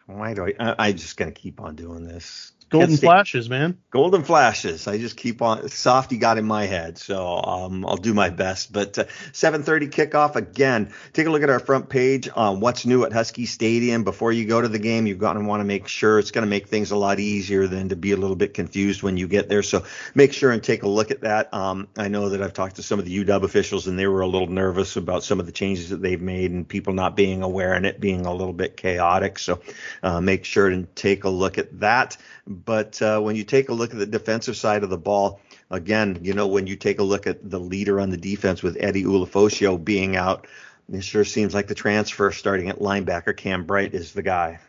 Why 0.06 0.34
do 0.34 0.46
I? 0.46 0.54
I 0.58 0.88
I'm 0.88 0.96
just 0.96 1.18
gonna 1.18 1.34
keep 1.34 1.60
on 1.60 1.76
doing 1.76 2.06
this. 2.06 2.54
Golden 2.72 2.96
flashes, 2.96 3.50
man. 3.50 3.78
Golden 3.90 4.24
flashes. 4.24 4.88
I 4.88 4.98
just 4.98 5.18
keep 5.18 5.42
on. 5.42 5.68
Softy 5.68 6.18
got 6.18 6.38
in 6.38 6.46
my 6.46 6.66
head, 6.66 6.98
so 6.98 7.36
um, 7.44 7.86
I'll 7.86 7.98
do 7.98 8.14
my 8.14 8.30
best. 8.30 8.72
But 8.72 8.98
uh, 8.98 9.04
7:30 9.34 9.90
kickoff 9.92 10.38
again. 10.38 10.94
Take 11.12 11.28
a 11.28 11.30
look 11.30 11.44
at 11.44 11.50
our 11.50 11.60
front 11.60 11.90
page 11.90 12.30
on 12.34 12.62
what's 12.62 12.86
new 12.86 13.04
at 13.04 13.12
Husky 13.12 13.46
Stadium. 13.46 14.06
Before 14.06 14.32
you 14.32 14.46
go 14.46 14.62
to 14.62 14.70
the 14.70 14.80
game, 14.80 15.06
you're 15.06 15.18
going 15.18 15.38
to 15.38 15.44
want 15.44 15.60
to 15.60 15.66
make 15.66 15.90
sure 15.90 16.18
it's 16.18 16.32
going 16.32 16.46
to 16.46 16.50
make 16.50 16.70
things 16.70 16.92
a 16.92 16.96
lot 16.96 17.20
easier 17.20 17.68
than 17.68 17.90
to 17.90 17.98
be 17.98 18.14
a 18.14 18.18
little 18.18 18.38
bit 18.38 18.54
confused 18.54 19.04
when 19.04 19.18
you 19.18 19.28
get 19.28 19.50
there. 19.50 19.64
So 19.64 19.84
make 20.16 20.32
sure 20.32 20.52
and 20.52 20.64
take 20.64 20.84
a 20.84 20.88
look 20.88 21.12
at 21.12 21.22
that. 21.22 21.54
Um, 21.54 21.90
I 21.98 22.08
know 22.08 22.30
that 22.30 22.42
I've 22.42 22.54
talked 22.54 22.78
to 22.78 22.84
some 22.84 23.00
of 23.00 23.06
the 23.06 23.26
UW 23.26 23.44
officials, 23.44 23.88
and 23.88 24.00
they 24.00 24.08
were 24.08 24.22
a 24.22 24.28
little 24.28 24.48
nervous 24.48 24.96
about 24.96 25.26
some 25.26 25.42
of 25.42 25.46
the 25.46 25.52
changes 25.52 25.90
that 25.90 26.02
they've 26.02 26.22
made 26.22 26.52
and 26.52 26.66
people 26.66 26.94
not 26.94 27.18
being 27.18 27.44
aware 27.44 27.74
and 27.74 27.86
it 27.86 28.00
being 28.00 28.26
a 28.26 28.34
little 28.34 28.54
bit 28.54 28.78
chaotic. 28.78 29.40
So 29.40 29.60
uh, 30.02 30.22
make 30.22 30.46
sure 30.46 30.70
and 30.70 30.96
take 30.96 31.26
a 31.26 31.30
look 31.30 31.58
at 31.58 31.82
that. 31.82 32.16
But 32.66 33.02
uh, 33.02 33.20
when 33.20 33.36
you 33.36 33.44
take 33.44 33.70
a 33.70 33.74
look 33.74 33.92
at 33.92 34.00
the 34.00 34.06
defensive 34.06 34.58
side 34.58 34.84
of 34.84 34.90
the 34.90 34.98
ball, 34.98 35.40
again, 35.70 36.20
you 36.22 36.34
know, 36.34 36.48
when 36.48 36.68
you 36.68 36.76
take 36.76 37.00
a 37.00 37.04
look 37.04 37.28
at 37.28 37.50
the 37.50 37.60
leader 37.60 38.00
on 38.00 38.10
the 38.10 38.18
defense 38.18 38.62
with 38.62 38.78
Eddie 38.80 39.04
Ulofoshio 39.04 39.84
being 39.84 40.16
out, 40.16 40.48
it 40.92 41.04
sure 41.04 41.24
seems 41.24 41.54
like 41.54 41.68
the 41.68 41.76
transfer 41.76 42.32
starting 42.32 42.70
at 42.70 42.80
linebacker 42.80 43.36
Cam 43.36 43.66
Bright 43.66 43.94
is 43.94 44.14
the 44.14 44.22
guy. 44.22 44.60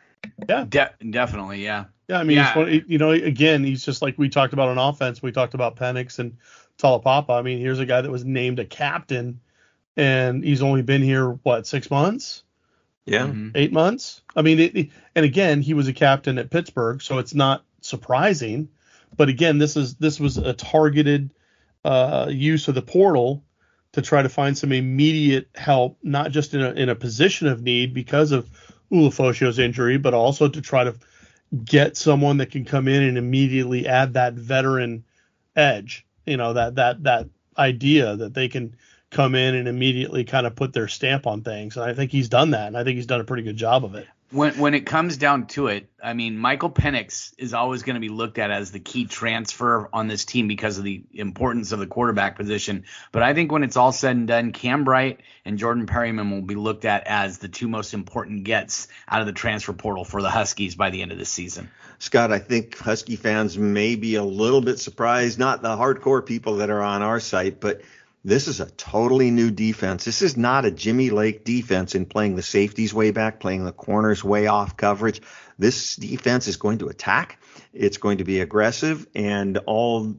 Yeah, 0.49 0.65
De- 0.69 0.95
definitely, 1.11 1.65
yeah. 1.65 1.87
Yeah, 2.09 2.19
I 2.19 2.25
mean, 2.25 2.37
yeah. 2.37 2.65
you 2.87 2.99
know, 2.99 3.11
again, 3.11 3.65
he's 3.65 3.85
just 3.85 4.03
like 4.03 4.19
we 4.19 4.29
talked 4.29 4.53
about 4.53 4.69
on 4.69 4.79
offense. 4.79 5.23
We 5.23 5.33
talked 5.33 5.55
about 5.55 5.77
Penix 5.77 6.19
and 6.19 6.37
Taulapapa. 6.79 7.31
I 7.31 7.43
mean, 7.43 7.59
here's 7.59 7.79
a 7.79 7.87
guy 7.87 8.01
that 8.01 8.11
was 8.11 8.25
named 8.25 8.59
a 8.59 8.65
captain, 8.65 9.41
and 9.97 10.45
he's 10.45 10.63
only 10.63 10.83
been 10.83 11.03
here 11.03 11.31
what 11.31 11.67
six 11.67 11.91
months? 11.91 12.43
Yeah, 13.05 13.27
mm-hmm. 13.27 13.51
eight 13.55 13.73
months. 13.73 14.21
I 14.37 14.43
mean, 14.43 14.59
it, 14.61 14.91
and 15.15 15.25
again, 15.25 15.63
he 15.63 15.75
was 15.75 15.89
a 15.89 15.93
captain 15.93 16.39
at 16.39 16.51
Pittsburgh, 16.51 17.03
so 17.03 17.19
it's 17.19 17.35
not 17.35 17.65
surprising. 17.85 18.69
But 19.17 19.29
again, 19.29 19.59
this 19.59 19.77
is 19.77 19.95
this 19.97 20.19
was 20.19 20.39
a 20.39 20.53
targeted 20.53 21.31
uh, 21.85 22.29
use 22.31 22.69
of 22.69 22.75
the 22.75 22.83
portal 22.83 23.45
to 23.93 24.03
try 24.03 24.23
to 24.23 24.29
find 24.29 24.57
some 24.57 24.73
immediate 24.73 25.49
help, 25.55 25.99
not 26.03 26.31
just 26.31 26.55
in 26.55 26.63
a 26.63 26.71
in 26.71 26.89
a 26.89 26.95
position 26.95 27.49
of 27.49 27.63
need 27.63 27.93
because 27.93 28.33
of 28.33 28.49
Ulofoshio's 28.91 29.59
injury, 29.59 29.99
but 29.99 30.15
also 30.15 30.49
to 30.49 30.61
try 30.61 30.85
to 30.85 30.95
get 31.65 31.97
someone 31.97 32.39
that 32.39 32.51
can 32.51 32.65
come 32.65 32.89
in 32.89 33.03
and 33.03 33.19
immediately 33.19 33.87
add 33.87 34.15
that 34.15 34.35
veteran 34.35 35.05
edge. 35.55 36.07
You 36.27 36.37
know 36.37 36.55
that 36.55 36.77
that 36.77 37.03
that 37.03 37.29
idea 37.59 38.17
that 38.17 38.33
they 38.33 38.49
can 38.49 38.77
come 39.11 39.35
in 39.35 39.55
and 39.55 39.69
immediately 39.69 40.25
kind 40.25 40.47
of 40.47 40.57
put 40.57 40.73
their 40.73 40.89
stamp 40.89 41.27
on 41.27 41.43
things. 41.43 41.77
And 41.77 41.85
I 41.85 41.93
think 41.93 42.11
he's 42.11 42.31
done 42.31 42.53
that, 42.53 42.69
and 42.69 42.79
I 42.79 42.85
think 42.85 42.97
he's 42.97 43.07
done 43.07 43.21
a 43.21 43.25
pretty 43.25 43.43
good 43.43 43.59
job 43.59 43.85
of 43.85 43.95
it 43.95 44.07
when 44.33 44.59
when 44.59 44.75
it 44.75 44.87
comes 44.87 45.17
down 45.17 45.47
to 45.49 45.67
it, 45.69 45.89
I 46.03 46.15
mean, 46.15 46.39
Michael 46.39 46.71
Penix 46.71 47.33
is 47.39 47.55
always 47.55 47.83
going 47.83 47.95
to 47.95 48.01
be 48.01 48.09
looked 48.09 48.39
at 48.39 48.51
as 48.51 48.71
the 48.71 48.81
key 48.81 49.05
transfer 49.05 49.89
on 49.93 50.09
this 50.09 50.25
team 50.25 50.49
because 50.49 50.79
of 50.79 50.85
the 50.85 51.05
importance 51.13 51.73
of 51.73 51.79
the 51.79 51.87
quarterback 51.87 52.37
position. 52.37 52.85
But 53.13 53.23
I 53.23 53.35
think 53.35 53.53
when 53.53 53.63
it's 53.63 53.77
all 53.77 53.93
said 53.93 54.17
and 54.17 54.27
done, 54.27 54.53
Cam 54.53 54.85
Bright 54.85 55.21
and 55.45 55.59
Jordan 55.59 55.87
Perryman 55.87 56.31
will 56.31 56.43
be 56.43 56.55
looked 56.55 56.85
at 56.85 57.07
as 57.07 57.39
the 57.39 57.49
two 57.49 57.69
most 57.69 57.95
important 57.95 58.45
gets 58.45 58.89
out 59.07 59.21
of 59.21 59.27
the 59.27 59.33
transfer 59.33 59.73
portal 59.73 60.05
for 60.05 60.23
the 60.23 60.31
Huskies 60.31 60.75
by 60.75 60.91
the 60.91 61.03
end 61.03 61.13
of 61.13 61.19
the 61.19 61.27
season. 61.27 61.71
Scott, 61.99 62.33
I 62.33 62.39
think 62.39 62.77
Husky 62.77 63.17
fans 63.17 63.57
may 63.57 63.95
be 63.95 64.17
a 64.17 64.25
little 64.25 64.61
bit 64.61 64.81
surprised, 64.81 65.39
not 65.39 65.63
the 65.63 65.77
hardcore 65.77 66.25
people 66.25 66.57
that 66.57 66.71
are 66.71 66.83
on 66.83 67.03
our 67.03 67.21
site, 67.21 67.61
but 67.61 67.83
this 68.25 68.47
is 68.47 68.61
a 68.61 68.71
totally 68.71 69.31
new 69.31 69.51
defense. 69.51 70.05
This 70.05 70.23
is 70.23 70.37
not 70.37 70.65
a 70.65 70.71
Jimmy 70.71 71.11
Lake 71.11 71.45
defense 71.45 71.95
in 71.95 72.07
playing 72.07 72.37
the 72.37 72.43
safeties 72.43 72.95
way 72.95 73.11
back, 73.11 73.41
playing 73.41 73.65
the 73.65 73.73
corners 73.73 74.23
way 74.23 74.47
off 74.47 74.77
coverage. 74.77 75.21
This 75.59 75.97
defense 75.97 76.47
is 76.47 76.57
going 76.57 76.79
to 76.79 76.89
attack. 76.89 77.43
It's 77.73 77.97
going 77.97 78.19
to 78.19 78.25
be 78.25 78.41
aggressive 78.41 79.07
and 79.15 79.59
all, 79.67 80.15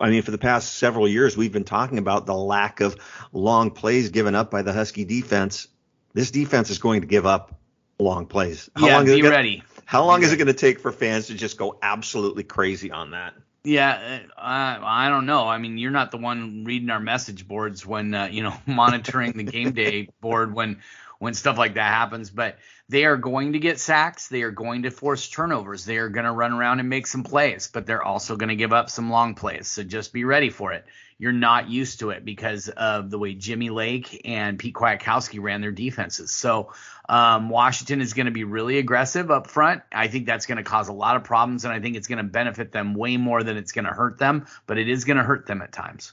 I 0.00 0.10
mean, 0.10 0.22
for 0.22 0.30
the 0.30 0.38
past 0.38 0.74
several 0.74 1.08
years, 1.08 1.36
we've 1.36 1.52
been 1.52 1.64
talking 1.64 1.98
about 1.98 2.26
the 2.26 2.34
lack 2.34 2.80
of 2.80 2.96
long 3.32 3.70
plays 3.70 4.10
given 4.10 4.34
up 4.34 4.50
by 4.50 4.62
the 4.62 4.72
Husky 4.72 5.04
defense. 5.04 5.66
This 6.12 6.30
defense 6.30 6.70
is 6.70 6.78
going 6.78 7.00
to 7.00 7.06
give 7.06 7.26
up 7.26 7.58
long 7.98 8.26
plays. 8.26 8.70
How 8.76 8.86
yeah, 8.86 8.96
long 8.96 9.06
be 9.06 9.22
ready. 9.22 9.62
How 9.86 10.04
long 10.04 10.20
be 10.20 10.26
is 10.26 10.30
ready. 10.30 10.42
it 10.42 10.44
going 10.44 10.54
to 10.54 10.60
take 10.60 10.78
for 10.78 10.92
fans 10.92 11.26
to 11.28 11.34
just 11.34 11.56
go 11.56 11.78
absolutely 11.82 12.44
crazy 12.44 12.90
on 12.90 13.12
that? 13.12 13.34
Yeah, 13.64 14.20
uh, 14.36 14.40
I, 14.40 15.06
I 15.06 15.08
don't 15.08 15.24
know. 15.26 15.48
I 15.48 15.56
mean, 15.58 15.78
you're 15.78 15.90
not 15.90 16.10
the 16.10 16.18
one 16.18 16.64
reading 16.64 16.90
our 16.90 17.00
message 17.00 17.48
boards 17.48 17.86
when 17.86 18.12
uh, 18.14 18.26
you 18.26 18.42
know 18.42 18.54
monitoring 18.66 19.32
the 19.32 19.42
game 19.44 19.72
day 19.72 20.08
board 20.20 20.54
when 20.54 20.82
when 21.18 21.32
stuff 21.32 21.56
like 21.56 21.74
that 21.74 21.92
happens. 21.94 22.30
But 22.30 22.58
they 22.90 23.06
are 23.06 23.16
going 23.16 23.54
to 23.54 23.58
get 23.58 23.80
sacks. 23.80 24.28
They 24.28 24.42
are 24.42 24.50
going 24.50 24.82
to 24.82 24.90
force 24.90 25.28
turnovers. 25.28 25.86
They 25.86 25.96
are 25.96 26.10
going 26.10 26.26
to 26.26 26.32
run 26.32 26.52
around 26.52 26.80
and 26.80 26.90
make 26.90 27.06
some 27.06 27.24
plays, 27.24 27.70
but 27.72 27.86
they're 27.86 28.02
also 28.02 28.36
going 28.36 28.50
to 28.50 28.56
give 28.56 28.74
up 28.74 28.90
some 28.90 29.10
long 29.10 29.34
plays. 29.34 29.66
So 29.68 29.82
just 29.82 30.12
be 30.12 30.24
ready 30.24 30.50
for 30.50 30.72
it. 30.72 30.84
You're 31.18 31.32
not 31.32 31.68
used 31.68 32.00
to 32.00 32.10
it 32.10 32.24
because 32.24 32.68
of 32.68 33.10
the 33.10 33.18
way 33.18 33.34
Jimmy 33.34 33.70
Lake 33.70 34.22
and 34.24 34.58
Pete 34.58 34.74
Kwiatkowski 34.74 35.40
ran 35.40 35.60
their 35.60 35.70
defenses. 35.70 36.32
So 36.32 36.72
um, 37.08 37.50
Washington 37.50 38.00
is 38.00 38.14
going 38.14 38.26
to 38.26 38.32
be 38.32 38.44
really 38.44 38.78
aggressive 38.78 39.30
up 39.30 39.46
front. 39.46 39.82
I 39.92 40.08
think 40.08 40.26
that's 40.26 40.46
going 40.46 40.58
to 40.58 40.64
cause 40.64 40.88
a 40.88 40.92
lot 40.92 41.16
of 41.16 41.24
problems, 41.24 41.64
and 41.64 41.72
I 41.72 41.80
think 41.80 41.96
it's 41.96 42.08
going 42.08 42.18
to 42.18 42.24
benefit 42.24 42.72
them 42.72 42.94
way 42.94 43.16
more 43.16 43.42
than 43.42 43.56
it's 43.56 43.72
going 43.72 43.84
to 43.84 43.92
hurt 43.92 44.18
them. 44.18 44.46
But 44.66 44.78
it 44.78 44.88
is 44.88 45.04
going 45.04 45.18
to 45.18 45.22
hurt 45.22 45.46
them 45.46 45.62
at 45.62 45.72
times. 45.72 46.12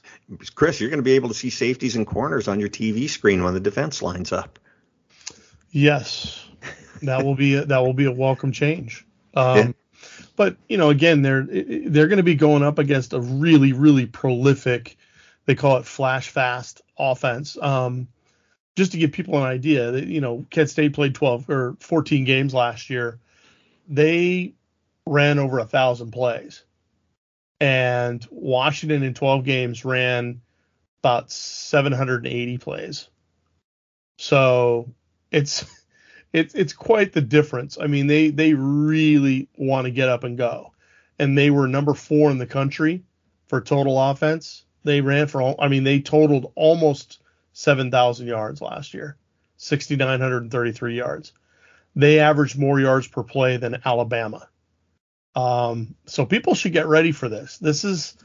Chris, 0.54 0.80
you're 0.80 0.90
going 0.90 0.98
to 0.98 1.04
be 1.04 1.12
able 1.12 1.28
to 1.28 1.34
see 1.34 1.50
safeties 1.50 1.96
and 1.96 2.06
corners 2.06 2.46
on 2.46 2.60
your 2.60 2.68
TV 2.68 3.08
screen 3.08 3.42
when 3.42 3.54
the 3.54 3.60
defense 3.60 4.02
lines 4.02 4.32
up. 4.32 4.58
Yes, 5.70 6.46
that 7.02 7.24
will 7.24 7.34
be 7.34 7.54
a, 7.56 7.64
that 7.64 7.78
will 7.78 7.94
be 7.94 8.04
a 8.04 8.12
welcome 8.12 8.52
change. 8.52 9.06
Um, 9.34 9.56
yeah. 9.56 9.72
But 10.36 10.56
you 10.68 10.78
know, 10.78 10.90
again, 10.90 11.22
they're 11.22 11.42
they're 11.42 12.08
going 12.08 12.16
to 12.18 12.22
be 12.22 12.34
going 12.34 12.62
up 12.62 12.78
against 12.78 13.12
a 13.12 13.20
really 13.20 13.72
really 13.72 14.06
prolific. 14.06 14.96
They 15.46 15.54
call 15.54 15.76
it 15.76 15.86
flash 15.86 16.30
fast 16.30 16.82
offense. 16.98 17.56
Um, 17.60 18.08
just 18.76 18.92
to 18.92 18.98
give 18.98 19.12
people 19.12 19.36
an 19.36 19.42
idea, 19.42 19.90
that 19.92 20.06
you 20.06 20.20
know, 20.20 20.46
Kent 20.50 20.70
State 20.70 20.94
played 20.94 21.14
12 21.14 21.50
or 21.50 21.76
14 21.80 22.24
games 22.24 22.54
last 22.54 22.88
year. 22.88 23.18
They 23.88 24.54
ran 25.06 25.38
over 25.38 25.58
a 25.58 25.66
thousand 25.66 26.12
plays, 26.12 26.64
and 27.60 28.26
Washington 28.30 29.02
in 29.02 29.14
12 29.14 29.44
games 29.44 29.84
ran 29.84 30.40
about 31.02 31.30
780 31.30 32.58
plays. 32.58 33.08
So 34.18 34.94
it's 35.30 35.64
it's 36.32 36.54
it's 36.54 36.72
quite 36.72 37.12
the 37.12 37.20
difference. 37.20 37.78
I 37.80 37.86
mean, 37.86 38.06
they 38.06 38.30
they 38.30 38.54
really 38.54 39.48
want 39.56 39.84
to 39.84 39.90
get 39.90 40.08
up 40.08 40.24
and 40.24 40.36
go, 40.36 40.72
and 41.18 41.36
they 41.36 41.50
were 41.50 41.68
number 41.68 41.94
four 41.94 42.30
in 42.30 42.38
the 42.38 42.46
country 42.46 43.02
for 43.46 43.60
total 43.60 44.00
offense. 44.00 44.64
They 44.84 45.00
ran 45.00 45.26
for 45.26 45.42
all. 45.42 45.56
I 45.58 45.68
mean, 45.68 45.84
they 45.84 46.00
totaled 46.00 46.52
almost 46.54 47.22
7,000 47.52 48.26
yards 48.26 48.60
last 48.60 48.94
year, 48.94 49.16
6,933 49.58 50.96
yards. 50.96 51.32
They 51.94 52.18
averaged 52.18 52.58
more 52.58 52.80
yards 52.80 53.06
per 53.06 53.22
play 53.22 53.58
than 53.58 53.80
Alabama. 53.84 54.48
Um, 55.34 55.94
so 56.06 56.24
people 56.26 56.54
should 56.54 56.72
get 56.72 56.86
ready 56.86 57.12
for 57.12 57.28
this. 57.28 57.58
This 57.58 57.84
is, 57.84 58.16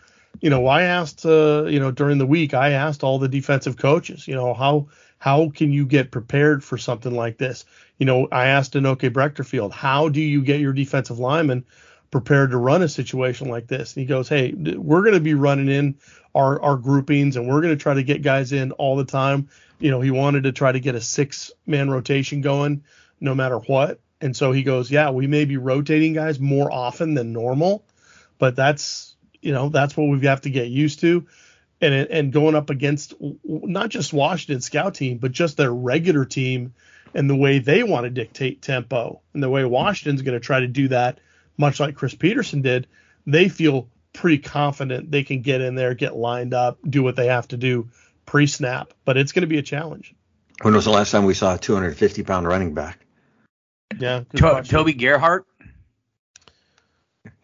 you 0.42 0.50
know, 0.50 0.66
I 0.68 0.84
asked, 0.84 1.26
uh, 1.26 1.66
you 1.66 1.80
know, 1.80 1.92
during 1.92 2.18
the 2.18 2.26
week, 2.26 2.54
I 2.54 2.72
asked 2.72 3.04
all 3.04 3.20
the 3.20 3.28
defensive 3.28 3.78
coaches, 3.78 4.28
you 4.28 4.36
know, 4.36 4.54
how 4.54 4.88
how 5.20 5.50
can 5.50 5.72
you 5.72 5.86
get 5.86 6.12
prepared 6.12 6.64
for 6.64 6.78
something 6.78 7.14
like 7.14 7.38
this? 7.38 7.66
You 7.98 8.06
know, 8.06 8.28
I 8.32 8.48
asked 8.48 8.74
Inoke 8.74 9.10
Breckterfield, 9.12 9.72
how 9.72 10.10
do 10.10 10.22
you 10.22 10.42
get 10.42 10.60
your 10.60 10.74
defensive 10.74 11.20
lineman 11.20 11.66
prepared 12.12 12.52
to 12.52 12.58
run 12.58 12.82
a 12.84 12.90
situation 12.90 13.50
like 13.50 13.68
this? 13.68 13.96
And 13.96 14.02
he 14.02 14.08
goes, 14.08 14.30
hey, 14.30 14.54
we're 14.54 15.02
going 15.02 15.16
to 15.16 15.20
be 15.20 15.34
running 15.34 15.70
in 15.70 15.96
our 16.36 16.62
our 16.62 16.78
groupings 16.78 17.36
and 17.36 17.48
we're 17.48 17.62
going 17.62 17.76
to 17.76 17.82
try 17.82 17.96
to 17.96 18.04
get 18.04 18.22
guys 18.22 18.52
in 18.52 18.72
all 18.74 18.96
the 18.96 19.06
time. 19.06 19.50
You 19.80 19.92
know, 19.92 20.02
he 20.02 20.12
wanted 20.12 20.44
to 20.44 20.52
try 20.52 20.72
to 20.72 20.80
get 20.80 20.96
a 20.96 21.02
six 21.02 21.52
man 21.66 21.90
rotation 21.90 22.42
going 22.42 22.84
no 23.20 23.34
matter 23.34 23.58
what. 23.58 24.00
And 24.22 24.36
so 24.36 24.52
he 24.52 24.64
goes, 24.64 24.90
yeah, 24.90 25.12
we 25.12 25.28
may 25.28 25.46
be 25.46 25.58
rotating 25.58 26.14
guys 26.14 26.40
more 26.40 26.72
often 26.72 27.14
than 27.14 27.34
normal, 27.34 27.84
but 28.40 28.56
that's 28.56 29.16
you 29.42 29.54
know 29.54 29.70
that's 29.70 29.96
what 29.96 30.06
we 30.06 30.26
have 30.26 30.42
to 30.42 30.50
get 30.50 30.68
used 30.68 31.00
to. 31.02 31.26
And 31.80 31.94
and 31.94 32.34
going 32.34 32.56
up 32.56 32.70
against 32.72 33.14
not 33.44 33.90
just 33.90 34.12
Washington 34.12 34.62
scout 34.62 34.96
team, 34.96 35.20
but 35.20 35.32
just 35.32 35.58
their 35.58 35.72
regular 35.72 36.26
team 36.26 36.74
and 37.14 37.30
the 37.30 37.36
way 37.36 37.60
they 37.60 37.84
want 37.84 38.06
to 38.06 38.10
dictate 38.10 38.62
tempo 38.62 39.22
and 39.34 39.44
the 39.44 39.50
way 39.50 39.64
Washington's 39.64 40.24
going 40.24 40.40
to 40.40 40.44
try 40.44 40.60
to 40.60 40.68
do 40.68 40.88
that, 40.88 41.20
much 41.58 41.80
like 41.80 41.96
Chris 41.96 42.16
Petersen 42.16 42.62
did. 42.62 42.88
They 43.26 43.50
feel 43.50 43.90
pretty 44.14 44.40
confident 44.40 45.12
they 45.12 45.24
can 45.24 45.42
get 45.42 45.62
in 45.62 45.76
there, 45.76 45.94
get 45.94 46.16
lined 46.16 46.54
up, 46.54 46.80
do 46.88 47.04
what 47.04 47.16
they 47.16 47.28
have 47.28 47.48
to 47.50 47.58
do 47.58 47.90
pre 48.26 48.48
snap. 48.48 48.94
But 49.06 49.18
it's 49.18 49.32
going 49.32 49.42
to 49.42 49.48
be 49.48 49.60
a 49.60 49.64
challenge. 49.64 50.16
When 50.62 50.74
was 50.74 50.86
the 50.86 50.92
last 50.92 51.12
time 51.12 51.26
we 51.26 51.36
saw 51.36 51.56
a 51.56 51.58
250 51.58 52.24
pound 52.24 52.48
running 52.48 52.74
back? 52.74 53.06
Yeah. 54.00 54.24
To- 54.36 54.64
Toby 54.64 54.94
Gerhart. 54.94 55.46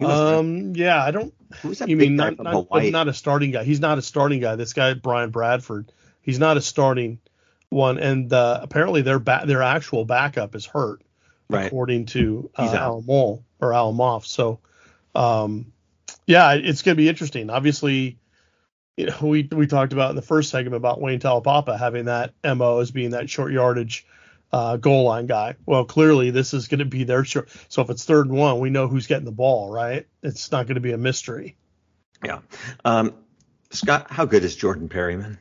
Um. 0.09 0.75
Yeah, 0.75 1.03
I 1.03 1.11
don't. 1.11 1.33
Who's 1.61 1.79
that 1.79 1.89
You 1.89 1.97
mean 1.97 2.15
not 2.15 2.39
not, 2.39 2.67
not 2.71 3.07
a 3.07 3.13
starting 3.13 3.51
guy? 3.51 3.63
He's 3.63 3.79
not 3.79 3.97
a 3.97 4.01
starting 4.01 4.39
guy. 4.39 4.55
This 4.55 4.73
guy 4.73 4.93
Brian 4.93 5.29
Bradford. 5.29 5.91
He's 6.21 6.39
not 6.39 6.57
a 6.57 6.61
starting 6.61 7.19
one, 7.69 7.97
and 7.99 8.31
uh, 8.31 8.59
apparently 8.61 9.01
their 9.01 9.19
ba- 9.19 9.43
their 9.45 9.61
actual 9.61 10.05
backup 10.05 10.55
is 10.55 10.65
hurt, 10.65 11.01
Right. 11.49 11.67
according 11.67 12.05
to 12.07 12.49
uh, 12.55 12.63
He's. 12.63 12.73
Al 12.73 13.01
Mol 13.01 13.43
or 13.59 13.73
Al 13.73 13.93
Moff. 13.93 14.25
So, 14.25 14.59
um, 15.15 15.73
yeah, 16.25 16.53
it's 16.53 16.81
going 16.81 16.95
to 16.95 17.01
be 17.01 17.09
interesting. 17.09 17.49
Obviously, 17.49 18.17
you 18.95 19.07
know, 19.07 19.17
we 19.21 19.47
we 19.51 19.67
talked 19.67 19.93
about 19.93 20.11
in 20.11 20.15
the 20.15 20.21
first 20.21 20.49
segment 20.49 20.75
about 20.75 21.01
Wayne 21.01 21.19
Taulapapa 21.19 21.77
having 21.77 22.05
that 22.05 22.33
mo 22.43 22.79
as 22.79 22.91
being 22.91 23.11
that 23.11 23.29
short 23.29 23.51
yardage 23.51 24.05
uh, 24.53 24.77
goal 24.77 25.03
line 25.03 25.25
guy. 25.25 25.55
Well, 25.65 25.83
clearly 25.83 26.29
this 26.29 26.53
is 26.53 26.67
going 26.67 26.79
to 26.79 26.85
be 26.85 27.03
their 27.03 27.25
short. 27.25 27.49
So 27.69 27.81
if 27.81 27.89
it's 27.89 28.05
third 28.05 28.27
and 28.27 28.37
one, 28.37 28.59
we 28.59 28.69
know 28.69 28.87
who's 28.87 29.07
getting 29.07 29.25
the 29.25 29.31
ball, 29.31 29.71
right? 29.71 30.05
It's 30.21 30.51
not 30.51 30.67
going 30.67 30.75
to 30.75 30.81
be 30.81 30.91
a 30.91 30.97
mystery. 30.97 31.57
Yeah. 32.23 32.39
Um, 32.85 33.15
Scott, 33.71 34.11
how 34.11 34.25
good 34.25 34.43
is 34.43 34.55
Jordan 34.55 34.87
Perryman? 34.87 35.39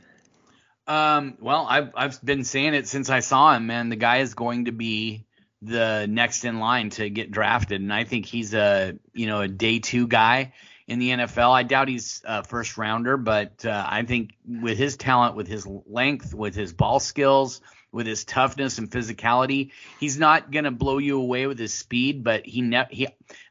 Um, 0.86 1.36
well, 1.40 1.66
I've 1.68 1.92
I've 1.94 2.24
been 2.24 2.42
saying 2.42 2.74
it 2.74 2.88
since 2.88 3.10
I 3.10 3.20
saw 3.20 3.54
him, 3.54 3.66
man. 3.66 3.90
The 3.90 3.96
guy 3.96 4.18
is 4.18 4.34
going 4.34 4.64
to 4.64 4.72
be 4.72 5.26
the 5.60 6.06
next 6.08 6.44
in 6.44 6.58
line 6.58 6.90
to 6.90 7.08
get 7.08 7.30
drafted, 7.30 7.80
and 7.80 7.92
I 7.92 8.04
think 8.04 8.26
he's 8.26 8.52
a 8.54 8.98
you 9.12 9.26
know 9.26 9.42
a 9.42 9.48
day 9.48 9.78
two 9.78 10.08
guy 10.08 10.54
in 10.88 10.98
the 10.98 11.10
NFL. 11.10 11.52
I 11.52 11.62
doubt 11.62 11.86
he's 11.86 12.22
a 12.24 12.42
first 12.42 12.78
rounder, 12.78 13.16
but 13.16 13.64
uh, 13.64 13.86
I 13.86 14.02
think 14.02 14.32
with 14.44 14.76
his 14.76 14.96
talent, 14.96 15.36
with 15.36 15.46
his 15.46 15.66
length, 15.66 16.34
with 16.34 16.56
his 16.56 16.72
ball 16.72 16.98
skills, 16.98 17.60
with 17.92 18.06
his 18.06 18.24
toughness 18.24 18.78
and 18.78 18.90
physicality, 18.90 19.70
he's 20.00 20.18
not 20.18 20.50
gonna 20.50 20.70
blow 20.72 20.98
you 20.98 21.20
away 21.20 21.46
with 21.46 21.58
his 21.58 21.74
speed, 21.74 22.24
but 22.24 22.44
he 22.46 22.62
ne- 22.62 22.86
he. 22.90 23.08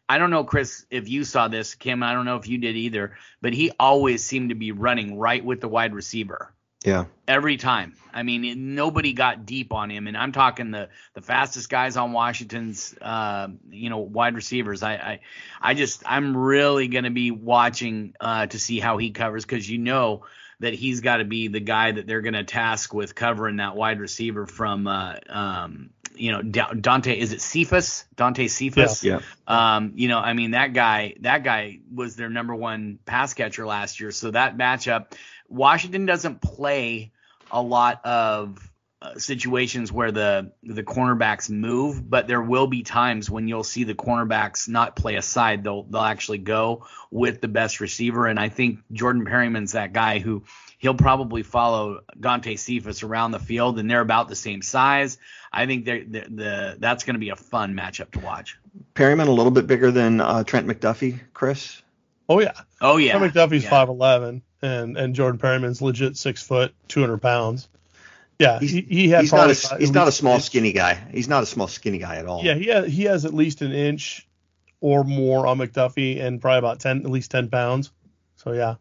I 0.09 0.17
don't 0.17 0.29
know, 0.29 0.43
Chris, 0.43 0.85
if 0.89 1.07
you 1.07 1.23
saw 1.23 1.47
this, 1.47 1.75
Kim. 1.75 2.03
I 2.03 2.11
don't 2.13 2.25
know 2.25 2.35
if 2.35 2.47
you 2.47 2.57
did 2.57 2.75
either, 2.75 3.15
but 3.41 3.53
he 3.53 3.71
always 3.79 4.25
seemed 4.25 4.49
to 4.49 4.55
be 4.55 4.73
running 4.73 5.17
right 5.17 5.43
with 5.43 5.61
the 5.61 5.69
wide 5.69 5.93
receiver 5.93 6.53
Yeah. 6.83 7.05
every 7.29 7.55
time. 7.55 7.95
I 8.13 8.23
mean, 8.23 8.75
nobody 8.75 9.13
got 9.13 9.45
deep 9.45 9.71
on 9.71 9.89
him, 9.89 10.07
and 10.07 10.17
I'm 10.17 10.33
talking 10.33 10.71
the 10.71 10.89
the 11.13 11.21
fastest 11.21 11.69
guys 11.69 11.95
on 11.95 12.11
Washington's, 12.11 12.93
uh, 13.01 13.47
you 13.69 13.89
know, 13.89 13.99
wide 13.99 14.35
receivers. 14.35 14.83
I 14.83 14.93
I, 14.95 15.19
I 15.61 15.73
just 15.75 16.03
I'm 16.05 16.35
really 16.35 16.89
going 16.89 17.05
to 17.05 17.09
be 17.09 17.31
watching 17.31 18.13
uh, 18.19 18.47
to 18.47 18.59
see 18.59 18.81
how 18.81 18.97
he 18.97 19.11
covers 19.11 19.45
because 19.45 19.69
you 19.69 19.77
know 19.77 20.23
that 20.61 20.73
he's 20.73 21.01
got 21.01 21.17
to 21.17 21.25
be 21.25 21.47
the 21.47 21.59
guy 21.59 21.91
that 21.91 22.07
they're 22.07 22.21
going 22.21 22.35
to 22.35 22.43
task 22.43 22.93
with 22.93 23.15
covering 23.15 23.57
that 23.57 23.75
wide 23.75 23.99
receiver 23.99 24.45
from, 24.45 24.87
uh, 24.87 25.15
um, 25.27 25.89
you 26.15 26.31
know, 26.31 26.41
Da- 26.41 26.73
Dante. 26.73 27.17
Is 27.19 27.33
it 27.33 27.41
Cephas? 27.41 28.05
Dante 28.15 28.47
Cephas? 28.47 29.03
Yeah. 29.03 29.19
Um, 29.47 29.93
you 29.95 30.07
know, 30.07 30.19
I 30.19 30.33
mean 30.33 30.51
that 30.51 30.73
guy 30.73 31.15
that 31.21 31.43
guy 31.43 31.79
was 31.93 32.15
their 32.15 32.29
number 32.29 32.55
one 32.55 32.99
pass 33.05 33.33
catcher 33.33 33.65
last 33.65 33.99
year. 33.99 34.11
So 34.11 34.31
that 34.31 34.57
matchup, 34.57 35.13
Washington 35.49 36.05
doesn't 36.05 36.41
play 36.41 37.11
a 37.51 37.61
lot 37.61 38.05
of 38.05 38.70
uh, 39.01 39.17
situations 39.17 39.91
where 39.91 40.11
the 40.11 40.51
the 40.61 40.83
cornerbacks 40.83 41.49
move, 41.49 42.07
but 42.07 42.27
there 42.27 42.41
will 42.41 42.67
be 42.67 42.83
times 42.83 43.29
when 43.29 43.47
you'll 43.47 43.63
see 43.63 43.83
the 43.83 43.95
cornerbacks 43.95 44.69
not 44.69 44.95
play 44.95 45.15
aside. 45.15 45.63
They'll 45.63 45.83
they'll 45.83 46.01
actually 46.01 46.37
go 46.37 46.85
with 47.09 47.41
the 47.41 47.47
best 47.47 47.79
receiver, 47.79 48.27
and 48.27 48.39
I 48.39 48.49
think 48.49 48.79
Jordan 48.91 49.25
Perryman's 49.25 49.71
that 49.71 49.91
guy 49.91 50.19
who 50.19 50.43
he'll 50.77 50.93
probably 50.93 51.41
follow 51.41 52.01
Dante 52.19 52.55
Cephas 52.55 53.01
around 53.01 53.31
the 53.31 53.39
field, 53.39 53.79
and 53.79 53.89
they're 53.89 54.01
about 54.01 54.27
the 54.27 54.35
same 54.35 54.61
size. 54.61 55.17
I 55.51 55.65
think 55.65 55.85
they're, 55.85 56.03
the 56.03 56.19
the 56.29 56.75
that's 56.77 57.03
going 57.03 57.15
to 57.15 57.19
be 57.19 57.29
a 57.29 57.35
fun 57.35 57.73
matchup 57.73 58.11
to 58.11 58.19
watch. 58.19 58.59
Perryman 58.93 59.27
a 59.27 59.31
little 59.31 59.51
bit 59.51 59.65
bigger 59.65 59.89
than 59.89 60.21
uh, 60.21 60.43
Trent 60.43 60.67
McDuffie, 60.67 61.19
Chris. 61.33 61.81
Oh 62.29 62.39
yeah, 62.39 62.53
Oh 62.79 62.97
yeah, 62.97 63.13
Tom 63.13 63.23
McDuffie's 63.23 63.63
yeah. 63.63 63.69
five 63.69 63.89
eleven, 63.89 64.41
and 64.61 64.95
and 64.95 65.15
Jordan 65.15 65.39
Perryman's 65.39 65.81
legit 65.81 66.17
six 66.17 66.43
foot, 66.43 66.73
two 66.87 67.01
hundred 67.01 67.21
pounds. 67.21 67.67
Yeah, 68.41 68.59
He's, 68.59 68.71
he, 68.71 68.81
he 68.81 69.09
had 69.09 69.21
he's 69.21 69.31
not 69.31 69.51
a, 69.51 69.77
he's 69.77 69.91
not 69.91 70.07
a 70.07 70.11
small 70.11 70.39
skinny 70.39 70.73
guy. 70.73 70.95
He's 71.11 71.27
not 71.27 71.43
a 71.43 71.45
small 71.45 71.67
skinny 71.67 71.99
guy 71.99 72.15
at 72.15 72.25
all. 72.25 72.43
Yeah, 72.43 72.55
he 72.55 72.67
has, 72.67 72.91
he 72.91 73.03
has 73.03 73.25
at 73.25 73.33
least 73.33 73.61
an 73.61 73.71
inch 73.71 74.27
or 74.79 75.03
more 75.03 75.45
on 75.45 75.59
McDuffie, 75.59 76.19
and 76.19 76.41
probably 76.41 76.57
about 76.57 76.79
ten, 76.79 77.05
at 77.05 77.11
least 77.11 77.29
ten 77.29 77.49
pounds. 77.49 77.91
So 78.35 78.53
yeah, 78.53 78.75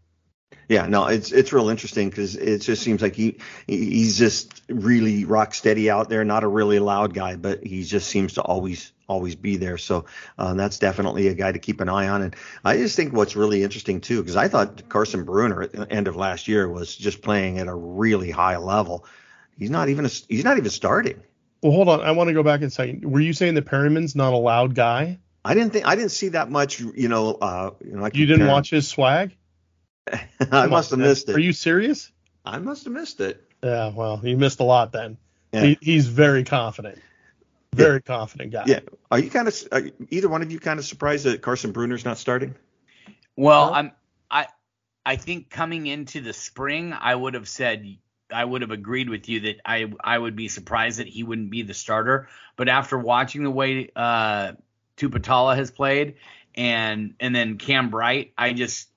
Yeah, 0.69 0.87
no, 0.87 1.07
it's 1.09 1.33
it's 1.33 1.53
real 1.53 1.69
interesting 1.69 2.09
because 2.09 2.37
it 2.37 2.61
just 2.61 2.83
seems 2.83 3.03
like 3.03 3.15
he 3.15 3.39
he's 3.67 4.17
just 4.17 4.63
really 4.69 5.25
rock 5.25 5.53
steady 5.53 5.91
out 5.91 6.09
there. 6.09 6.25
Not 6.25 6.45
a 6.45 6.49
really 6.49 6.79
loud 6.79 7.13
guy, 7.13 7.37
but 7.37 7.65
he 7.67 7.85
just 7.85 8.09
seems 8.09 8.35
to 8.35 8.43
always 8.43 8.93
always 9.09 9.35
be 9.35 9.57
there. 9.57 9.77
So 9.77 10.07
uh, 10.39 10.55
that's 10.55 10.79
definitely 10.79 11.27
a 11.27 11.35
guy 11.35 11.51
to 11.51 11.59
keep 11.59 11.81
an 11.81 11.89
eye 11.89 12.09
on. 12.09 12.23
And 12.23 12.37
I 12.65 12.77
just 12.77 12.95
think 12.95 13.13
what's 13.13 13.35
really 13.35 13.65
interesting 13.65 14.01
too, 14.01 14.23
because 14.23 14.37
I 14.37 14.47
thought 14.49 14.89
Carson 14.89 15.27
Bruener 15.27 15.65
at 15.65 15.73
the 15.73 15.93
end 15.93 16.07
of 16.07 16.15
last 16.15 16.47
year 16.47 16.69
was 16.69 16.95
just 16.95 17.21
playing 17.21 17.59
at 17.59 17.67
a 17.67 17.75
really 17.75 18.31
high 18.31 18.57
level. 18.57 19.05
He's 19.61 19.71
not 19.71 19.89
even 19.91 20.07
a, 20.07 20.09
he's 20.09 20.43
not 20.43 20.57
even 20.59 20.71
starting. 20.71 21.23
Well, 21.63 21.71
hold 21.73 21.89
on. 21.89 22.01
I 22.01 22.11
want 22.13 22.29
to 22.29 22.35
go 22.35 22.43
back 22.43 22.63
a 22.63 22.71
second. 22.71 23.05
Were 23.05 23.21
you 23.21 23.33
saying 23.35 23.55
that 23.55 23.67
Perryman's 23.67 24.17
not 24.17 24.33
a 24.33 24.37
loud 24.37 24.75
guy? 24.75 25.19
I 25.45 25.55
didn't 25.55 25.73
think 25.75 25.87
I 25.87 25.95
didn't 25.95 26.11
see 26.11 26.29
that 26.31 26.51
much. 26.51 26.81
You 26.81 27.09
know, 27.09 27.35
uh, 27.35 27.71
you 27.85 27.93
know, 27.93 28.03
like 28.03 28.17
You 28.17 28.27
didn't 28.27 28.39
comparing- 28.41 28.53
watch 28.55 28.71
his 28.71 28.89
swag? 28.89 29.37
I 30.51 30.67
must 30.67 30.93
on, 30.93 30.99
have 31.01 31.09
missed 31.09 31.29
it. 31.29 31.37
Are 31.37 31.39
you 31.39 31.53
serious? 31.53 32.11
I 32.45 32.59
must 32.59 32.85
have 32.85 32.93
missed 32.95 33.21
it. 33.21 33.45
Yeah. 33.63 33.93
Well, 33.95 34.21
you 34.25 34.37
missed 34.39 34.61
a 34.61 34.65
lot 34.65 34.93
then. 34.93 35.19
Yeah. 35.53 35.61
He, 35.63 35.79
he's 35.83 36.07
very 36.09 36.45
confident. 36.45 36.99
Very 37.75 38.01
confident 38.01 38.53
guy. 38.53 38.65
Yeah. 38.67 38.81
Are 39.11 39.19
you 39.19 39.31
kind 39.31 39.47
of 39.47 39.55
are 39.73 39.81
you- 39.81 39.93
either 40.11 40.29
one 40.29 40.41
of 40.43 40.51
you 40.51 40.59
kind 40.59 40.79
of 40.79 40.85
surprised 40.87 41.25
that 41.27 41.43
Carson 41.43 41.73
Bruener's 41.73 42.05
not 42.05 42.17
starting? 42.19 42.55
Well, 43.37 43.69
Huh? 43.69 43.75
I'm 43.81 43.93
I 44.31 44.47
I 45.05 45.17
think 45.17 45.51
coming 45.51 45.87
into 45.87 46.21
the 46.21 46.33
spring, 46.33 46.93
I 46.99 47.15
would 47.15 47.35
have 47.35 47.49
said 47.49 47.85
I 48.33 48.45
would 48.45 48.63
have 48.63 48.71
agreed 48.71 49.09
with 49.09 49.29
you 49.29 49.41
that 49.41 49.61
I 49.65 49.93
I 50.03 50.19
would 50.19 50.37
be 50.37 50.49
surprised 50.49 50.99
that 50.99 51.09
he 51.09 51.23
wouldn't 51.23 51.51
be 51.51 51.63
the 51.63 51.75
starter. 51.75 52.29
But 52.57 52.69
after 52.69 52.99
watching 52.99 53.43
the 53.43 53.51
way 53.51 53.91
uh, 53.97 54.53
Tuputala 54.97 55.57
has 55.57 55.71
played 55.71 56.17
and 56.55 57.15
and 57.21 57.35
then 57.35 57.59
Cam 57.59 57.91
Bright, 57.91 58.33
I 58.37 58.53
just 58.53 58.90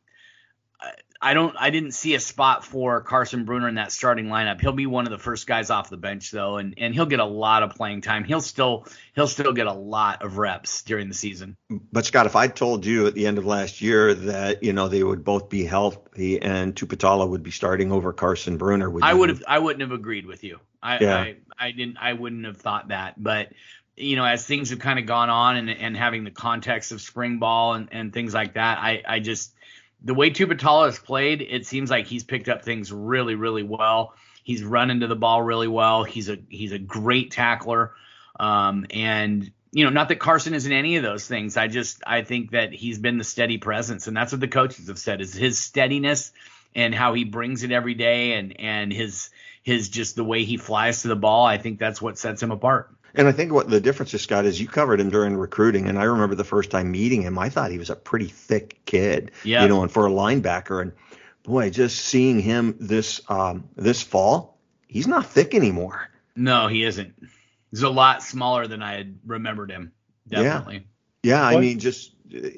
I, 1.23 1.33
don't 1.33 1.55
I 1.57 1.69
didn't 1.69 1.91
see 1.91 2.15
a 2.15 2.19
spot 2.19 2.65
for 2.65 3.01
Carson 3.01 3.45
Bruener 3.45 3.69
in 3.69 3.75
that 3.75 3.91
starting 3.91 4.27
lineup. 4.27 4.59
He'll 4.59 4.73
be 4.73 4.85
one 4.85 5.05
of 5.05 5.11
the 5.11 5.17
first 5.17 5.47
guys 5.47 5.69
off 5.69 5.89
the 5.89 5.97
bench 5.97 6.31
though, 6.31 6.57
and 6.57 6.73
and 6.77 6.93
he'll 6.93 7.05
get 7.05 7.19
a 7.19 7.25
lot 7.25 7.63
of 7.63 7.75
playing 7.75 8.01
time. 8.01 8.23
He'll 8.23 8.41
still 8.41 8.85
he'll 9.15 9.27
still 9.27 9.53
get 9.53 9.67
a 9.67 9.73
lot 9.73 10.23
of 10.23 10.37
reps 10.37 10.83
during 10.83 11.07
the 11.07 11.13
season. 11.13 11.55
But 11.69 12.05
Scott, 12.05 12.25
if 12.25 12.35
I 12.35 12.47
told 12.47 12.85
you 12.85 13.07
at 13.07 13.13
the 13.13 13.25
end 13.25 13.37
of 13.37 13.45
last 13.45 13.81
year 13.81 14.13
that 14.13 14.63
you 14.63 14.73
know 14.73 14.87
they 14.87 15.03
would 15.03 15.23
both 15.23 15.49
be 15.49 15.63
healthy 15.63 16.41
and 16.41 16.75
Tuputala 16.75 17.27
would 17.27 17.43
be 17.43 17.51
starting 17.51 17.91
over 17.91 18.13
Carson 18.13 18.59
Bruener, 18.59 18.91
would 18.91 19.03
I 19.03 19.13
would 19.13 19.29
have 19.29 19.43
I 19.47 19.59
wouldn't 19.59 19.81
have 19.81 19.91
agreed 19.91 20.25
with 20.25 20.43
you. 20.43 20.59
I, 20.81 20.99
Yeah. 20.99 21.17
I 21.17 21.35
I 21.57 21.71
didn't 21.71 21.97
I 21.99 22.13
wouldn't 22.13 22.45
have 22.45 22.57
thought 22.57 22.89
that, 22.89 23.21
but 23.21 23.49
you 23.95 24.15
know, 24.15 24.25
as 24.25 24.45
things 24.45 24.71
have 24.71 24.79
kind 24.79 24.97
of 24.99 25.05
gone 25.05 25.29
on 25.29 25.55
and, 25.55 25.69
and 25.69 25.95
having 25.95 26.23
the 26.23 26.31
context 26.31 26.91
of 26.91 27.01
spring 27.01 27.37
ball 27.37 27.73
and, 27.73 27.89
and 27.91 28.11
things 28.11 28.33
like 28.33 28.55
that, 28.55 28.79
I, 28.79 29.03
I 29.07 29.19
just 29.19 29.53
the 30.03 30.13
way 30.13 30.29
Tuputala 30.29 30.85
has 30.85 30.99
played, 30.99 31.41
it 31.41 31.65
seems 31.65 31.89
like 31.89 32.07
he's 32.07 32.23
picked 32.23 32.49
up 32.49 32.63
things 32.63 32.91
really, 32.91 33.35
really 33.35 33.63
well. 33.63 34.13
He's 34.43 34.63
run 34.63 34.91
into 34.91 35.07
the 35.07 35.15
ball 35.15 35.41
really 35.41 35.67
well. 35.67 36.03
He's 36.03 36.29
a 36.29 36.37
he's 36.49 36.73
a 36.73 36.79
great 36.79 37.31
tackler. 37.31 37.93
Um, 38.39 38.85
and 38.89 39.51
you 39.71 39.85
know, 39.85 39.89
not 39.89 40.09
that 40.09 40.19
Carson 40.19 40.53
isn't 40.53 40.71
any 40.71 40.97
of 40.97 41.03
those 41.03 41.25
things. 41.25 41.55
I 41.55 41.67
just 41.67 42.03
I 42.05 42.23
think 42.23 42.51
that 42.51 42.73
he's 42.73 42.99
been 42.99 43.17
the 43.17 43.23
steady 43.23 43.57
presence, 43.57 44.07
and 44.07 44.15
that's 44.15 44.33
what 44.33 44.41
the 44.41 44.47
coaches 44.47 44.87
have 44.87 44.99
said 44.99 45.21
is 45.21 45.33
his 45.33 45.57
steadiness 45.57 46.31
and 46.75 46.93
how 46.93 47.13
he 47.13 47.23
brings 47.23 47.63
it 47.63 47.71
every 47.71 47.93
day, 47.93 48.33
and 48.33 48.59
and 48.59 48.91
his 48.91 49.29
his 49.63 49.87
just 49.87 50.17
the 50.17 50.23
way 50.23 50.43
he 50.43 50.57
flies 50.57 51.03
to 51.03 51.07
the 51.07 51.15
ball. 51.15 51.45
I 51.45 51.57
think 51.57 51.79
that's 51.79 52.01
what 52.01 52.17
sets 52.17 52.43
him 52.43 52.51
apart. 52.51 52.93
And 53.15 53.27
I 53.27 53.31
think 53.31 53.51
what 53.53 53.69
the 53.69 53.79
difference 53.79 54.13
is, 54.13 54.21
Scott, 54.21 54.45
is 54.45 54.59
you 54.59 54.67
covered 54.67 54.99
him 54.99 55.09
during 55.11 55.35
recruiting, 55.37 55.87
and 55.87 55.99
I 55.99 56.03
remember 56.05 56.35
the 56.35 56.43
first 56.43 56.71
time 56.71 56.91
meeting 56.91 57.21
him, 57.21 57.37
I 57.37 57.49
thought 57.49 57.69
he 57.71 57.77
was 57.77 57.91
a 57.91 57.95
pretty 57.95 58.27
thick 58.27 58.83
kid, 58.85 59.31
Yeah. 59.43 59.61
you 59.61 59.67
know, 59.69 59.83
and 59.83 59.91
for 59.91 60.07
a 60.07 60.09
linebacker, 60.11 60.81
and 60.81 60.93
boy, 61.43 61.69
just 61.69 61.99
seeing 61.99 62.39
him 62.39 62.75
this 62.79 63.21
um, 63.29 63.69
this 63.75 64.01
fall, 64.01 64.57
he's 64.87 65.07
not 65.07 65.27
thick 65.27 65.53
anymore. 65.53 66.09
No, 66.35 66.67
he 66.67 66.83
isn't. 66.83 67.13
He's 67.69 67.83
a 67.83 67.89
lot 67.89 68.23
smaller 68.23 68.65
than 68.67 68.81
I 68.81 68.93
had 68.93 69.19
remembered 69.25 69.69
him. 69.69 69.91
Definitely. 70.27 70.87
Yeah, 71.21 71.41
I 71.43 71.53
What- 71.53 71.61
mean, 71.61 71.79
just 71.79 72.11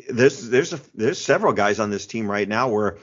there's 0.10 0.50
there's 0.50 0.72
a, 0.72 0.80
there's 0.94 1.20
several 1.20 1.52
guys 1.52 1.80
on 1.82 1.90
this 1.90 2.06
team 2.06 2.32
right 2.32 2.48
now 2.48 2.70
where 2.70 2.98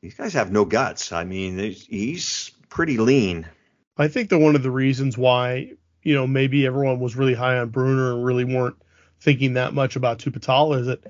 these 0.00 0.14
guys 0.14 0.34
have 0.34 0.52
no 0.52 0.64
guts. 0.64 1.10
I 1.10 1.24
mean, 1.24 1.58
he's, 1.58 1.84
he's 1.86 2.50
pretty 2.68 2.98
lean. 2.98 3.48
I 3.96 4.06
think 4.06 4.30
that 4.30 4.38
one 4.38 4.54
of 4.54 4.62
the 4.62 4.70
reasons 4.70 5.18
why, 5.18 5.72
you 6.08 6.14
know, 6.14 6.26
maybe 6.26 6.64
everyone 6.64 7.00
was 7.00 7.16
really 7.16 7.34
high 7.34 7.58
on 7.58 7.68
Bruener 7.70 8.14
and 8.14 8.24
really 8.24 8.44
weren't 8.44 8.76
thinking 9.20 9.52
that 9.54 9.74
much 9.74 9.94
about 9.94 10.18
Tuputala 10.18 10.80
is 10.80 10.86
that 10.86 11.00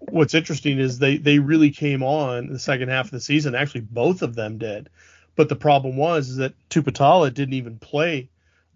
what's 0.00 0.32
interesting 0.32 0.78
is 0.78 0.98
they 0.98 1.18
they 1.18 1.38
really 1.38 1.70
came 1.70 2.02
on 2.02 2.50
the 2.50 2.58
second 2.58 2.88
half 2.88 3.04
of 3.04 3.10
the 3.10 3.20
season. 3.20 3.54
Actually, 3.54 3.82
both 3.82 4.22
of 4.22 4.34
them 4.34 4.56
did. 4.56 4.88
But 5.36 5.50
the 5.50 5.56
problem 5.56 5.98
was 5.98 6.30
is 6.30 6.36
that 6.36 6.54
Tuputala 6.70 7.32
didn't 7.34 7.54
even 7.54 7.78
play 7.78 8.30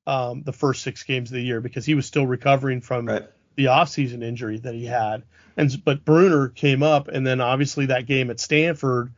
um, 0.06 0.42
the 0.42 0.52
first 0.52 0.82
six 0.82 1.04
games 1.04 1.30
of 1.30 1.36
the 1.36 1.42
year 1.42 1.62
because 1.62 1.86
he 1.86 1.94
was 1.94 2.04
still 2.04 2.26
recovering 2.26 2.82
from 2.82 3.06
Right. 3.06 3.24
the 3.56 3.64
offseason 3.66 4.22
injury 4.22 4.58
that 4.58 4.74
he 4.74 4.84
had. 4.84 5.22
And 5.56 5.82
but 5.86 6.04
Bruener 6.04 6.54
came 6.54 6.82
up, 6.82 7.08
and 7.08 7.26
then 7.26 7.40
obviously 7.40 7.86
that 7.86 8.04
game 8.04 8.28
at 8.28 8.40
Stanford 8.40 9.10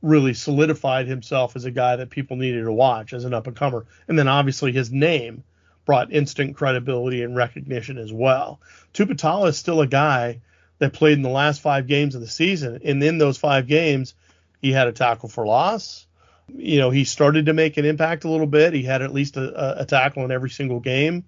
really 0.00 0.32
solidified 0.32 1.06
himself 1.06 1.54
as 1.54 1.66
a 1.66 1.70
guy 1.70 1.96
that 1.96 2.08
people 2.08 2.38
needed 2.38 2.64
to 2.64 2.72
watch 2.72 3.12
as 3.12 3.26
an 3.26 3.34
up 3.34 3.46
and 3.46 3.54
comer. 3.54 3.84
And 4.08 4.18
then 4.18 4.26
obviously 4.28 4.72
his 4.72 4.90
name 4.90 5.44
brought 5.88 6.12
instant 6.12 6.54
credibility 6.54 7.22
and 7.22 7.34
recognition 7.34 7.96
as 7.96 8.12
well. 8.12 8.60
Tuputala 8.92 9.48
is 9.48 9.56
still 9.56 9.80
a 9.80 9.86
guy 9.86 10.38
that 10.80 10.92
played 10.92 11.14
in 11.14 11.22
the 11.22 11.30
last 11.30 11.62
five 11.62 11.86
games 11.86 12.14
of 12.14 12.20
the 12.20 12.28
season, 12.28 12.78
and 12.84 13.02
in 13.02 13.16
those 13.16 13.38
five 13.38 13.66
games, 13.66 14.12
he 14.60 14.70
had 14.70 14.86
a 14.86 14.92
tackle 14.92 15.30
for 15.30 15.46
loss. 15.46 16.06
You 16.54 16.78
know, 16.78 16.90
he 16.90 17.04
started 17.04 17.46
to 17.46 17.54
make 17.54 17.78
an 17.78 17.86
impact 17.86 18.24
a 18.24 18.30
little 18.30 18.46
bit. 18.46 18.74
He 18.74 18.82
had 18.82 19.00
at 19.00 19.14
least 19.14 19.38
a, 19.38 19.80
a 19.80 19.86
tackle 19.86 20.26
in 20.26 20.30
every 20.30 20.50
single 20.50 20.78
game, 20.78 21.24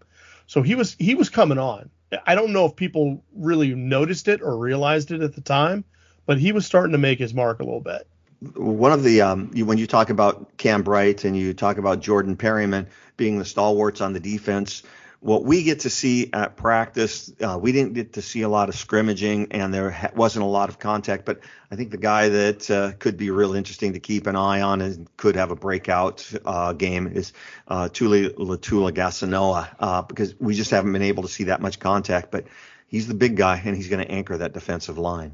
so 0.47 0.61
he 0.61 0.75
was 0.75 0.95
he 0.99 1.15
was 1.15 1.31
coming 1.31 1.59
on. 1.59 1.89
I 2.27 2.35
don't 2.35 2.53
know 2.53 2.67
if 2.67 2.77
people 2.77 3.25
really 3.35 3.75
noticed 3.75 4.29
it 4.29 4.43
or 4.43 4.59
realized 4.59 5.11
it 5.11 5.23
at 5.23 5.35
the 5.35 5.41
time, 5.41 5.85
but 6.27 6.39
he 6.39 6.53
was 6.53 6.67
starting 6.67 6.93
to 6.93 6.99
make 6.99 7.19
his 7.19 7.33
mark 7.33 7.61
a 7.61 7.65
little 7.65 7.81
bit. 7.81 8.07
One 8.41 8.93
of 8.93 9.03
the 9.03 9.20
um, 9.22 9.51
you, 9.55 9.66
when 9.66 9.78
you 9.78 9.86
talk 9.86 10.11
about 10.11 10.57
Cam 10.57 10.82
Bright 10.82 11.24
and 11.24 11.36
you 11.36 11.53
talk 11.53 11.76
about 11.76 12.01
Jordan 12.01 12.36
Perryman 12.36 12.88
being 13.16 13.38
the 13.38 13.45
stalwarts 13.45 14.01
on 14.01 14.14
the 14.14 14.20
defense, 14.20 14.82
what 15.20 15.45
we 15.45 15.62
get 15.62 15.80
to 15.80 15.91
see 15.91 16.30
at 16.32 16.57
practice, 16.57 17.30
uh, 17.43 17.59
we 17.61 17.72
didn't 17.72 17.93
get 17.93 18.14
to 18.14 18.22
see 18.22 18.41
a 18.41 18.49
lot 18.49 18.70
of 18.70 18.74
scrimmaging 18.74 19.49
and 19.51 19.72
there 19.72 19.91
ha- 19.91 20.11
wasn't 20.14 20.43
a 20.43 20.49
lot 20.49 20.70
of 20.70 20.78
contact. 20.78 21.26
But 21.26 21.41
I 21.70 21.76
think 21.76 21.91
the 21.91 21.99
guy 21.99 22.30
that 22.30 22.70
uh, 22.70 22.93
could 22.99 23.18
be 23.18 23.30
real 23.30 23.55
interesting 23.55 23.93
to 23.93 24.01
keep 24.01 24.26
an 24.26 24.36
eye 24.36 24.62
on 24.62 24.80
and 24.80 25.14
could 25.18 25.36
have 25.36 25.51
a 25.51 25.57
breakout 25.57 26.26
uh, 26.47 26.72
game 26.72 27.07
is 27.07 27.34
uh, 27.68 27.91
Tuli 27.91 28.30
Letuligasenoa 28.30 29.76
uh, 29.78 30.03
because 30.03 30.34
we 30.41 30.55
just 30.55 30.70
haven't 30.70 30.93
been 30.93 31.03
able 31.03 31.24
to 31.24 31.28
see 31.28 31.45
that 31.45 31.61
much 31.61 31.78
contact. 31.78 32.30
But 32.30 32.47
he's 32.86 33.07
the 33.07 33.14
big 33.14 33.36
guy 33.36 33.61
and 33.62 33.76
he's 33.76 33.88
going 33.88 34.05
to 34.05 34.11
anchor 34.11 34.38
that 34.38 34.55
defensive 34.55 34.97
line. 34.97 35.32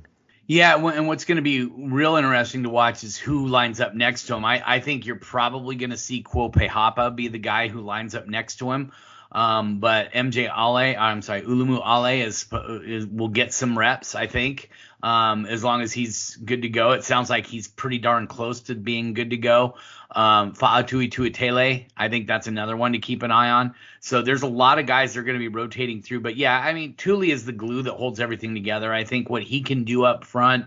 Yeah, 0.48 0.76
and 0.76 1.08
what's 1.08 1.24
going 1.24 1.36
to 1.36 1.42
be 1.42 1.64
real 1.64 2.14
interesting 2.14 2.62
to 2.62 2.68
watch 2.68 3.02
is 3.02 3.16
who 3.16 3.48
lines 3.48 3.80
up 3.80 3.94
next 3.94 4.26
to 4.26 4.36
him. 4.36 4.44
I, 4.44 4.62
I 4.64 4.80
think 4.80 5.04
you're 5.04 5.16
probably 5.16 5.74
going 5.74 5.90
to 5.90 5.96
see 5.96 6.22
Kuao 6.22 6.52
Peihopa 6.52 7.14
be 7.14 7.26
the 7.26 7.38
guy 7.38 7.66
who 7.66 7.80
lines 7.80 8.14
up 8.14 8.28
next 8.28 8.56
to 8.56 8.70
him. 8.70 8.92
Um, 9.32 9.80
but 9.80 10.12
MJ 10.12 10.44
Ale, 10.44 10.96
I'm 10.98 11.20
sorry, 11.20 11.42
Ulumoo 11.42 11.82
Ale 11.84 12.24
is, 12.24 12.46
is 12.86 13.06
will 13.06 13.28
get 13.28 13.52
some 13.52 13.76
reps, 13.76 14.14
I 14.14 14.28
think, 14.28 14.70
um, 15.02 15.46
as 15.46 15.62
long 15.62 15.82
as 15.82 15.92
he's 15.92 16.36
good 16.36 16.62
to 16.62 16.68
go. 16.68 16.92
It 16.92 17.04
sounds 17.04 17.30
like 17.30 17.46
he's 17.46 17.68
pretty 17.68 17.98
darn 17.98 18.26
close 18.26 18.60
to 18.62 18.74
being 18.74 19.14
good 19.14 19.30
to 19.30 19.36
go. 19.36 19.76
Um, 20.10 20.54
Faatui 20.54 21.10
Tuitele, 21.10 21.86
I 21.96 22.08
think 22.08 22.26
that's 22.26 22.46
another 22.46 22.76
one 22.76 22.92
to 22.92 22.98
keep 22.98 23.22
an 23.22 23.30
eye 23.30 23.50
on. 23.50 23.74
So 24.00 24.22
there's 24.22 24.42
a 24.42 24.48
lot 24.48 24.78
of 24.78 24.86
guys 24.86 25.14
that 25.14 25.20
are 25.20 25.24
going 25.24 25.38
to 25.38 25.40
be 25.40 25.48
rotating 25.48 26.02
through. 26.02 26.20
But 26.20 26.36
yeah, 26.36 26.58
I 26.58 26.72
mean, 26.72 26.94
Tuli 26.94 27.30
is 27.30 27.44
the 27.44 27.52
glue 27.52 27.82
that 27.82 27.92
holds 27.92 28.20
everything 28.20 28.54
together. 28.54 28.92
I 28.92 29.04
think 29.04 29.28
what 29.28 29.42
he 29.42 29.62
can 29.62 29.84
do 29.84 30.04
up 30.04 30.24
front 30.24 30.66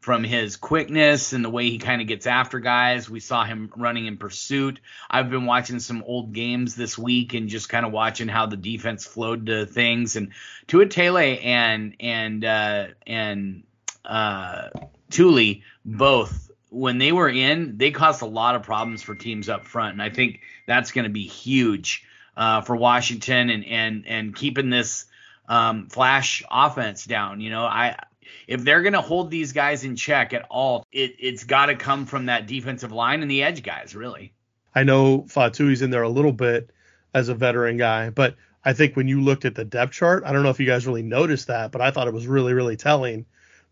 from 0.00 0.24
his 0.24 0.56
quickness 0.56 1.34
and 1.34 1.44
the 1.44 1.50
way 1.50 1.68
he 1.68 1.78
kind 1.78 2.00
of 2.00 2.08
gets 2.08 2.26
after 2.26 2.58
guys. 2.58 3.08
We 3.08 3.20
saw 3.20 3.44
him 3.44 3.70
running 3.76 4.06
in 4.06 4.16
pursuit. 4.16 4.80
I've 5.10 5.30
been 5.30 5.44
watching 5.44 5.78
some 5.78 6.02
old 6.06 6.32
games 6.32 6.74
this 6.74 6.96
week 6.96 7.34
and 7.34 7.48
just 7.48 7.68
kind 7.68 7.84
of 7.84 7.92
watching 7.92 8.26
how 8.26 8.46
the 8.46 8.56
defense 8.56 9.06
flowed 9.06 9.46
to 9.46 9.66
things. 9.66 10.16
And 10.16 10.32
Tuitele 10.68 11.44
and 11.44 11.96
and 12.00 12.44
uh, 12.44 12.86
and 13.06 13.62
uh, 14.04 14.68
Tuli 15.10 15.62
both 15.84 16.50
when 16.70 16.98
they 16.98 17.10
were 17.12 17.28
in, 17.28 17.76
they 17.78 17.90
caused 17.90 18.22
a 18.22 18.26
lot 18.26 18.54
of 18.54 18.62
problems 18.62 19.02
for 19.02 19.14
teams 19.14 19.48
up 19.48 19.66
front, 19.66 19.92
and 19.92 20.02
I 20.02 20.08
think 20.08 20.40
that's 20.66 20.92
going 20.92 21.04
to 21.04 21.10
be 21.10 21.26
huge 21.26 22.04
uh, 22.36 22.62
for 22.62 22.76
Washington 22.76 23.50
and 23.50 23.64
and 23.64 24.04
and 24.06 24.34
keeping 24.34 24.70
this 24.70 25.06
um, 25.48 25.88
flash 25.88 26.42
offense 26.50 27.04
down. 27.04 27.40
You 27.40 27.50
know, 27.50 27.64
I 27.64 27.96
if 28.46 28.62
they're 28.62 28.82
going 28.82 28.94
to 28.94 29.00
hold 29.00 29.30
these 29.30 29.52
guys 29.52 29.84
in 29.84 29.96
check 29.96 30.32
at 30.32 30.46
all, 30.48 30.86
it, 30.92 31.16
it's 31.18 31.44
got 31.44 31.66
to 31.66 31.76
come 31.76 32.06
from 32.06 32.26
that 32.26 32.46
defensive 32.46 32.92
line 32.92 33.22
and 33.22 33.30
the 33.30 33.42
edge 33.42 33.62
guys, 33.62 33.94
really. 33.94 34.32
I 34.74 34.84
know 34.84 35.22
Faatui's 35.28 35.82
in 35.82 35.90
there 35.90 36.02
a 36.02 36.08
little 36.08 36.32
bit 36.32 36.70
as 37.12 37.28
a 37.28 37.34
veteran 37.34 37.76
guy, 37.76 38.10
but 38.10 38.36
I 38.64 38.72
think 38.72 38.94
when 38.94 39.08
you 39.08 39.20
looked 39.20 39.44
at 39.44 39.54
the 39.54 39.64
depth 39.64 39.92
chart, 39.92 40.22
I 40.24 40.32
don't 40.32 40.42
know 40.42 40.50
if 40.50 40.60
you 40.60 40.66
guys 40.66 40.86
really 40.86 41.02
noticed 41.02 41.48
that, 41.48 41.72
but 41.72 41.80
I 41.80 41.90
thought 41.90 42.06
it 42.06 42.14
was 42.14 42.26
really, 42.26 42.52
really 42.52 42.76
telling 42.76 43.26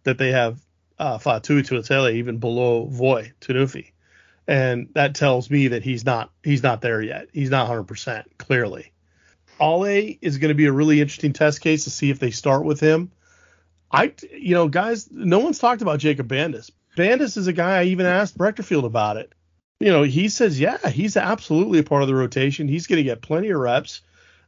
that 0.05 0.19
they 0.19 0.33
have 0.33 0.59
uh, 0.99 1.19
Faatui 1.19 1.63
Tuitele 1.63 2.15
even 2.15 2.39
below 2.39 2.87
Voi 2.87 3.33
Tunuufi. 3.41 3.93
And 4.47 4.89
that 4.95 5.15
tells 5.15 5.51
me 5.51 5.69
that 5.69 5.83
he's 5.83 6.05
not 6.05 6.31
he's 6.43 6.63
not 6.63 6.81
there 6.81 7.03
yet. 7.03 7.29
He's 7.33 7.51
not 7.51 7.69
100% 7.69 8.25
clearly. 8.39 8.93
Ale 9.61 10.17
is 10.23 10.39
going 10.39 10.49
to 10.49 10.55
be 10.55 10.67
a 10.67 10.73
really 10.73 11.01
interesting 11.01 11.33
test 11.33 11.61
case 11.61 11.85
to 11.85 11.91
see 11.91 12.11
if 12.11 12.19
they 12.19 12.31
start 12.31 12.65
with 12.65 12.81
him. 12.81 13.11
I, 13.91 14.13
you 14.33 14.55
know, 14.55 14.69
guys, 14.69 15.11
no 15.11 15.39
one's 15.39 15.59
talked 15.59 15.83
about 15.83 15.99
Jacob 15.99 16.29
Bandes. 16.29 16.71
Bandes 16.97 17.37
is 17.37 17.47
a 17.47 17.53
guy 17.53 17.81
I 17.81 17.85
even 17.85 18.07
asked 18.07 18.37
Breckterfield 18.37 18.85
about 18.85 19.17
it. 19.17 19.33
You 19.81 19.91
know, 19.91 20.03
he 20.03 20.29
says, 20.29 20.59
yeah, 20.59 20.89
he's 20.89 21.17
absolutely 21.17 21.79
a 21.79 21.85
part 21.85 22.03
of 22.03 22.09
the 22.09 22.15
rotation. 22.15 22.69
He's 22.69 22.87
going 22.87 22.99
to 22.99 23.05
get 23.05 23.23
plenty 23.23 23.51
of 23.51 23.61
reps, 23.61 24.03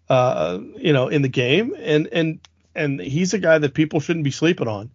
uh, 0.08 0.58
you 0.76 0.92
know, 0.92 1.08
in 1.08 1.22
the 1.22 1.28
game, 1.28 1.74
and 1.78 2.08
and 2.08 2.40
and 2.74 3.00
he's 3.00 3.32
a 3.32 3.38
guy 3.38 3.58
that 3.58 3.74
people 3.74 4.00
shouldn't 4.00 4.24
be 4.24 4.32
sleeping 4.32 4.66
on. 4.68 4.90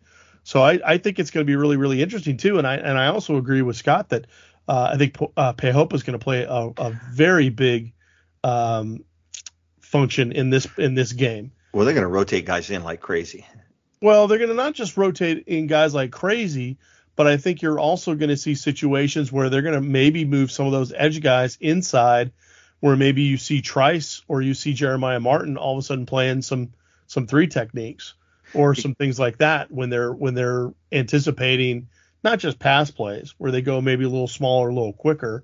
So 0.46 0.62
I, 0.62 0.80
I 0.86 0.98
think 1.00 1.18
it's 1.18 1.32
going 1.32 1.43
to 1.43 1.50
be 1.50 1.56
really 1.56 1.76
really 1.76 2.02
interesting 2.02 2.38
too. 2.38 2.60
And 2.60 2.68
I 2.68 2.76
and 2.76 2.98
I 2.98 3.08
also 3.08 3.36
agree 3.38 3.64
with 3.64 3.76
Scott 3.76 4.10
that 4.10 4.28
uh, 4.68 4.91
I 4.93 4.98
think 4.98 5.18
uh, 5.36 5.54
Peihopa 5.54 5.93
is 5.93 6.04
going 6.04 6.18
to 6.18 6.24
play 6.24 6.43
a, 6.43 6.72
a 6.78 6.91
very 7.12 7.50
big 7.50 7.93
um, 8.43 9.04
function 9.82 10.32
in 10.32 10.52
this 10.52 10.68
in 10.78 10.93
this 10.93 11.14
game. 11.14 11.52
Well, 11.74 11.84
they're 11.84 11.96
going 11.96 12.04
to 12.04 12.10
rotate 12.10 12.46
guys 12.46 12.70
in 12.70 12.84
like 12.84 13.02
crazy. 13.02 13.46
Well, 14.02 14.28
they're 14.28 14.38
going 14.38 14.52
to 14.52 14.56
not 14.56 14.76
just 14.76 14.98
rotate 14.98 15.46
in 15.48 15.66
guys 15.66 15.96
like 15.96 16.12
crazy, 16.12 16.78
but 17.16 17.26
I 17.26 17.38
think 17.38 17.64
you're 17.64 17.80
also 17.80 18.14
going 18.14 18.30
to 18.30 18.38
see 18.38 18.54
situations 18.54 19.32
where 19.32 19.50
they're 19.50 19.64
going 19.64 19.74
to 19.74 19.82
maybe 19.82 20.26
move 20.26 20.52
some 20.52 20.68
of 20.68 20.72
those 20.72 20.93
edge 20.96 21.22
guys 21.22 21.58
inside, 21.60 22.34
where 22.82 22.96
maybe 22.96 23.24
you 23.24 23.38
see 23.38 23.64
Trice 23.64 24.22
or 24.28 24.43
you 24.43 24.54
see 24.54 24.74
Jeremiah 24.74 25.20
Martin 25.20 25.58
all 25.58 25.74
of 25.74 25.80
a 25.80 25.82
sudden 25.82 26.06
playing 26.06 26.43
some 26.43 26.74
some 27.08 27.26
three 27.26 27.48
techniques 27.48 28.14
or 28.56 28.76
some 28.76 28.95
things 28.95 29.20
like 29.20 29.38
that 29.39 29.72
when 29.72 29.89
they're 29.89 30.12
when 30.12 30.34
they're 30.34 30.74
anticipating 30.91 31.88
not 32.24 32.39
just 32.39 32.58
pass 32.58 32.89
plays 32.89 33.36
where 33.38 33.51
they 33.51 33.62
go 33.62 33.82
maybe 33.82 34.03
a 34.03 34.10
little 34.10 34.28
smaller, 34.28 34.70
a 34.70 34.74
little 34.74 34.93
quicker, 34.93 35.43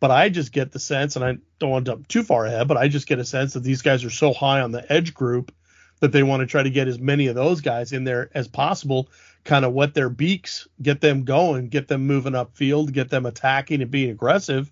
but 0.00 0.10
I 0.10 0.28
just 0.28 0.52
get 0.52 0.72
the 0.72 0.78
sense, 0.78 1.16
and 1.16 1.24
I 1.24 1.38
don't 1.58 1.70
want 1.70 1.86
to 1.86 1.92
jump 1.92 2.08
too 2.08 2.22
far 2.22 2.46
ahead, 2.46 2.68
but 2.68 2.76
I 2.76 2.88
just 2.88 3.08
get 3.08 3.18
a 3.18 3.24
sense 3.24 3.54
that 3.54 3.64
these 3.64 3.82
guys 3.82 4.04
are 4.04 4.10
so 4.10 4.32
high 4.32 4.60
on 4.60 4.70
the 4.70 4.92
edge 4.92 5.14
group 5.14 5.52
that 6.00 6.12
they 6.12 6.22
want 6.22 6.40
to 6.40 6.46
try 6.46 6.62
to 6.62 6.70
get 6.70 6.86
as 6.86 6.98
many 6.98 7.26
of 7.26 7.34
those 7.34 7.60
guys 7.60 7.92
in 7.92 8.04
there 8.04 8.30
as 8.34 8.46
possible, 8.46 9.08
kind 9.44 9.64
of 9.64 9.72
wet 9.72 9.94
their 9.94 10.10
beaks, 10.10 10.68
get 10.80 11.00
them 11.00 11.24
going, 11.24 11.68
get 11.68 11.88
them 11.88 12.06
moving 12.06 12.34
upfield, 12.34 12.92
get 12.92 13.08
them 13.08 13.26
attacking 13.26 13.82
and 13.82 13.90
being 13.90 14.10
aggressive. 14.10 14.70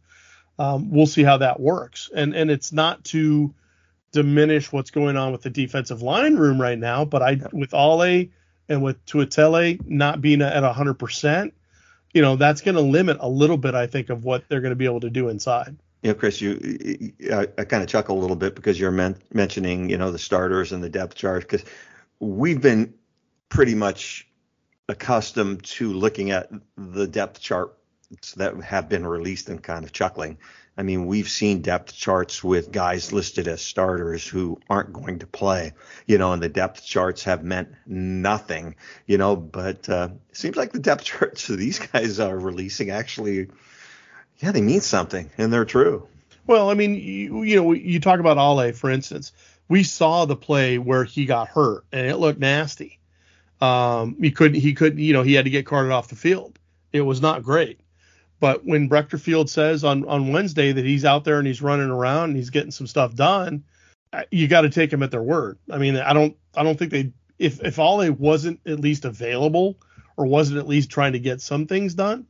Um, 0.59 0.91
we'll 0.91 1.07
see 1.07 1.24
how 1.24 1.39
that 1.39 1.59
works. 1.59 2.11
And 2.14 2.34
and 2.34 2.51
it's 2.51 2.72
not 2.72 3.03
to 3.07 3.53
diminish 4.12 4.72
what's 4.72 4.90
going 4.90 5.16
on 5.16 5.32
with 5.32 5.42
the 5.42 5.50
defensive 5.50 6.02
line 6.02 6.36
room 6.36 6.61
right 6.61 6.78
now, 6.78 7.04
but 7.04 7.22
I 7.22 7.40
with 7.52 7.74
Ale 7.74 8.26
and 8.68 8.82
with 8.82 9.04
Tuitele 9.07 9.86
not 9.86 10.20
being 10.20 10.42
at 10.42 10.62
100%, 10.62 11.52
you 12.12 12.22
know, 12.22 12.36
that's 12.36 12.61
going 12.61 12.74
to 12.74 12.80
limit 12.80 13.18
a 13.20 13.28
little 13.28 13.57
bit, 13.57 13.74
I 13.74 13.86
think, 13.86 14.11
of 14.11 14.24
what 14.24 14.44
they're 14.48 14.61
going 14.61 14.70
to 14.70 14.76
be 14.76 14.86
able 14.86 15.00
to 15.00 15.11
do 15.11 15.28
inside. 15.28 15.76
You 16.02 16.11
know, 16.11 16.14
Chris, 16.14 16.40
you, 16.40 17.12
I, 17.32 17.48
I 17.59 17.64
kind 17.64 17.82
of 17.82 17.88
chuckle 17.88 18.18
a 18.18 18.20
little 18.20 18.36
bit 18.36 18.54
because 18.54 18.78
you're 18.78 18.90
men- 18.90 19.16
mentioning, 19.32 19.90
you 19.90 19.98
know, 19.98 20.11
the 20.11 20.18
starters 20.18 20.72
and 20.72 20.82
the 20.82 20.88
depth 20.88 21.14
chart 21.14 21.42
because 21.42 21.64
we've 22.20 22.61
been 22.61 22.94
pretty 23.48 23.74
much 23.74 24.28
accustomed 24.88 25.64
to 25.64 25.92
looking 25.92 26.30
at 26.30 26.50
the 26.76 27.07
depth 27.07 27.40
charts 27.40 28.32
that 28.36 28.54
have 28.62 28.88
been 28.88 29.07
released 29.07 29.48
and 29.48 29.62
kind 29.62 29.84
of 29.84 29.92
chuckling. 29.92 30.38
I 30.79 30.83
mean, 30.83 31.07
we've 31.07 31.29
seen 31.29 31.62
depth 31.62 31.95
charts 31.95 32.45
with 32.45 32.70
guys 32.70 33.12
listed 33.12 33.49
as 33.49 33.62
starters 33.62 34.27
who 34.27 34.61
aren't 34.68 34.93
going 34.93 35.20
to 35.20 35.27
play, 35.27 35.72
you 36.07 36.18
know, 36.18 36.35
and 36.35 36.43
the 36.43 36.51
depth 36.51 36.85
charts 36.85 37.24
have 37.24 37.43
meant 37.43 37.68
nothing, 37.87 38.74
you 39.07 39.16
know, 39.16 39.37
but 39.37 39.89
uh, 39.89 40.11
it 40.29 40.37
seems 40.37 40.57
like 40.57 40.72
the 40.72 40.79
depth 40.79 41.05
charts 41.05 41.47
these 41.47 41.79
guys 41.79 42.20
are 42.20 42.39
releasing 42.39 42.91
actually, 42.91 43.49
yeah, 44.39 44.53
they 44.53 44.61
mean 44.61 44.83
something 44.83 45.31
and 45.39 45.51
they're 45.51 45.64
true. 45.64 46.07
Well, 46.47 46.70
I 46.70 46.74
mean, 46.74 46.95
you, 46.95 47.43
you 47.43 47.57
know, 47.57 47.72
you 47.72 47.99
talk 47.99 48.20
about 48.20 48.37
Ale, 48.37 48.72
for 48.72 48.91
instance. 48.91 49.33
We 49.68 49.83
saw 49.83 50.27
the 50.27 50.37
play 50.37 50.79
where 50.79 51.05
he 51.05 51.24
got 51.24 51.49
hurt 51.49 51.85
and 51.91 52.07
it 52.07 52.18
looked 52.18 52.39
nasty. 52.39 53.01
Um, 53.61 54.16
he 54.20 54.31
couldn't, 54.31 54.61
he 54.61 54.74
couldn't, 54.74 54.99
you 54.99 55.14
know, 55.14 55.22
he 55.22 55.33
had 55.33 55.47
to 55.47 55.51
get 55.51 55.66
carted 55.66 55.91
off 55.91 56.09
the 56.09 56.16
field. 56.16 56.59
It 56.93 57.01
was 57.01 57.20
not 57.20 57.43
great. 57.43 57.81
But 58.39 58.64
when 58.64 58.89
Field 58.89 59.49
says 59.49 59.84
on, 59.84 60.07
on 60.07 60.32
Wednesday 60.32 60.72
that 60.72 60.84
he's 60.84 61.05
out 61.05 61.24
there 61.24 61.39
and 61.39 61.47
he's 61.47 61.62
running 61.62 61.89
around 61.89 62.30
and 62.30 62.37
he's 62.37 62.51
getting 62.51 62.70
some 62.70 62.87
stuff 62.87 63.14
done, 63.14 63.64
uh, 64.12 64.24
you 64.30 64.47
got 64.47 64.62
to 64.62 64.70
take 64.70 64.93
him 64.93 65.03
at 65.03 65.11
their 65.11 65.22
word. 65.22 65.59
I 65.70 65.78
mean, 65.78 65.97
I 65.97 66.12
don't 66.12 66.37
I 66.55 66.62
don't 66.62 66.78
think 66.78 66.91
they 66.91 67.12
if 67.39 67.62
if 67.62 67.78
Ale 67.78 68.12
wasn't 68.12 68.61
at 68.66 68.80
least 68.80 69.05
available 69.05 69.78
or 70.16 70.26
wasn't 70.26 70.59
at 70.59 70.68
least 70.68 70.91
trying 70.91 71.12
to 71.12 71.18
get 71.18 71.41
some 71.41 71.66
things 71.66 71.95
done, 71.95 72.26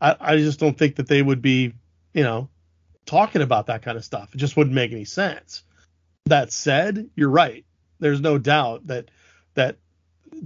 I, 0.00 0.16
I 0.18 0.36
just 0.36 0.60
don't 0.60 0.76
think 0.76 0.96
that 0.96 1.08
they 1.08 1.22
would 1.22 1.42
be, 1.42 1.72
you 2.12 2.22
know, 2.22 2.48
talking 3.04 3.42
about 3.42 3.66
that 3.66 3.82
kind 3.82 3.96
of 3.96 4.04
stuff. 4.04 4.34
It 4.34 4.38
just 4.38 4.56
wouldn't 4.56 4.74
make 4.74 4.92
any 4.92 5.04
sense. 5.04 5.62
That 6.26 6.52
said, 6.52 7.10
you're 7.14 7.30
right. 7.30 7.64
There's 7.98 8.20
no 8.20 8.38
doubt 8.38 8.86
that 8.88 9.10
that 9.54 9.78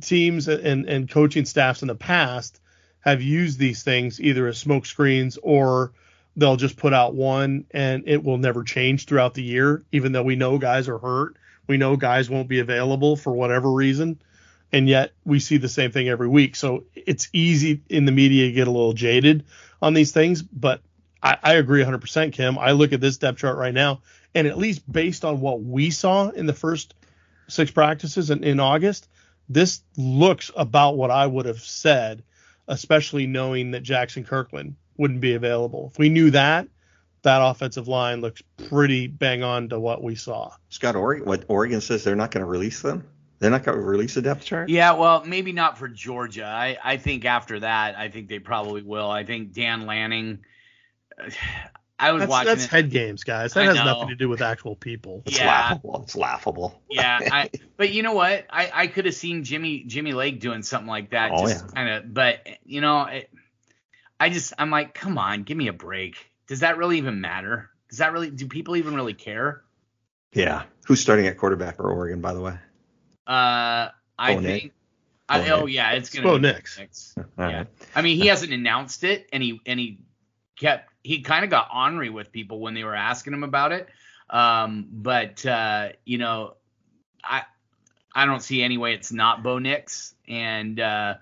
teams 0.03 0.47
and 0.49 0.89
and 0.89 1.11
coaching 1.11 1.45
staffs 1.45 1.83
in 1.83 1.89
the 1.89 1.95
past 1.95 2.61
have 3.01 3.23
used 3.23 3.59
these 3.59 3.83
things 3.83 4.21
either 4.21 4.47
as 4.47 4.59
smoke 4.59 4.87
screens 4.87 5.39
or 5.43 5.93
they'll 6.37 6.57
just 6.57 6.77
put 6.77 6.93
out 6.93 7.15
one 7.15 7.65
and 7.71 8.05
it 8.07 8.23
will 8.23 8.39
never 8.39 8.63
change 8.63 9.07
throughout 9.07 9.35
the 9.35 9.43
year, 9.43 9.85
even 9.93 10.13
though 10.13 10.23
we 10.23 10.37
know 10.37 10.59
guys 10.59 10.89
are 10.89 10.99
hurt. 10.99 11.37
We 11.67 11.77
know 11.77 11.97
guys 11.97 12.29
won't 12.29 12.49
be 12.49 12.61
available 12.61 13.17
for 13.17 13.33
whatever 13.33 13.71
reason. 13.71 14.21
And 14.73 14.89
yet 14.89 15.13
we 15.25 15.41
see 15.41 15.57
the 15.57 15.69
same 15.69 15.91
thing 15.91 16.09
every 16.09 16.29
week. 16.29 16.57
So 16.57 16.85
it's 16.95 17.29
easy 17.33 17.83
in 17.89 18.05
the 18.05 18.13
media 18.13 18.47
to 18.47 18.53
get 18.53 18.69
a 18.69 18.71
little 18.71 18.93
jaded 18.93 19.45
on 19.83 19.95
these 19.95 20.13
things. 20.13 20.43
But 20.43 20.81
I, 21.23 21.39
I 21.43 21.55
agree 21.55 21.83
100%, 21.83 22.33
Kim. 22.33 22.59
I 22.59 22.73
look 22.73 22.93
at 22.93 23.01
this 23.01 23.19
depth 23.19 23.39
chart 23.39 23.59
right 23.59 23.75
now, 23.75 24.03
and 24.35 24.47
at 24.47 24.59
least 24.59 24.91
based 24.91 25.25
on 25.25 25.41
what 25.41 25.63
we 25.63 25.91
saw 25.91 26.29
in 26.29 26.47
the 26.47 26.53
first 26.53 26.95
six 27.49 27.71
practices 27.71 28.31
in, 28.31 28.45
in 28.45 28.61
August, 28.61 29.09
this 29.49 29.83
looks 29.97 30.51
about 30.57 30.97
what 30.97 31.11
I 31.11 31.27
would 31.27 31.47
have 31.47 31.61
said 31.61 32.23
especially 32.69 33.27
knowing 33.27 33.73
that 33.73 33.83
Jaxson 33.83 34.27
Kirkland 34.27 34.77
wouldn't 34.97 35.21
be 35.21 35.35
available. 35.35 35.91
If 35.93 35.99
we 35.99 36.09
knew 36.09 36.31
that, 36.31 36.69
that 37.23 37.41
offensive 37.43 37.89
line 37.89 38.21
looks 38.21 38.43
pretty 38.69 39.07
bang 39.07 39.43
on 39.43 39.69
to 39.71 39.81
what 39.81 40.03
we 40.03 40.15
saw. 40.15 40.53
Scott, 40.69 40.97
Oregon, 40.97 41.27
what 41.27 41.45
Oregon 41.49 41.81
says 41.81 42.05
they're 42.05 42.17
not 42.17 42.31
going 42.31 42.45
to 42.45 42.51
release 42.51 42.83
them. 42.83 43.07
They're 43.39 43.51
not 43.51 43.65
going 43.65 43.79
to 43.79 43.85
release 43.85 44.17
a 44.19 44.23
depth 44.23 44.45
chart. 44.45 44.69
Yeah, 44.69 44.93
well, 44.93 45.25
maybe 45.25 45.53
not 45.53 45.79
for 45.79 45.89
Georgia. 45.89 46.45
I, 46.45 46.77
I 46.85 46.99
think 46.99 47.25
after 47.25 47.61
that, 47.61 47.97
I 47.97 48.11
think 48.11 48.29
they 48.29 48.39
probably 48.39 48.83
will. 48.83 49.11
I 49.11 49.25
think 49.25 49.53
Dan 49.53 49.87
Lanning. 49.87 50.41
I 52.01 52.13
was 52.13 52.21
that's, 52.21 52.31
watching. 52.31 52.47
That's 52.49 52.65
it. 52.65 52.71
head 52.71 52.91
games, 52.91 53.25
guys. 53.25 53.53
That 53.53 53.61
I 53.63 53.67
has 53.67 53.75
know. 53.77 53.85
nothing 53.85 54.09
to 54.09 54.15
do 54.15 54.29
with 54.29 54.41
actual 54.43 54.75
people. 54.75 55.23
It's 55.27 55.39
Yeah. 55.39 55.47
laughable. 55.47 56.01
It's 56.05 56.17
laughable. 56.17 56.83
yeah, 56.91 57.21
I, 57.31 57.51
but 57.77 57.91
you 57.91 58.03
know 58.03 58.15
what? 58.15 58.47
I, 58.51 58.71
I 58.73 58.87
could 58.87 59.05
have 59.05 59.15
seen 59.15 59.45
Jimmy 59.45 59.85
Jimmy 59.85 60.13
Lake 60.13 60.41
doing 60.41 60.63
something 60.63 60.89
like 60.89 61.11
that. 61.11 61.31
Oh, 61.35 61.47
just 61.47 61.65
yeah. 61.67 61.71
kind 61.73 61.89
of, 61.91 62.15
but 62.15 62.47
you 62.65 62.81
know, 62.81 63.03
it, 63.05 63.31
I 64.19 64.31
just 64.31 64.53
I'm 64.59 64.71
like, 64.71 64.95
come 64.95 65.19
on, 65.19 65.43
give 65.43 65.57
me 65.57 65.69
a 65.69 65.73
break. 65.73 66.17
Does 66.47 66.61
that 66.61 66.79
really 66.79 66.99
even 66.99 67.21
matter? 67.21 67.71
Does 67.91 67.99
that 67.99 68.13
really? 68.13 68.31
Do 68.31 68.47
people 68.49 68.77
even 68.77 68.95
really 68.95 69.15
care? 69.15 69.63
Yeah. 70.33 70.63
Who's 70.87 71.01
starting 71.01 71.27
at 71.27 71.37
quarterback 71.39 71.77
for 71.77 71.91
Oregon, 71.91 72.21
by 72.21 72.35
the 72.35 72.41
way? 72.41 72.55
Uh, 73.27 73.89
I 74.19 74.35
Bo 74.35 74.41
Nick? 74.41 74.61
think. 74.63 74.73
I, 75.29 75.49
oh 75.51 75.67
yeah, 75.67 75.93
it's 75.93 76.09
It's 76.09 76.17
gonna 76.17 76.27
Bo 76.29 76.37
be 76.39 76.43
Nix. 76.43 76.79
Nix. 76.79 77.15
All 77.19 77.25
Yeah. 77.39 77.57
right. 77.59 77.67
I 77.95 78.03
mean, 78.03 78.17
he 78.17 78.27
hasn't 78.27 78.53
announced 78.53 79.05
it, 79.05 79.29
and 79.33 79.43
he 79.43 79.61
and 79.67 79.79
he 79.79 79.99
kept 80.59 80.90
he 81.03 81.21
kind 81.23 81.45
of 81.45 81.51
got 81.51 81.69
ornery 81.75 82.11
with 82.11 82.31
people 82.33 82.61
when 82.61 82.75
they 82.75 82.85
were 82.85 82.95
asking 82.95 83.33
him 83.33 83.45
about 83.45 83.73
it. 83.73 83.89
Um, 84.29 84.87
but 84.91 85.45
uh, 85.47 85.91
you 86.05 86.19
know, 86.19 86.55
I 87.25 87.43
I 88.15 88.27
don't 88.27 88.43
see 88.43 88.63
any 88.63 88.79
way 88.79 88.95
it's 88.95 89.13
not 89.13 89.43
Bo 89.43 89.59
Nix, 89.59 90.15
and 90.29 90.79
uh, 90.79 91.15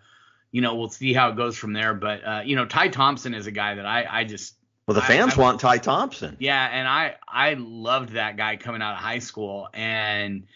you 0.53 0.61
know 0.61 0.75
we'll 0.75 0.89
see 0.91 1.13
how 1.13 1.31
it 1.31 1.37
goes 1.37 1.57
from 1.57 1.73
there. 1.73 1.95
But 1.95 2.25
uh, 2.27 2.43
you 2.45 2.57
know, 2.57 2.67
Ty 2.67 2.89
Thompson 2.89 3.35
is 3.35 3.47
a 3.47 3.51
guy 3.51 3.75
that 3.77 3.87
I 3.87 4.05
I 4.21 4.25
just 4.25 4.55
Well, 4.87 4.95
the 4.95 5.03
I- 5.03 5.07
fans 5.07 5.39
I- 5.39 5.41
want 5.41 5.61
Ty 5.61 5.79
Thompson. 5.79 6.37
yeah, 6.39 6.69
and 6.71 6.87
I 6.87 7.17
I 7.27 7.55
loved 7.55 8.11
that 8.11 8.37
guy 8.37 8.57
coming 8.57 8.83
out 8.83 8.93
of 8.95 9.01
high 9.01 9.21
school, 9.21 9.69
and 9.73 10.47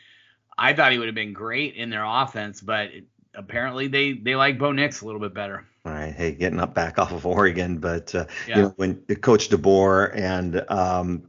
I 0.58 0.74
thought 0.74 0.92
he 0.92 0.98
would 0.98 1.08
have 1.08 1.14
been 1.14 1.32
great 1.32 1.74
in 1.76 1.88
their 1.88 2.04
offense, 2.04 2.60
but 2.60 2.88
it, 2.92 3.04
apparently 3.34 3.88
they 3.88 4.12
they 4.12 4.36
like 4.36 4.58
Bo 4.58 4.72
Nix 4.72 5.00
a 5.00 5.06
little 5.06 5.20
bit 5.20 5.32
better. 5.32 5.66
All 5.84 5.92
right, 5.92 6.14
hey, 6.14 6.32
getting 6.32 6.60
up 6.60 6.74
back 6.74 6.98
off 7.00 7.12
of 7.12 7.26
Oregon, 7.26 7.78
but 7.78 8.14
uh, 8.14 8.26
Yeah. 8.46 8.56
you 8.56 8.62
know 8.62 8.72
when 8.76 8.94
Coach 9.20 9.48
DeBoer 9.48 10.14
and 10.14 10.64
um, 10.70 11.22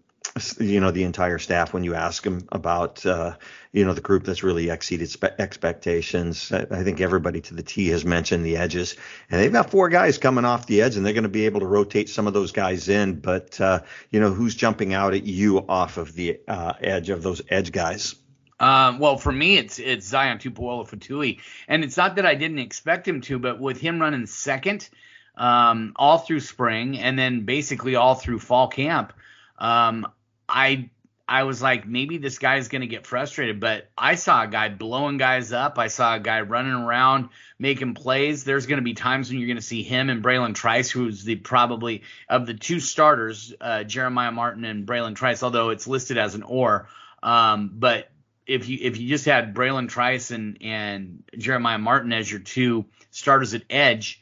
you 0.60 0.80
know 0.80 0.92
the 0.92 1.04
entire 1.04 1.40
staff, 1.40 1.74
when 1.74 1.84
you 1.84 1.96
ask 1.96 2.24
them 2.24 2.48
about 2.52 3.04
uh, 3.06 3.36
you 3.72 3.84
know 3.84 3.94
the 3.94 4.02
group 4.02 4.24
that's 4.24 4.44
really 4.44 4.70
exceeded 4.70 5.10
spe- 5.10 5.40
expectations, 5.40 6.52
I, 6.52 6.66
I 6.70 6.84
think 6.84 7.02
everybody 7.02 7.42
to 7.42 7.56
the 7.56 7.64
T 7.64 7.88
has 7.90 8.06
mentioned 8.06 8.46
the 8.46 8.58
edges, 8.58 8.96
and 9.32 9.42
they've 9.42 9.52
got 9.52 9.72
four 9.72 9.90
guys 9.90 10.20
coming 10.20 10.46
off 10.46 10.68
the 10.68 10.82
edge, 10.84 10.98
and 10.98 11.06
they're 11.06 11.14
going 11.14 11.24
to 11.24 11.30
be 11.30 11.46
able 11.46 11.60
to 11.62 11.68
rotate 11.68 12.10
some 12.10 12.28
of 12.28 12.34
those 12.34 12.52
guys 12.52 12.90
in. 12.90 13.20
But 13.20 13.60
uh, 13.60 13.82
you 14.12 14.20
know 14.20 14.32
who's 14.32 14.56
jumping 14.56 14.94
out 14.94 15.16
at 15.16 15.24
you 15.24 15.66
off 15.68 15.98
of 15.98 16.14
the 16.14 16.40
uh, 16.48 16.74
edge 16.80 17.10
of 17.10 17.24
those 17.24 17.42
edge 17.50 17.72
guys? 17.72 18.16
Um, 18.64 19.00
well, 19.00 19.18
for 19.18 19.32
me, 19.32 19.58
it's 19.58 19.78
it's 19.78 20.08
Zion 20.08 20.38
Tupuola 20.38 20.88
Fetui, 20.88 21.42
and 21.68 21.84
it's 21.84 21.98
not 21.98 22.16
that 22.16 22.26
I 22.26 22.36
didn't 22.36 22.60
expect 22.60 23.06
him 23.06 23.20
to, 23.22 23.38
but 23.38 23.60
with 23.60 23.78
him 23.82 24.00
running 24.00 24.26
second 24.26 24.88
um, 25.36 25.92
all 25.98 26.20
through 26.20 26.40
spring 26.40 26.98
and 26.98 27.20
then 27.20 27.42
basically 27.42 27.98
all 27.98 28.16
through 28.16 28.40
fall 28.40 28.70
camp, 28.70 29.12
um, 29.58 30.08
I 30.48 30.90
I 31.28 31.44
was 31.44 31.62
like 31.62 31.86
maybe 31.86 32.20
this 32.20 32.40
guy's 32.40 32.70
gonna 32.70 32.88
get 32.88 33.06
frustrated, 33.06 33.60
but 33.60 33.90
I 33.98 34.16
saw 34.16 34.44
a 34.44 34.48
guy 34.48 34.70
blowing 34.70 35.18
guys 35.18 35.52
up. 35.52 35.78
I 35.78 35.88
saw 35.88 36.16
a 36.16 36.22
guy 36.22 36.40
running 36.40 36.72
around 36.72 37.32
making 37.60 37.96
plays. 37.96 38.46
There's 38.46 38.66
gonna 38.66 38.82
be 38.82 38.94
times 38.94 39.30
when 39.30 39.40
you're 39.40 39.50
gonna 39.50 39.60
see 39.60 39.84
him 39.84 40.10
and 40.10 40.24
Bralen 40.24 40.56
Trice, 40.56 40.90
who's 40.90 41.26
the 41.26 41.36
probably 41.36 42.04
of 42.30 42.46
the 42.46 42.54
two 42.54 42.80
starters, 42.80 43.54
uh, 43.60 43.84
Jeremiah 43.84 44.32
Martin 44.32 44.64
and 44.64 44.88
Bralen 44.88 45.16
Trice, 45.18 45.44
although 45.44 45.72
it's 45.72 45.86
listed 45.86 46.18
as 46.18 46.34
an 46.34 46.44
or. 46.44 46.88
Um, 47.22 47.72
but 47.74 48.10
if 48.46 48.68
you 48.68 48.78
if 48.82 48.98
you 48.98 49.08
just 49.08 49.26
had 49.26 49.54
Bralen 49.54 49.90
Trice 49.90 50.32
and 50.32 50.58
and 50.62 51.24
Jeremiah 51.38 51.78
Martin 51.78 52.14
as 52.14 52.30
your 52.30 52.40
two 52.40 52.86
starters 53.12 53.54
at 53.54 53.64
edge, 53.70 54.22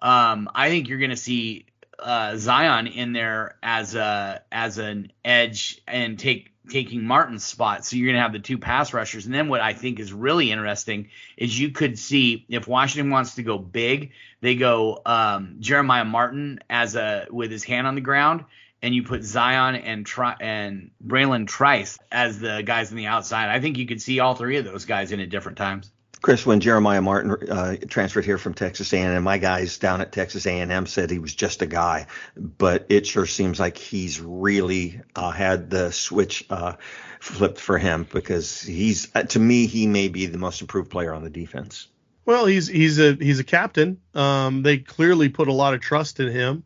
um, 0.00 0.48
I 0.54 0.68
think 0.68 0.88
you're 0.88 0.98
going 0.98 1.10
to 1.10 1.16
see 1.16 1.66
uh, 1.98 2.36
Zion 2.36 2.86
in 2.86 3.12
there 3.12 3.56
as 3.62 3.94
a 3.94 4.42
as 4.50 4.78
an 4.78 5.12
edge 5.24 5.80
and 5.86 6.18
take 6.18 6.50
taking 6.68 7.04
Martin's 7.04 7.44
spot. 7.44 7.84
So 7.84 7.96
you're 7.96 8.06
going 8.06 8.16
to 8.16 8.22
have 8.22 8.32
the 8.32 8.38
two 8.38 8.58
pass 8.58 8.94
rushers. 8.94 9.26
And 9.26 9.34
then 9.34 9.48
what 9.48 9.60
I 9.60 9.74
think 9.74 10.00
is 10.00 10.12
really 10.12 10.50
interesting 10.50 11.10
is 11.36 11.58
you 11.58 11.70
could 11.70 11.98
see 11.98 12.46
if 12.48 12.66
Washington 12.66 13.10
wants 13.10 13.34
to 13.34 13.42
go 13.42 13.58
big, 13.58 14.12
they 14.40 14.54
go 14.54 15.00
um, 15.04 15.56
Jeremiah 15.60 16.04
Martin 16.04 16.60
as 16.70 16.96
a 16.96 17.26
with 17.30 17.50
his 17.50 17.64
hand 17.64 17.86
on 17.86 17.94
the 17.94 18.00
ground, 18.00 18.44
and 18.84 18.94
you 18.94 19.02
put 19.02 19.24
Zion 19.24 19.76
and 19.76 20.04
Tri- 20.04 20.36
and 20.38 20.90
Bralen 21.04 21.46
Trice 21.46 21.98
as 22.12 22.38
the 22.38 22.62
guys 22.62 22.90
on 22.90 22.98
the 22.98 23.06
outside. 23.06 23.48
I 23.48 23.58
think 23.58 23.78
you 23.78 23.86
could 23.86 24.02
see 24.02 24.20
all 24.20 24.34
three 24.34 24.58
of 24.58 24.66
those 24.66 24.84
guys 24.84 25.10
in 25.10 25.20
at 25.20 25.30
different 25.30 25.56
times. 25.56 25.90
Chris, 26.20 26.44
when 26.44 26.60
Jeremiah 26.60 27.00
Martin 27.00 27.50
uh, 27.50 27.76
transferred 27.88 28.26
here 28.26 28.36
from 28.36 28.52
Texas 28.52 28.92
A&M, 28.92 29.22
my 29.22 29.38
guys 29.38 29.78
down 29.78 30.02
at 30.02 30.12
Texas 30.12 30.46
A&M 30.46 30.86
said 30.86 31.10
he 31.10 31.18
was 31.18 31.34
just 31.34 31.62
a 31.62 31.66
guy, 31.66 32.06
but 32.36 32.86
it 32.90 33.06
sure 33.06 33.24
seems 33.24 33.58
like 33.58 33.78
he's 33.78 34.20
really 34.20 35.00
uh, 35.16 35.30
had 35.30 35.70
the 35.70 35.90
switch 35.90 36.44
uh, 36.50 36.74
flipped 37.20 37.60
for 37.60 37.78
him 37.78 38.06
because 38.12 38.60
he's, 38.60 39.08
uh, 39.14 39.22
to 39.22 39.38
me, 39.38 39.66
he 39.66 39.86
may 39.86 40.08
be 40.08 40.26
the 40.26 40.38
most 40.38 40.60
improved 40.60 40.90
player 40.90 41.14
on 41.14 41.24
the 41.24 41.30
defense. 41.30 41.88
Well, 42.26 42.46
he's 42.46 42.68
he's 42.68 42.98
a 42.98 43.12
he's 43.12 43.38
a 43.38 43.44
captain. 43.44 44.00
Um, 44.14 44.62
they 44.62 44.78
clearly 44.78 45.28
put 45.28 45.48
a 45.48 45.52
lot 45.52 45.74
of 45.74 45.80
trust 45.80 46.20
in 46.20 46.32
him. 46.32 46.64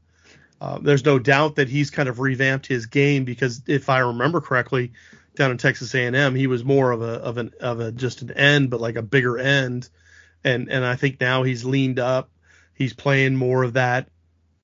Uh, 0.61 0.79
there's 0.81 1.05
no 1.05 1.19
doubt 1.19 1.57
that 1.57 1.69
he's 1.69 1.91
kind 1.91 2.09
of 2.09 2.19
revamped 2.19 2.67
his 2.67 2.87
game 2.87 3.25
because 3.25 3.63
if 3.67 3.89
I 3.89 4.01
remember 4.01 4.41
correctly, 4.41 4.93
down 5.39 5.53
in 5.53 5.59
Texas 5.59 5.95
A&M, 5.95 6.35
he 6.35 6.49
was 6.49 6.65
more 6.65 6.91
of 6.91 7.01
a 7.01 7.13
of 7.13 7.39
an 7.39 7.53
of 7.61 7.81
a 7.81 7.93
just 7.93 8.23
an 8.23 8.33
end, 8.33 8.71
but 8.71 8.81
like 8.81 8.97
a 8.97 9.03
bigger 9.03 9.39
end, 9.39 9.89
and 10.45 10.69
and 10.69 10.85
I 10.85 10.97
think 10.97 11.21
now 11.21 11.45
he's 11.45 11.65
leaned 11.65 12.01
up. 12.01 12.31
He's 12.75 12.93
playing 12.93 13.37
more 13.37 13.63
of 13.63 13.75
that 13.75 14.09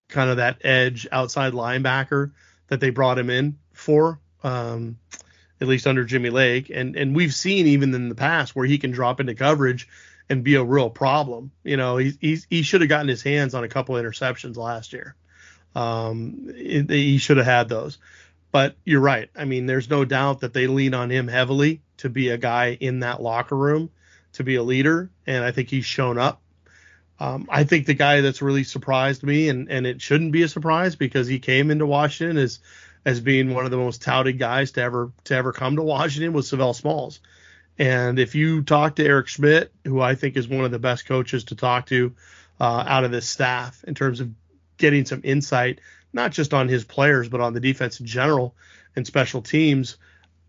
kind 0.08 0.30
of 0.30 0.36
that 0.38 0.58
edge 0.64 1.06
outside 1.10 1.52
linebacker 1.52 2.32
that 2.68 2.80
they 2.80 2.90
brought 2.90 3.18
him 3.18 3.30
in 3.30 3.58
for, 3.72 4.20
um, 4.42 4.98
at 5.60 5.68
least 5.68 5.86
under 5.86 6.04
Jimmy 6.04 6.30
Lake, 6.30 6.70
and 6.74 6.96
and 6.96 7.14
we've 7.14 7.34
seen 7.34 7.68
even 7.68 7.94
in 7.94 8.08
the 8.08 8.14
past 8.16 8.56
where 8.56 8.66
he 8.66 8.78
can 8.78 8.90
drop 8.90 9.20
into 9.20 9.34
coverage 9.34 9.88
and 10.28 10.42
be 10.42 10.56
a 10.56 10.64
real 10.64 10.90
problem. 10.90 11.52
You 11.62 11.76
know, 11.76 11.98
he 11.98 12.14
he, 12.20 12.38
he 12.50 12.62
should 12.62 12.80
have 12.80 12.90
gotten 12.90 13.08
his 13.08 13.22
hands 13.22 13.54
on 13.54 13.62
a 13.62 13.68
couple 13.68 13.94
interceptions 13.94 14.56
last 14.56 14.92
year. 14.92 15.14
Um, 15.74 16.46
it, 16.48 16.90
he 16.90 17.18
should 17.18 17.36
have 17.36 17.46
had 17.46 17.68
those. 17.68 17.98
But 18.52 18.76
you're 18.84 19.00
right. 19.00 19.30
I 19.34 19.44
mean, 19.46 19.66
there's 19.66 19.90
no 19.90 20.04
doubt 20.04 20.40
that 20.40 20.52
they 20.52 20.68
lean 20.68 20.94
on 20.94 21.10
him 21.10 21.26
heavily 21.26 21.80
to 21.98 22.08
be 22.08 22.28
a 22.28 22.38
guy 22.38 22.76
in 22.78 23.00
that 23.00 23.20
locker 23.20 23.56
room, 23.56 23.90
to 24.34 24.44
be 24.44 24.54
a 24.54 24.62
leader, 24.62 25.10
and 25.26 25.44
I 25.44 25.50
think 25.50 25.68
he's 25.68 25.84
shown 25.84 26.18
up. 26.18 26.40
Um, 27.18 27.48
I 27.48 27.64
think 27.64 27.86
the 27.86 27.94
guy 27.94 28.20
that's 28.20 28.42
really 28.42 28.64
surprised 28.64 29.22
me, 29.22 29.48
and, 29.48 29.70
and 29.70 29.86
it 29.86 30.02
shouldn't 30.02 30.32
be 30.32 30.42
a 30.42 30.48
surprise 30.48 30.96
because 30.96 31.26
he 31.26 31.38
came 31.38 31.70
into 31.70 31.86
Washington 31.86 32.38
as 32.38 32.60
as 33.06 33.20
being 33.20 33.52
one 33.52 33.66
of 33.66 33.70
the 33.70 33.76
most 33.76 34.02
touted 34.02 34.38
guys 34.38 34.72
to 34.72 34.82
ever 34.82 35.12
to 35.24 35.34
ever 35.34 35.52
come 35.52 35.76
to 35.76 35.82
Washington 35.82 36.32
was 36.32 36.50
Sav'ell 36.50 36.74
Smalls. 36.74 37.20
And 37.78 38.18
if 38.18 38.34
you 38.34 38.62
talk 38.62 38.96
to 38.96 39.04
Eric 39.04 39.28
Schmidt, 39.28 39.72
who 39.84 40.00
I 40.00 40.14
think 40.14 40.36
is 40.36 40.48
one 40.48 40.64
of 40.64 40.70
the 40.70 40.78
best 40.78 41.06
coaches 41.06 41.44
to 41.44 41.56
talk 41.56 41.86
to 41.86 42.14
uh, 42.60 42.84
out 42.86 43.04
of 43.04 43.10
this 43.10 43.28
staff 43.28 43.84
in 43.86 43.94
terms 43.94 44.20
of 44.20 44.30
getting 44.76 45.04
some 45.04 45.20
insight 45.24 45.80
not 46.14 46.30
just 46.30 46.54
on 46.54 46.68
his 46.68 46.84
players, 46.84 47.28
but 47.28 47.40
on 47.40 47.52
the 47.52 47.60
defense 47.60 48.00
in 48.00 48.06
general 48.06 48.54
and 48.96 49.06
special 49.06 49.42
teams. 49.42 49.98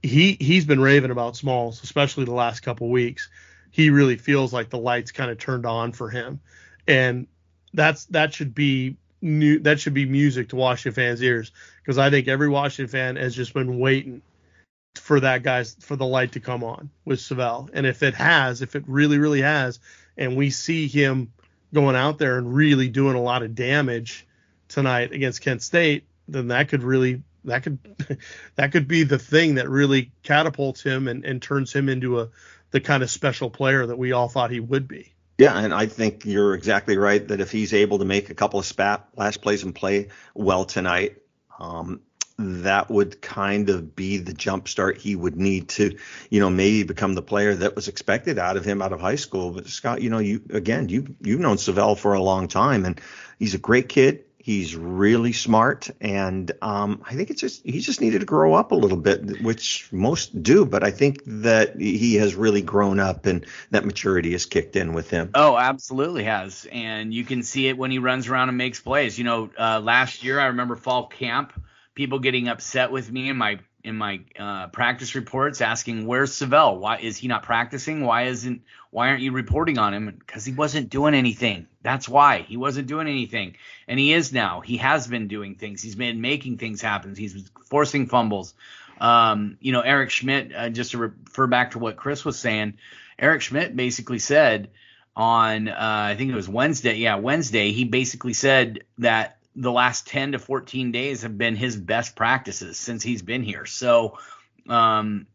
He 0.01 0.37
he's 0.39 0.63
been 0.63 0.79
raving 0.79 1.11
about 1.11 1.35
Smalls, 1.35 1.83
especially 1.83 2.25
the 2.25 2.33
last 2.33 2.61
couple 2.61 2.87
weeks. 2.89 3.29
He 3.71 3.89
really 3.89 4.15
feels 4.15 4.53
like 4.53 4.69
the 4.69 4.77
lights 4.77 5.11
kind 5.11 5.31
of 5.31 5.39
turned 5.39 5.65
on 5.65 5.91
for 5.91 6.09
him, 6.09 6.39
and 6.87 7.27
that's 7.73 8.05
that 8.05 8.33
should 8.33 8.53
be 8.53 8.95
new. 9.21 9.59
That 9.59 9.79
should 9.79 9.95
be 9.95 10.05
music 10.05 10.49
to 10.49 10.55
Washington 10.55 10.93
fans' 10.93 11.23
ears 11.23 11.51
because 11.81 11.97
I 11.97 12.11
think 12.11 12.27
every 12.27 12.47
Washington 12.47 12.91
fan 12.91 13.15
has 13.15 13.35
just 13.35 13.53
been 13.53 13.79
waiting 13.79 14.21
for 14.93 15.19
that 15.19 15.41
guy's 15.41 15.73
for 15.81 15.95
the 15.95 16.05
light 16.05 16.33
to 16.33 16.39
come 16.39 16.63
on 16.63 16.91
with 17.03 17.19
Sav'ell. 17.19 17.69
And 17.73 17.87
if 17.87 18.03
it 18.03 18.13
has, 18.13 18.61
if 18.61 18.75
it 18.75 18.83
really 18.85 19.17
really 19.17 19.41
has, 19.41 19.79
and 20.15 20.37
we 20.37 20.51
see 20.51 20.87
him 20.87 21.33
going 21.73 21.95
out 21.95 22.17
there 22.17 22.37
and 22.37 22.53
really 22.53 22.89
doing 22.89 23.15
a 23.15 23.21
lot 23.21 23.43
of 23.43 23.55
damage 23.55 24.25
tonight 24.67 25.11
against 25.11 25.41
Kent 25.41 25.61
State, 25.61 26.05
then 26.27 26.49
that 26.49 26.69
could 26.69 26.83
really 26.83 27.21
that 27.43 27.63
could 27.63 27.79
that 28.55 28.71
could 28.71 28.87
be 28.87 29.03
the 29.03 29.19
thing 29.19 29.55
that 29.55 29.69
really 29.69 30.11
catapults 30.23 30.81
him 30.81 31.07
and, 31.07 31.23
and 31.25 31.41
turns 31.41 31.73
him 31.73 31.89
into 31.89 32.19
a 32.19 32.29
the 32.71 32.81
kind 32.81 33.03
of 33.03 33.09
special 33.09 33.49
player 33.49 33.85
that 33.85 33.97
we 33.97 34.11
all 34.11 34.27
thought 34.27 34.51
he 34.51 34.59
would 34.59 34.87
be. 34.87 35.13
Yeah, 35.37 35.57
and 35.57 35.73
I 35.73 35.85
think 35.85 36.25
you're 36.25 36.53
exactly 36.53 36.97
right 36.97 37.25
that 37.27 37.41
if 37.41 37.51
he's 37.51 37.73
able 37.73 37.99
to 37.99 38.05
make 38.05 38.29
a 38.29 38.33
couple 38.33 38.59
of 38.59 38.65
spat 38.65 39.07
last 39.15 39.41
plays 39.41 39.63
and 39.63 39.75
play 39.75 40.09
well 40.33 40.65
tonight, 40.65 41.17
um, 41.59 42.01
that 42.37 42.89
would 42.89 43.21
kind 43.21 43.69
of 43.69 43.95
be 43.95 44.17
the 44.17 44.33
jump 44.33 44.67
start 44.67 44.97
he 44.97 45.15
would 45.15 45.37
need 45.37 45.69
to, 45.69 45.97
you 46.29 46.39
know, 46.39 46.49
maybe 46.49 46.83
become 46.83 47.13
the 47.13 47.21
player 47.21 47.55
that 47.55 47.75
was 47.75 47.87
expected 47.87 48.37
out 48.37 48.57
of 48.57 48.65
him 48.65 48.81
out 48.81 48.91
of 48.91 48.99
high 48.99 49.15
school. 49.15 49.51
But 49.51 49.67
Scott, 49.67 50.01
you 50.01 50.09
know, 50.09 50.19
you 50.19 50.41
again, 50.49 50.89
you 50.89 51.15
you've 51.21 51.39
known 51.39 51.57
Sav'ell 51.57 51.97
for 51.97 52.13
a 52.13 52.21
long 52.21 52.47
time, 52.47 52.85
and 52.85 52.99
he's 53.39 53.53
a 53.53 53.59
great 53.59 53.89
kid. 53.89 54.25
He's 54.37 54.75
really 54.75 55.33
smart, 55.33 55.89
and 55.99 56.51
um, 56.61 57.01
I 57.09 57.15
think 57.15 57.31
it's 57.31 57.41
just 57.41 57.65
he 57.65 57.79
just 57.79 57.99
needed 57.99 58.19
to 58.19 58.27
grow 58.27 58.53
up 58.53 58.73
a 58.73 58.75
little 58.75 58.97
bit, 58.97 59.41
which 59.41 59.91
most 59.91 60.43
do. 60.43 60.65
But 60.67 60.83
I 60.83 60.91
think 60.91 61.23
that 61.25 61.81
he 61.81 62.15
has 62.15 62.35
really 62.35 62.61
grown 62.61 62.99
up, 62.99 63.25
and 63.25 63.43
that 63.71 63.85
maturity 63.85 64.33
has 64.33 64.45
kicked 64.45 64.75
in 64.75 64.93
with 64.93 65.09
him. 65.09 65.31
Oh, 65.33 65.57
absolutely 65.57 66.25
has, 66.25 66.67
and 66.71 67.11
you 67.11 67.23
can 67.23 67.41
see 67.41 67.69
it 67.69 67.77
when 67.77 67.89
he 67.89 67.97
runs 67.97 68.27
around 68.27 68.49
and 68.49 68.57
makes 68.57 68.79
plays. 68.79 69.17
You 69.17 69.23
know, 69.23 69.49
uh, 69.57 69.79
last 69.79 70.23
year 70.23 70.39
I 70.39 70.47
remember 70.47 70.75
fall 70.75 71.07
camp, 71.07 71.51
people 71.95 72.19
getting 72.19 72.47
upset 72.49 72.91
with 72.91 73.11
me 73.11 73.29
in 73.29 73.37
my 73.37 73.59
in 73.83 73.95
my 73.95 74.19
uh, 74.37 74.67
practice 74.67 75.15
reports 75.15 75.61
asking 75.61 76.05
where's 76.05 76.31
Sav'ell? 76.31 76.77
Why 76.77 76.97
is 76.97 77.17
he 77.17 77.27
not 77.27 77.43
practicing? 77.43 78.01
Why 78.01 78.23
isn't 78.23 78.61
why 78.91 79.09
aren't 79.09 79.21
you 79.21 79.31
reporting 79.31 79.77
on 79.77 79.93
him? 79.93 80.13
Because 80.19 80.45
he 80.45 80.53
wasn't 80.53 80.89
doing 80.89 81.13
anything. 81.13 81.67
That's 81.81 82.07
why 82.09 82.39
he 82.41 82.57
wasn't 82.57 82.87
doing 82.87 83.07
anything, 83.07 83.55
and 83.87 83.99
he 83.99 84.13
is 84.13 84.33
now. 84.33 84.61
He 84.61 84.77
has 84.77 85.07
been 85.07 85.27
doing 85.27 85.55
things. 85.55 85.81
He's 85.81 85.95
been 85.95 86.21
making 86.21 86.57
things 86.57 86.81
happen. 86.81 87.15
He's 87.15 87.49
forcing 87.65 88.07
fumbles. 88.07 88.53
Um, 88.99 89.57
you 89.59 89.71
know, 89.71 89.81
Eric 89.81 90.09
Schmidt. 90.09 90.53
Uh, 90.55 90.69
just 90.69 90.91
to 90.91 90.97
refer 90.97 91.47
back 91.47 91.71
to 91.71 91.79
what 91.79 91.95
Chris 91.95 92.25
was 92.25 92.37
saying, 92.37 92.73
Eric 93.17 93.41
Schmidt 93.41 93.75
basically 93.75 94.19
said 94.19 94.69
on 95.15 95.67
uh, 95.69 95.75
I 95.77 96.15
think 96.15 96.31
it 96.31 96.35
was 96.35 96.49
Wednesday. 96.49 96.95
Yeah, 96.95 97.15
Wednesday. 97.15 97.71
He 97.71 97.85
basically 97.85 98.33
said 98.33 98.83
that 98.97 99.34
the 99.55 99.71
last 99.71 100.07
10 100.07 100.33
to 100.33 100.39
14 100.39 100.91
days 100.91 101.21
have 101.21 101.37
been 101.37 101.55
his 101.55 101.77
best 101.77 102.15
practices 102.15 102.77
since 102.77 103.03
he's 103.03 103.21
been 103.21 103.43
here. 103.43 103.65
So 103.65 104.17
um, 104.67 105.27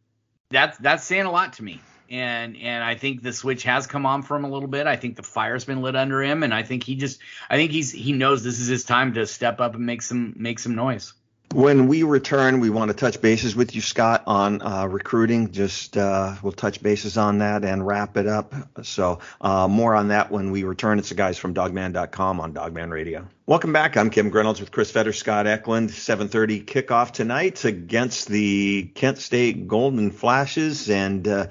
that's 0.51 0.77
that's 0.79 1.05
saying 1.05 1.27
a 1.27 1.31
lot 1.31 1.55
to 1.55 1.65
me. 1.65 1.81
And 2.11 2.57
and 2.57 2.83
I 2.83 2.97
think 2.97 3.23
the 3.23 3.33
switch 3.33 3.63
has 3.63 3.87
come 3.87 4.05
on 4.05 4.23
for 4.23 4.37
him 4.37 4.45
a 4.45 4.51
little 4.51 4.69
bit. 4.69 4.87
I 4.87 4.97
think 4.97 5.17
the 5.17 5.23
fire's 5.23 5.65
been 5.65 5.81
lit 5.81 5.95
under 5.95 6.21
him, 6.23 6.43
and 6.43 6.53
I 6.53 6.65
think 6.65 6.83
he 6.83 6.97
just 6.97 7.21
I 7.49 7.57
think 7.57 7.71
he's 7.71 7.93
he 7.93 8.13
knows 8.13 8.43
this 8.43 8.59
is 8.59 8.67
his 8.67 8.85
time 8.85 9.15
to 9.15 9.27
step 9.27 9.61
up 9.61 9.75
and 9.75 9.87
make 9.87 10.03
some 10.03 10.35
make 10.37 10.59
some 10.59 10.75
noise. 10.75 11.13
When 11.53 11.89
we 11.89 12.05
return, 12.05 12.61
we 12.61 12.71
want 12.71 12.93
to 12.93 12.97
touch 12.97 13.21
bases 13.21 13.57
with 13.57 13.75
you, 13.75 13.81
Scott, 13.81 14.23
on 14.29 14.63
uh, 14.63 14.87
recruiting. 14.87 15.51
Just 15.51 15.97
uh, 15.97 16.37
we'll 16.43 16.53
touch 16.53 16.81
bases 16.81 17.17
on 17.17 17.39
that 17.39 17.65
and 17.65 17.85
wrap 17.85 18.17
it 18.17 18.29
up. 18.29 18.55
So 18.85 19.19
uh, 19.41 19.67
more 19.67 19.97
on 19.97 20.09
that 20.09 20.31
when 20.31 20.53
we 20.53 20.63
return. 20.63 21.01
It's 21.01 21.09
the 21.09 21.17
guys 21.17 21.39
from 21.39 21.53
Dawgman.com 21.53 22.39
on 22.39 22.55
Dawgman 22.55 22.91
Radio. 22.91 23.27
Welcome 23.47 23.73
back. 23.73 23.97
I'm 23.97 24.11
Kim 24.11 24.31
Grinolds 24.31 24.61
with 24.61 24.71
Chris 24.71 24.93
Fetter, 24.93 25.13
Scott 25.13 25.49
Eklund. 25.49 25.91
7:30 25.91 26.65
kickoff 26.67 27.11
tonight 27.11 27.65
against 27.65 28.29
the 28.29 28.85
Kent 28.95 29.19
State 29.19 29.67
Golden 29.67 30.13
Flashes, 30.13 30.89
and 30.89 31.27
uh, 31.27 31.49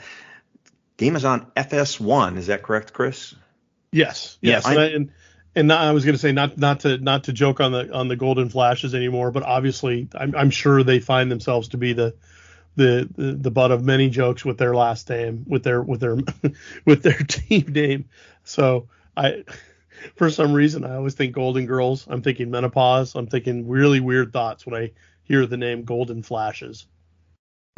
game 0.96 1.18
is 1.18 1.26
on 1.26 1.52
FS1. 1.58 2.38
Is 2.38 2.48
that 2.48 2.64
correct, 2.64 2.94
Chris? 2.94 3.36
Yes. 3.92 4.38
Yes. 4.42 4.64
yes. 4.64 4.66
And, 4.66 4.80
and 4.80 5.12
not, 5.68 5.82
I 5.82 5.92
was 5.92 6.06
going 6.06 6.16
to 6.16 6.20
say 6.20 6.32
not 6.32 6.58
not 6.58 6.82
to 6.82 6.98
not 6.98 7.26
to 7.26 7.34
joke 7.34 7.60
on 7.60 7.72
the 7.72 7.94
on 7.94 8.08
the 8.08 8.16
golden 8.16 8.50
flashes 8.50 8.94
anymore, 8.94 9.32
but 9.32 9.44
obviously 9.44 10.08
I'm, 10.14 10.36
I'm 10.36 10.50
sure 10.50 10.84
they 10.84 11.00
find 11.00 11.32
themselves 11.32 11.70
to 11.70 11.78
be 11.78 11.94
the, 11.94 12.16
the 12.76 13.10
the 13.16 13.32
the 13.34 13.52
butt 13.52 13.72
of 13.72 13.84
many 13.84 14.10
jokes 14.10 14.46
with 14.46 14.58
their 14.58 14.76
last 14.76 15.10
name, 15.10 15.46
with 15.48 15.64
their 15.64 15.82
with 15.82 16.02
their 16.02 16.18
with 16.86 17.04
their 17.04 17.18
team 17.18 17.68
name. 17.74 18.06
So 18.44 18.88
I, 19.16 19.44
for 20.16 20.30
some 20.30 20.54
reason, 20.54 20.86
I 20.86 20.96
always 20.96 21.16
think 21.16 21.34
Golden 21.34 21.66
Girls. 21.66 22.06
I'm 22.10 22.22
thinking 22.22 22.52
menopause. 22.52 23.16
I'm 23.16 23.28
thinking 23.28 23.68
really 23.68 24.00
weird 24.00 24.34
thoughts 24.34 24.66
when 24.66 24.82
I 24.82 24.92
hear 25.24 25.46
the 25.46 25.58
name 25.58 25.84
Golden 25.84 26.24
Flashes 26.24 26.88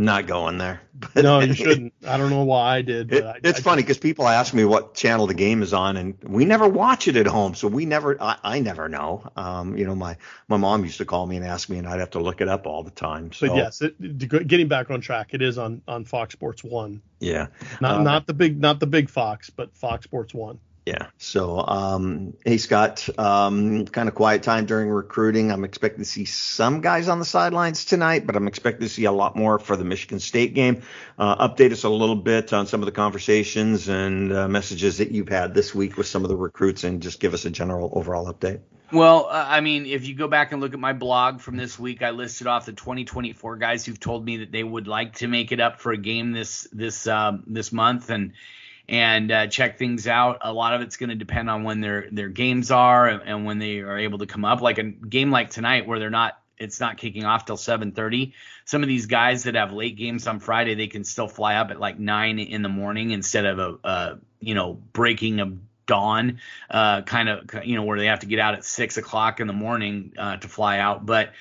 not 0.01 0.27
going 0.27 0.57
there. 0.57 0.81
No, 1.15 1.39
you 1.39 1.55
shouldn't. 1.55 1.93
I 2.07 2.17
don't 2.17 2.29
know 2.29 2.43
why 2.43 2.77
I 2.77 2.81
did. 2.83 3.11
It, 3.11 3.23
I, 3.23 3.39
it's 3.43 3.59
I, 3.59 3.63
funny 3.63 3.81
because 3.81 3.97
people 3.97 4.27
ask 4.27 4.53
me 4.53 4.65
what 4.65 4.93
channel 4.93 5.25
the 5.25 5.33
game 5.33 5.63
is 5.63 5.73
on, 5.73 5.97
and 5.97 6.15
we 6.23 6.45
never 6.45 6.67
watch 6.67 7.07
it 7.07 7.15
at 7.15 7.25
home, 7.25 7.55
so 7.55 7.67
we 7.67 7.87
never. 7.87 8.21
I, 8.21 8.37
I 8.43 8.59
never 8.59 8.87
know. 8.87 9.27
Um, 9.35 9.75
you 9.77 9.85
know, 9.85 9.95
my 9.95 10.17
my 10.47 10.57
mom 10.57 10.83
used 10.83 10.99
to 10.99 11.05
call 11.05 11.25
me 11.25 11.37
and 11.37 11.45
ask 11.45 11.69
me, 11.69 11.79
and 11.79 11.87
I'd 11.87 11.99
have 11.99 12.11
to 12.11 12.19
look 12.19 12.39
it 12.39 12.47
up 12.47 12.67
all 12.67 12.83
the 12.83 12.91
time. 12.91 13.33
So 13.33 13.47
but 13.47 13.55
yes, 13.55 13.81
it, 13.81 14.17
getting 14.47 14.67
back 14.67 14.91
on 14.91 15.01
track, 15.01 15.33
it 15.33 15.41
is 15.41 15.57
on 15.57 15.81
on 15.87 16.05
Fox 16.05 16.33
Sports 16.33 16.63
One. 16.63 17.01
Yeah, 17.19 17.47
not 17.79 18.01
uh, 18.01 18.03
not 18.03 18.27
the 18.27 18.33
big 18.33 18.59
not 18.59 18.79
the 18.79 18.87
big 18.87 19.09
Fox, 19.09 19.49
but 19.49 19.75
Fox 19.75 20.03
Sports 20.03 20.35
One. 20.35 20.59
Yeah. 20.85 21.07
So, 21.17 21.59
um, 21.59 22.33
hey, 22.43 22.57
Scott, 22.57 23.07
um, 23.19 23.85
kind 23.85 24.09
of 24.09 24.15
quiet 24.15 24.41
time 24.41 24.65
during 24.65 24.89
recruiting. 24.89 25.51
I'm 25.51 25.63
expecting 25.63 26.03
to 26.03 26.09
see 26.09 26.25
some 26.25 26.81
guys 26.81 27.07
on 27.07 27.19
the 27.19 27.25
sidelines 27.25 27.85
tonight, 27.85 28.25
but 28.25 28.35
I'm 28.35 28.47
expecting 28.47 28.87
to 28.87 28.89
see 28.89 29.05
a 29.05 29.11
lot 29.11 29.35
more 29.35 29.59
for 29.59 29.77
the 29.77 29.83
Michigan 29.83 30.19
State 30.19 30.55
game. 30.55 30.81
Uh, 31.19 31.47
update 31.47 31.71
us 31.71 31.83
a 31.83 31.89
little 31.89 32.15
bit 32.15 32.51
on 32.51 32.65
some 32.65 32.81
of 32.81 32.87
the 32.87 32.91
conversations 32.91 33.89
and 33.89 34.33
uh, 34.33 34.47
messages 34.47 34.97
that 34.97 35.11
you've 35.11 35.29
had 35.29 35.53
this 35.53 35.75
week 35.75 35.97
with 35.97 36.07
some 36.07 36.23
of 36.23 36.29
the 36.29 36.35
recruits 36.35 36.83
and 36.83 37.01
just 37.01 37.19
give 37.19 37.35
us 37.35 37.45
a 37.45 37.51
general 37.51 37.91
overall 37.93 38.31
update. 38.33 38.61
Well, 38.91 39.27
uh, 39.27 39.45
I 39.47 39.61
mean, 39.61 39.85
if 39.85 40.07
you 40.07 40.15
go 40.15 40.27
back 40.27 40.51
and 40.51 40.59
look 40.61 40.73
at 40.73 40.79
my 40.79 40.93
blog 40.93 41.41
from 41.41 41.57
this 41.57 41.77
week, 41.77 42.01
I 42.01 42.09
listed 42.09 42.47
off 42.47 42.65
the 42.65 42.73
2024 42.73 43.55
guys 43.57 43.85
who've 43.85 43.99
told 43.99 44.25
me 44.25 44.37
that 44.37 44.51
they 44.51 44.63
would 44.63 44.87
like 44.87 45.17
to 45.17 45.27
make 45.27 45.51
it 45.51 45.61
up 45.61 45.79
for 45.79 45.91
a 45.91 45.97
game 45.97 46.31
this 46.31 46.67
this 46.73 47.07
um, 47.07 47.43
this 47.47 47.71
month, 47.71 48.09
and 48.09 48.33
and 48.91 49.31
uh, 49.31 49.47
check 49.47 49.79
things 49.79 50.05
out. 50.05 50.39
A 50.41 50.51
lot 50.51 50.73
of 50.73 50.81
it's 50.81 50.97
going 50.97 51.09
to 51.09 51.15
depend 51.15 51.49
on 51.49 51.63
when 51.63 51.79
their 51.79 52.09
their 52.11 52.27
games 52.27 52.69
are 52.69 53.07
and, 53.07 53.23
and 53.23 53.45
when 53.45 53.57
they 53.57 53.79
are 53.79 53.97
able 53.97 54.19
to 54.19 54.27
come 54.27 54.45
up. 54.45 54.61
Like 54.61 54.77
a 54.77 54.83
game 54.83 55.31
like 55.31 55.49
tonight 55.49 55.87
where 55.87 55.97
they're 55.97 56.09
not 56.11 56.37
it's 56.57 56.79
not 56.79 56.97
kicking 56.97 57.23
off 57.23 57.45
till 57.45 57.55
7:30. 57.55 58.33
Some 58.65 58.83
of 58.83 58.89
these 58.89 59.05
guys 59.05 59.43
that 59.43 59.55
have 59.55 59.71
late 59.71 59.95
games 59.95 60.27
on 60.27 60.39
Friday, 60.39 60.75
they 60.75 60.87
can 60.87 61.05
still 61.05 61.29
fly 61.29 61.55
up 61.55 61.71
at 61.71 61.79
like 61.79 61.97
nine 61.97 62.37
in 62.37 62.61
the 62.61 62.69
morning 62.69 63.11
instead 63.11 63.45
of 63.45 63.59
a, 63.59 63.87
a 63.87 64.19
you 64.41 64.53
know 64.53 64.73
breaking 64.73 65.39
of 65.39 65.57
dawn, 65.85 66.39
uh, 66.69 67.01
kind 67.03 67.29
of 67.29 67.49
you 67.63 67.77
know 67.77 67.83
where 67.83 67.97
they 67.97 68.07
have 68.07 68.19
to 68.19 68.27
get 68.27 68.39
out 68.39 68.55
at 68.55 68.65
six 68.65 68.97
o'clock 68.97 69.39
in 69.39 69.47
the 69.47 69.53
morning 69.53 70.13
uh, 70.17 70.35
to 70.35 70.49
fly 70.49 70.79
out. 70.79 71.05
But 71.05 71.31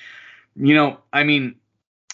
you 0.55 0.73
know, 0.73 0.99
I 1.11 1.23
mean, 1.23 1.55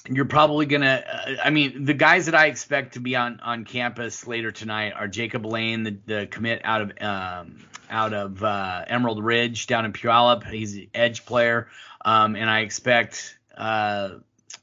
you're 0.09 0.25
probably 0.25 0.65
gonna. 0.65 1.03
Uh, 1.07 1.35
I 1.43 1.49
mean, 1.49 1.85
the 1.85 1.93
guys 1.93 2.25
that 2.25 2.35
I 2.35 2.47
expect 2.47 2.93
to 2.93 2.99
be 2.99 3.15
on 3.15 3.39
on 3.41 3.65
campus 3.65 4.27
later 4.27 4.51
tonight 4.51 4.93
are 4.93 5.07
Jacob 5.07 5.45
Lane, 5.45 5.83
the, 5.83 5.97
the 6.05 6.27
commit 6.27 6.61
out 6.63 6.81
of 6.81 6.91
um, 7.01 7.65
out 7.89 8.13
of 8.13 8.43
uh, 8.43 8.85
Emerald 8.87 9.23
Ridge 9.23 9.67
down 9.67 9.85
in 9.85 9.93
Puyallup. 9.93 10.49
He's 10.49 10.75
an 10.75 10.87
edge 10.93 11.25
player, 11.25 11.69
um, 12.03 12.35
and 12.35 12.49
I 12.49 12.61
expect 12.61 13.37
uh, 13.57 14.09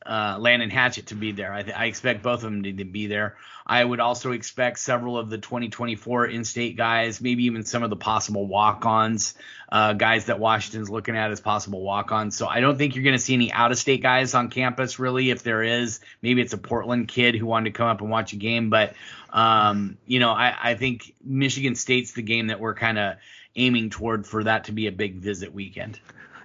uh, 0.07 0.37
Landon 0.39 0.71
Hatchett 0.71 1.07
to 1.07 1.15
be 1.15 1.33
there. 1.33 1.53
I, 1.53 1.63
th- 1.63 1.77
I, 1.77 1.87
expect 1.87 2.23
both 2.23 2.45
of 2.45 2.53
them 2.53 2.63
to, 2.63 2.73
to, 2.73 2.85
be 2.85 3.07
there. 3.07 3.37
I 3.67 3.83
would 3.83 4.01
also 4.01 4.33
expect 4.33 4.79
several 4.79 5.17
of 5.17 5.31
the 5.31 5.39
2024 5.39 6.27
in-state 6.27 6.77
guys, 6.77 7.21
maybe 7.21 7.45
even 7.45 7.65
some 7.65 7.83
of 7.83 7.91
the 7.91 7.97
possible 7.97 8.47
walk-ons, 8.47 9.35
uh, 9.73 9.95
guys 9.95 10.27
that 10.27 10.39
Washington's 10.39 10.91
looking 10.91 11.17
at 11.17 11.31
as 11.31 11.41
possible 11.41 11.81
walk-ons. 11.81 12.37
So 12.37 12.47
I 12.47 12.61
don't 12.61 12.77
think 12.77 12.95
you're 12.95 13.05
going 13.05 13.17
to 13.17 13.23
see 13.23 13.35
any 13.35 13.51
out-of-state 13.51 14.03
guys 14.03 14.35
on 14.35 14.51
campus, 14.51 14.99
really. 14.99 15.31
If 15.31 15.43
there 15.43 15.63
is, 15.63 16.01
maybe 16.21 16.43
it's 16.43 16.53
a 16.53 16.59
Portland 16.59 17.09
kid 17.09 17.35
who 17.35 17.47
wanted 17.47 17.73
to 17.73 17.79
come 17.79 17.89
up 17.89 18.03
and 18.03 18.11
watch 18.11 18.35
a 18.35 18.37
game. 18.37 18.69
But 18.69 18.95
um, 19.35 19.99
you 20.07 20.21
know, 20.21 20.31
I, 20.31 20.55
I 20.63 20.75
think 20.75 21.15
Michigan 21.25 21.75
State's 21.75 22.13
the 22.13 22.23
game 22.23 22.47
that 22.49 22.61
we're 22.61 22.75
kind 22.75 22.99
of 22.99 23.17
aiming 23.57 23.91
toward 23.91 24.27
for 24.27 24.45
that 24.45 24.65
to 24.65 24.73
be 24.73 24.87
a 24.87 24.93
big 24.93 25.17
visit 25.17 25.53
weekend. 25.53 25.99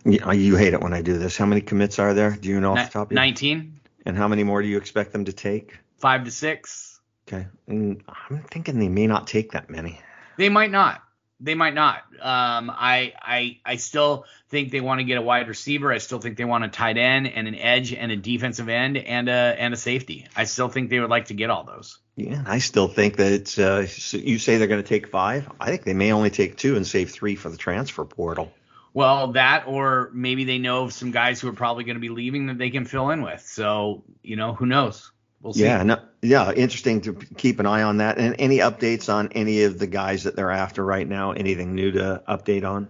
You 0.06 0.56
hate 0.56 0.74
it 0.74 0.82
when 0.82 0.94
I 0.94 1.02
do 1.02 1.18
this. 1.18 1.38
How 1.38 1.46
many 1.46 1.62
commits 1.62 2.00
are 2.00 2.14
there? 2.14 2.32
Do 2.32 2.50
you 2.50 2.60
know 2.60 2.72
off 2.72 2.88
the 2.88 2.92
top 2.92 3.08
of 3.08 3.12
your 3.12 3.22
19. 3.22 3.80
And 4.06 4.18
how 4.18 4.28
many 4.28 4.44
more 4.44 4.62
do 4.62 4.68
you 4.68 4.78
expect 4.78 5.12
them 5.12 5.26
to 5.26 5.34
take? 5.34 5.78
Five 5.98 6.24
to 6.24 6.32
six. 6.32 7.00
Okay. 7.28 7.48
And 7.68 8.04
I'm 8.08 8.44
thinking 8.44 8.80
they 8.80 8.90
may 8.90 9.08
not 9.08 9.28
take 9.28 9.52
that 9.52 9.70
many. 9.70 10.00
They 10.38 10.50
might 10.50 10.72
not. 10.72 11.04
They 11.42 11.56
might 11.56 11.74
not. 11.74 11.98
Um, 12.20 12.70
I 12.70 13.14
I 13.22 13.60
I 13.64 13.76
still 13.78 14.26
think 14.50 14.72
they 14.72 14.82
want 14.82 15.00
to 15.00 15.06
get 15.06 15.18
a 15.18 15.22
wide 15.22 15.48
receiver. 15.48 15.92
I 15.92 16.00
still 16.00 16.20
think 16.20 16.38
they 16.38 16.44
want 16.44 16.66
a 16.66 16.68
tight 16.68 16.98
end 16.98 17.28
and 17.28 17.48
an 17.48 17.56
edge 17.56 17.94
and 17.94 18.12
a 18.12 18.18
defensive 18.18 18.68
end 18.68 18.98
and 18.98 19.30
a 19.30 19.56
and 19.58 19.74
a 19.74 19.78
safety. 19.78 20.28
I 20.36 20.46
still 20.46 20.68
think 20.68 20.90
they 20.90 21.00
would 21.00 21.10
like 21.10 21.26
to 21.26 21.34
get 21.34 21.50
all 21.50 21.64
those. 21.64 22.00
Yeah, 22.18 22.44
I 22.46 22.60
still 22.60 22.90
think 22.90 23.18
that 23.18 23.58
uh, 23.58 24.18
you 24.18 24.38
say 24.40 24.58
they're 24.58 24.68
going 24.68 24.84
to 24.84 24.88
take 24.88 25.08
five. 25.08 25.50
I 25.62 25.70
think 25.70 25.84
they 25.84 25.94
may 25.94 26.12
only 26.12 26.30
take 26.30 26.58
two 26.58 26.76
and 26.76 26.86
save 26.86 27.12
three 27.12 27.36
for 27.36 27.50
the 27.50 27.58
transfer 27.58 28.04
portal. 28.04 28.52
Well, 28.94 29.34
that 29.34 29.66
or 29.68 30.10
maybe 30.14 30.44
they 30.44 30.58
know 30.58 30.84
of 30.84 30.94
some 30.94 31.12
guys 31.12 31.40
who 31.40 31.48
are 31.48 31.54
probably 31.54 31.84
going 31.84 31.96
to 31.96 32.02
be 32.02 32.10
leaving 32.10 32.48
that 32.48 32.58
they 32.58 32.70
can 32.70 32.86
fill 32.86 33.12
in 33.12 33.22
with. 33.22 33.42
So, 33.42 34.04
you 34.24 34.36
know, 34.36 34.54
who 34.54 34.66
knows? 34.66 35.12
We'll 35.42 35.54
see. 35.54 35.64
Yeah, 35.64 35.84
no, 35.84 36.00
yeah, 36.22 36.52
interesting 36.52 37.02
to 37.02 37.14
keep 37.14 37.60
an 37.60 37.66
eye 37.66 37.84
on 37.84 37.98
that. 37.98 38.18
And 38.18 38.36
any 38.40 38.58
updates 38.58 39.14
on 39.14 39.30
any 39.32 39.64
of 39.64 39.80
the 39.80 39.88
guys 39.88 40.24
that 40.24 40.36
they're 40.36 40.52
after 40.52 40.84
right 40.84 41.08
now? 41.08 41.32
Anything 41.32 41.76
new 41.76 41.92
to 41.92 42.22
update 42.28 42.68
on? 42.68 42.90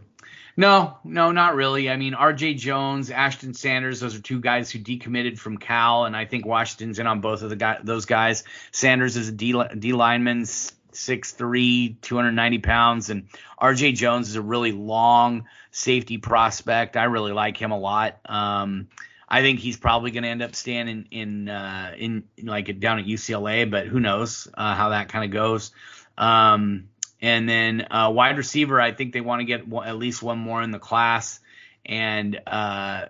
No, 0.57 0.97
no, 1.05 1.31
not 1.31 1.55
really. 1.55 1.89
I 1.89 1.95
mean, 1.95 2.15
R.J. 2.15 2.55
Jones, 2.55 3.11
Ashton 3.11 3.53
Sanders, 3.53 4.01
those 4.01 4.15
are 4.15 4.21
two 4.21 4.41
guys 4.41 4.69
who 4.69 4.79
decommitted 4.79 5.37
from 5.37 5.57
Cal, 5.57 6.03
and 6.03 6.17
I 6.17 6.25
think 6.25 6.45
Washington's 6.45 6.99
in 6.99 7.07
on 7.07 7.21
both 7.21 7.43
of 7.43 7.49
the 7.49 7.55
guy, 7.55 7.77
those 7.81 8.05
guys. 8.05 8.43
Sanders 8.71 9.15
is 9.15 9.29
a 9.29 9.31
D, 9.31 9.55
D 9.77 9.93
lineman, 9.93 10.45
6'3", 10.93 12.01
290 12.01 12.57
pounds, 12.59 13.09
and 13.09 13.27
R.J. 13.57 13.93
Jones 13.93 14.29
is 14.29 14.35
a 14.35 14.41
really 14.41 14.71
long 14.71 15.45
safety 15.71 16.17
prospect. 16.17 16.97
I 16.97 17.05
really 17.05 17.31
like 17.31 17.57
him 17.57 17.71
a 17.71 17.79
lot. 17.79 18.19
Um, 18.25 18.87
I 19.27 19.41
think 19.41 19.59
he's 19.59 19.77
probably 19.77 20.11
going 20.11 20.23
to 20.23 20.29
end 20.29 20.41
up 20.41 20.55
staying 20.55 20.87
in 20.87 21.07
in, 21.11 21.49
uh, 21.49 21.93
in 21.97 22.23
like 22.41 22.79
down 22.79 22.99
at 22.99 23.05
UCLA, 23.05 23.69
but 23.69 23.87
who 23.87 23.99
knows 23.99 24.47
uh, 24.55 24.75
how 24.75 24.89
that 24.89 25.09
kind 25.09 25.25
of 25.25 25.31
goes. 25.31 25.71
Um, 26.17 26.89
and 27.21 27.47
then 27.47 27.87
uh, 27.91 28.11
wide 28.13 28.37
receiver, 28.37 28.79
I 28.79 28.91
think 28.91 29.13
they 29.13 29.21
want 29.21 29.41
to 29.41 29.45
get 29.45 29.61
at 29.85 29.97
least 29.97 30.23
one 30.23 30.39
more 30.39 30.61
in 30.61 30.71
the 30.71 30.79
class, 30.79 31.39
and 31.85 32.39
uh, 32.47 33.05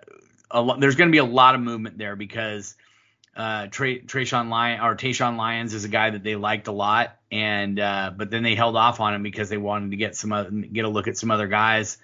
lo- 0.54 0.76
there's 0.78 0.96
going 0.96 1.08
to 1.08 1.12
be 1.12 1.18
a 1.18 1.24
lot 1.24 1.54
of 1.54 1.60
movement 1.60 1.96
there 1.96 2.16
because 2.16 2.76
uh, 3.36 3.66
Trey, 3.68 4.00
Trayshawn 4.00 4.48
Lyon 4.48 4.80
or 4.80 4.96
Tayshawn 4.96 5.36
Lyons 5.36 5.74
is 5.74 5.84
a 5.84 5.88
guy 5.88 6.10
that 6.10 6.22
they 6.22 6.36
liked 6.36 6.68
a 6.68 6.72
lot, 6.72 7.16
and 7.30 7.78
uh, 7.78 8.12
but 8.16 8.30
then 8.30 8.42
they 8.42 8.54
held 8.54 8.76
off 8.76 9.00
on 9.00 9.14
him 9.14 9.22
because 9.22 9.48
they 9.48 9.56
wanted 9.56 9.92
to 9.92 9.96
get 9.96 10.16
some 10.16 10.32
other, 10.32 10.50
get 10.50 10.84
a 10.84 10.88
look 10.88 11.08
at 11.08 11.16
some 11.16 11.30
other 11.30 11.46
guys 11.46 11.98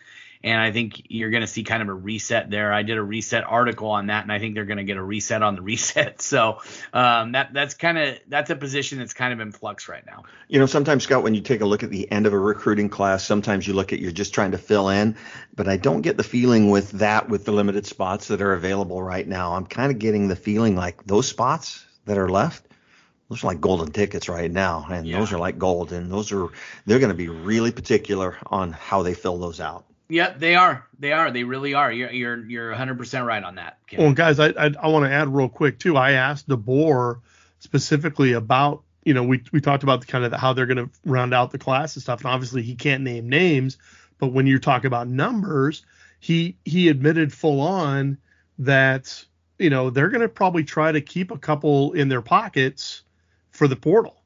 and 0.47 0.61
I 0.61 0.71
think 0.71 1.03
you're 1.09 1.31
going 1.31 1.41
to 1.41 1.49
see 1.49 1.65
kind 1.65 1.83
of 1.83 1.89
a 1.89 1.93
reset 1.93 2.51
there. 2.51 2.73
I 2.73 2.85
did 2.85 2.99
a 2.99 3.03
reset 3.03 3.43
article 3.43 3.91
on 3.91 4.07
that, 4.07 4.23
and 4.23 4.31
I 4.31 4.39
think 4.39 4.55
they're 4.55 4.65
going 4.65 4.79
to 4.79 4.85
get 4.85 4.97
a 4.97 5.03
reset 5.03 5.43
on 5.43 5.57
the 5.57 5.63
reset. 5.73 6.23
So 6.23 6.61
um, 6.93 7.33
that 7.33 7.53
that's 7.53 7.75
kind 7.75 7.99
of 7.99 8.19
that's 8.29 8.49
a 8.51 8.57
position 8.57 8.99
that's 8.99 9.13
kind 9.13 9.33
of 9.33 9.41
in 9.41 9.51
flux 9.51 9.89
right 9.89 10.07
now. 10.07 10.23
You 10.47 10.61
know, 10.61 10.67
sometimes 10.67 11.03
Scott, 11.03 11.25
when 11.25 11.35
you 11.35 11.41
take 11.41 11.63
a 11.63 11.67
look 11.67 11.83
at 11.83 11.91
the 11.91 12.11
end 12.13 12.27
of 12.27 12.33
a 12.33 12.39
recruiting 12.39 12.89
class, 12.89 13.25
sometimes 13.25 13.67
you 13.67 13.75
look 13.75 13.93
at 13.93 13.99
you're 13.99 14.13
just 14.13 14.33
trying 14.33 14.53
to 14.53 14.59
fill 14.59 14.89
in, 14.89 15.17
but 15.57 15.67
I 15.67 15.77
don't 15.79 16.03
get 16.03 16.17
the 16.17 16.23
feeling 16.23 16.71
with 16.71 16.93
that 16.93 17.29
with 17.29 17.45
the 17.45 17.53
limited 17.53 17.85
spots 17.85 18.29
that 18.29 18.41
are 18.41 18.53
available 18.53 19.03
right 19.03 19.27
now. 19.27 19.55
I'm 19.55 19.67
kind 19.67 19.91
of 19.91 19.99
getting 19.99 20.29
the 20.29 20.37
feeling 20.37 20.77
like 20.77 21.05
those 21.05 21.27
spots 21.27 21.85
that 22.05 22.19
are 22.19 22.29
left 22.29 22.63
those 23.29 23.43
are 23.43 23.49
like 23.49 23.61
golden 23.61 23.91
tickets 23.91 24.29
right 24.29 24.53
now 24.53 24.87
and 24.89 25.05
yeah. 25.05 25.19
those 25.19 25.33
are 25.33 25.39
like 25.39 25.59
gold 25.59 25.93
and 25.93 26.13
those 26.13 26.31
are 26.31 26.47
they're 26.85 27.01
going 27.01 27.11
to 27.11 27.17
be 27.17 27.29
really 27.29 27.73
particular 27.73 28.37
on 28.47 28.71
how 28.71 29.03
they 29.03 29.15
fill 29.15 29.39
those 29.39 29.59
out 29.59 29.85
Yep, 30.09 30.39
they 30.39 30.55
are. 30.55 30.87
They 30.99 31.13
are. 31.13 31.31
They 31.31 31.45
really 31.45 31.75
are. 31.75 31.91
You're 31.91 32.11
you're 32.11 32.47
you're 32.47 32.75
100% 32.75 33.27
right 33.27 33.43
on 33.43 33.57
that. 33.57 33.79
Well, 33.97 34.13
guys, 34.13 34.39
I 34.39 34.49
I, 34.49 34.71
I 34.81 34.89
want 34.89 35.05
to 35.05 35.11
add 35.11 35.29
real 35.29 35.49
quick 35.49 35.79
too. 35.79 35.97
I 35.97 36.13
asked 36.13 36.49
DeBoer 36.49 37.21
specifically 37.59 38.33
about 38.33 38.83
you 39.05 39.15
know 39.15 39.25
we 39.25 39.43
we 39.53 39.61
talked 39.61 39.83
about 39.83 40.01
the 40.01 40.07
kind 40.07 40.25
of 40.25 40.31
the, 40.31 40.39
how 40.39 40.53
they're 40.53 40.67
going 40.67 40.77
to 40.77 40.91
round 41.05 41.35
out 41.35 41.51
the 41.51 41.59
class 41.59 41.97
and 41.97 42.03
stuff, 42.03 42.21
and 42.21 42.29
obviously 42.29 42.63
he 42.63 42.77
can't 42.77 43.03
name 43.03 43.29
names, 43.29 43.79
but 44.19 44.29
when 44.29 44.47
you 44.47 44.59
talk 44.59 44.85
about 44.85 45.09
numbers, 45.09 45.85
he 46.21 46.57
he 46.65 46.89
admitted 46.89 47.33
full 47.33 47.61
on 47.61 48.19
that 48.59 49.25
you 49.59 49.71
know 49.71 49.91
they're 49.91 50.09
going 50.09 50.21
to 50.21 50.29
probably 50.29 50.63
try 50.63 50.93
to 50.93 51.01
keep 51.01 51.33
a 51.33 51.39
couple 51.39 51.93
in 51.93 52.09
their 52.09 52.23
pockets 52.23 53.03
for 53.51 53.67
the 53.67 53.77
portal, 53.77 54.23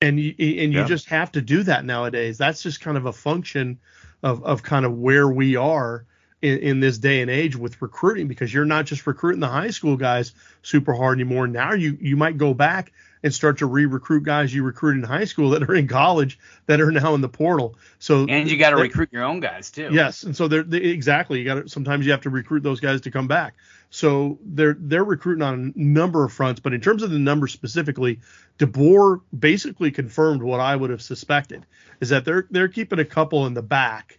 and 0.00 0.18
you 0.18 0.34
and 0.38 0.72
you 0.72 0.80
yeah. 0.80 0.86
just 0.86 1.08
have 1.08 1.30
to 1.32 1.40
do 1.40 1.62
that 1.62 1.84
nowadays. 1.84 2.36
That's 2.36 2.64
just 2.64 2.80
kind 2.80 2.96
of 2.96 3.06
a 3.06 3.12
function 3.12 3.78
of 4.22 4.42
of 4.44 4.62
kind 4.62 4.84
of 4.84 4.98
where 4.98 5.28
we 5.28 5.56
are 5.56 6.04
in, 6.42 6.58
in, 6.58 6.80
this 6.80 6.98
day 6.98 7.20
and 7.20 7.30
age 7.30 7.56
with 7.56 7.80
recruiting 7.82 8.26
because 8.26 8.52
you're 8.52 8.64
not 8.64 8.86
just 8.86 9.06
recruiting 9.06 9.40
the 9.40 9.48
high 9.48 9.70
school 9.70 9.96
guys 9.96 10.32
super 10.62 10.94
hard 10.94 11.20
anymore. 11.20 11.46
Now 11.46 11.72
you 11.72 11.98
you 12.00 12.16
might 12.16 12.38
go 12.38 12.54
back 12.54 12.92
and 13.22 13.34
start 13.34 13.58
to 13.58 13.66
re-recruit 13.66 14.22
guys 14.22 14.54
you 14.54 14.62
recruited 14.62 15.02
in 15.02 15.08
high 15.08 15.24
school 15.24 15.50
that 15.50 15.62
are 15.62 15.74
in 15.74 15.86
college 15.86 16.38
that 16.66 16.80
are 16.80 16.90
now 16.90 17.14
in 17.14 17.20
the 17.20 17.28
portal. 17.28 17.76
So 17.98 18.26
and 18.28 18.50
you 18.50 18.56
got 18.56 18.70
to 18.70 18.76
recruit 18.76 19.10
your 19.12 19.24
own 19.24 19.40
guys 19.40 19.70
too. 19.70 19.90
Yes, 19.92 20.22
and 20.22 20.36
so 20.36 20.48
they're 20.48 20.62
they, 20.62 20.78
exactly 20.78 21.38
you 21.38 21.44
got 21.44 21.54
to 21.54 21.68
sometimes 21.68 22.06
you 22.06 22.12
have 22.12 22.22
to 22.22 22.30
recruit 22.30 22.62
those 22.62 22.80
guys 22.80 23.00
to 23.02 23.10
come 23.10 23.28
back. 23.28 23.54
So 23.90 24.38
they're 24.44 24.76
they're 24.78 25.04
recruiting 25.04 25.42
on 25.42 25.72
a 25.74 25.78
number 25.78 26.24
of 26.24 26.32
fronts, 26.32 26.60
but 26.60 26.72
in 26.72 26.80
terms 26.80 27.02
of 27.02 27.10
the 27.10 27.18
numbers 27.18 27.52
specifically, 27.52 28.20
DeBoer 28.58 29.20
basically 29.36 29.90
confirmed 29.90 30.42
what 30.42 30.60
I 30.60 30.76
would 30.76 30.90
have 30.90 31.02
suspected 31.02 31.66
is 32.00 32.08
that 32.10 32.24
they're 32.24 32.46
they're 32.50 32.68
keeping 32.68 33.00
a 33.00 33.04
couple 33.04 33.46
in 33.46 33.54
the 33.54 33.62
back 33.62 34.18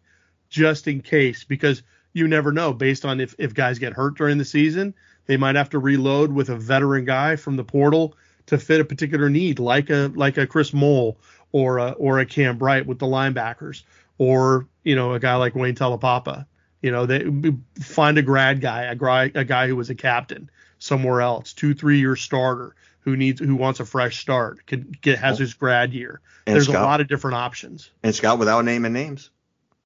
just 0.50 0.88
in 0.88 1.02
case 1.02 1.44
because 1.44 1.84
you 2.14 2.28
never 2.28 2.52
know 2.52 2.74
based 2.74 3.06
on 3.06 3.20
if 3.20 3.34
if 3.38 3.54
guys 3.54 3.80
get 3.80 3.94
hurt 3.94 4.16
during 4.16 4.38
the 4.38 4.46
season, 4.46 4.94
they 5.26 5.38
might 5.38 5.56
have 5.56 5.70
to 5.70 5.80
reload 5.80 6.32
with 6.32 6.50
a 6.50 6.58
veteran 6.58 7.06
guy 7.06 7.38
from 7.38 7.56
the 7.56 7.64
portal 7.64 8.16
to 8.52 8.58
fit 8.58 8.82
a 8.82 8.86
particular 8.86 9.30
need, 9.30 9.60
like 9.60 9.90
a 9.90 10.12
like 10.14 10.38
a 10.38 10.46
Chris 10.46 10.74
Mole 10.74 11.18
or 11.54 11.78
a, 11.78 11.92
or 11.92 12.20
a 12.20 12.26
Cam 12.26 12.58
Bright 12.58 12.86
with 12.86 13.00
the 13.00 13.06
linebackers, 13.06 13.84
or 14.18 14.68
you 14.84 14.94
know 14.96 15.14
a 15.14 15.20
guy 15.20 15.36
like 15.36 15.56
Wayne 15.56 15.74
Taulapapa. 15.74 16.46
You 16.82 16.92
know, 16.92 17.06
they 17.06 17.26
find 17.80 18.18
a 18.18 18.22
grad 18.22 18.60
guy, 18.60 18.84
a 18.84 18.96
guy, 18.96 19.32
a 19.34 19.46
guy 19.46 19.68
who 19.68 19.76
was 19.78 19.90
a 19.90 19.96
captain 19.96 20.50
somewhere 20.80 21.22
else, 21.22 21.54
two, 21.54 21.74
three 21.74 22.00
year 22.00 22.18
starter 22.18 22.76
who 23.00 23.16
needs 23.16 23.40
who 23.40 23.56
wants 23.56 23.80
a 23.80 23.86
fresh 23.86 24.20
start, 24.20 24.66
can 24.66 24.94
get 25.02 25.18
has 25.20 25.40
his 25.40 25.54
grad 25.54 25.94
year. 25.94 26.20
And 26.46 26.56
There's 26.56 26.68
Scott, 26.68 26.82
a 26.82 26.86
lot 26.86 27.00
of 27.00 27.08
different 27.08 27.36
options. 27.36 27.90
And 28.04 28.14
Scott, 28.14 28.38
without 28.38 28.66
naming 28.66 28.92
names, 28.92 29.30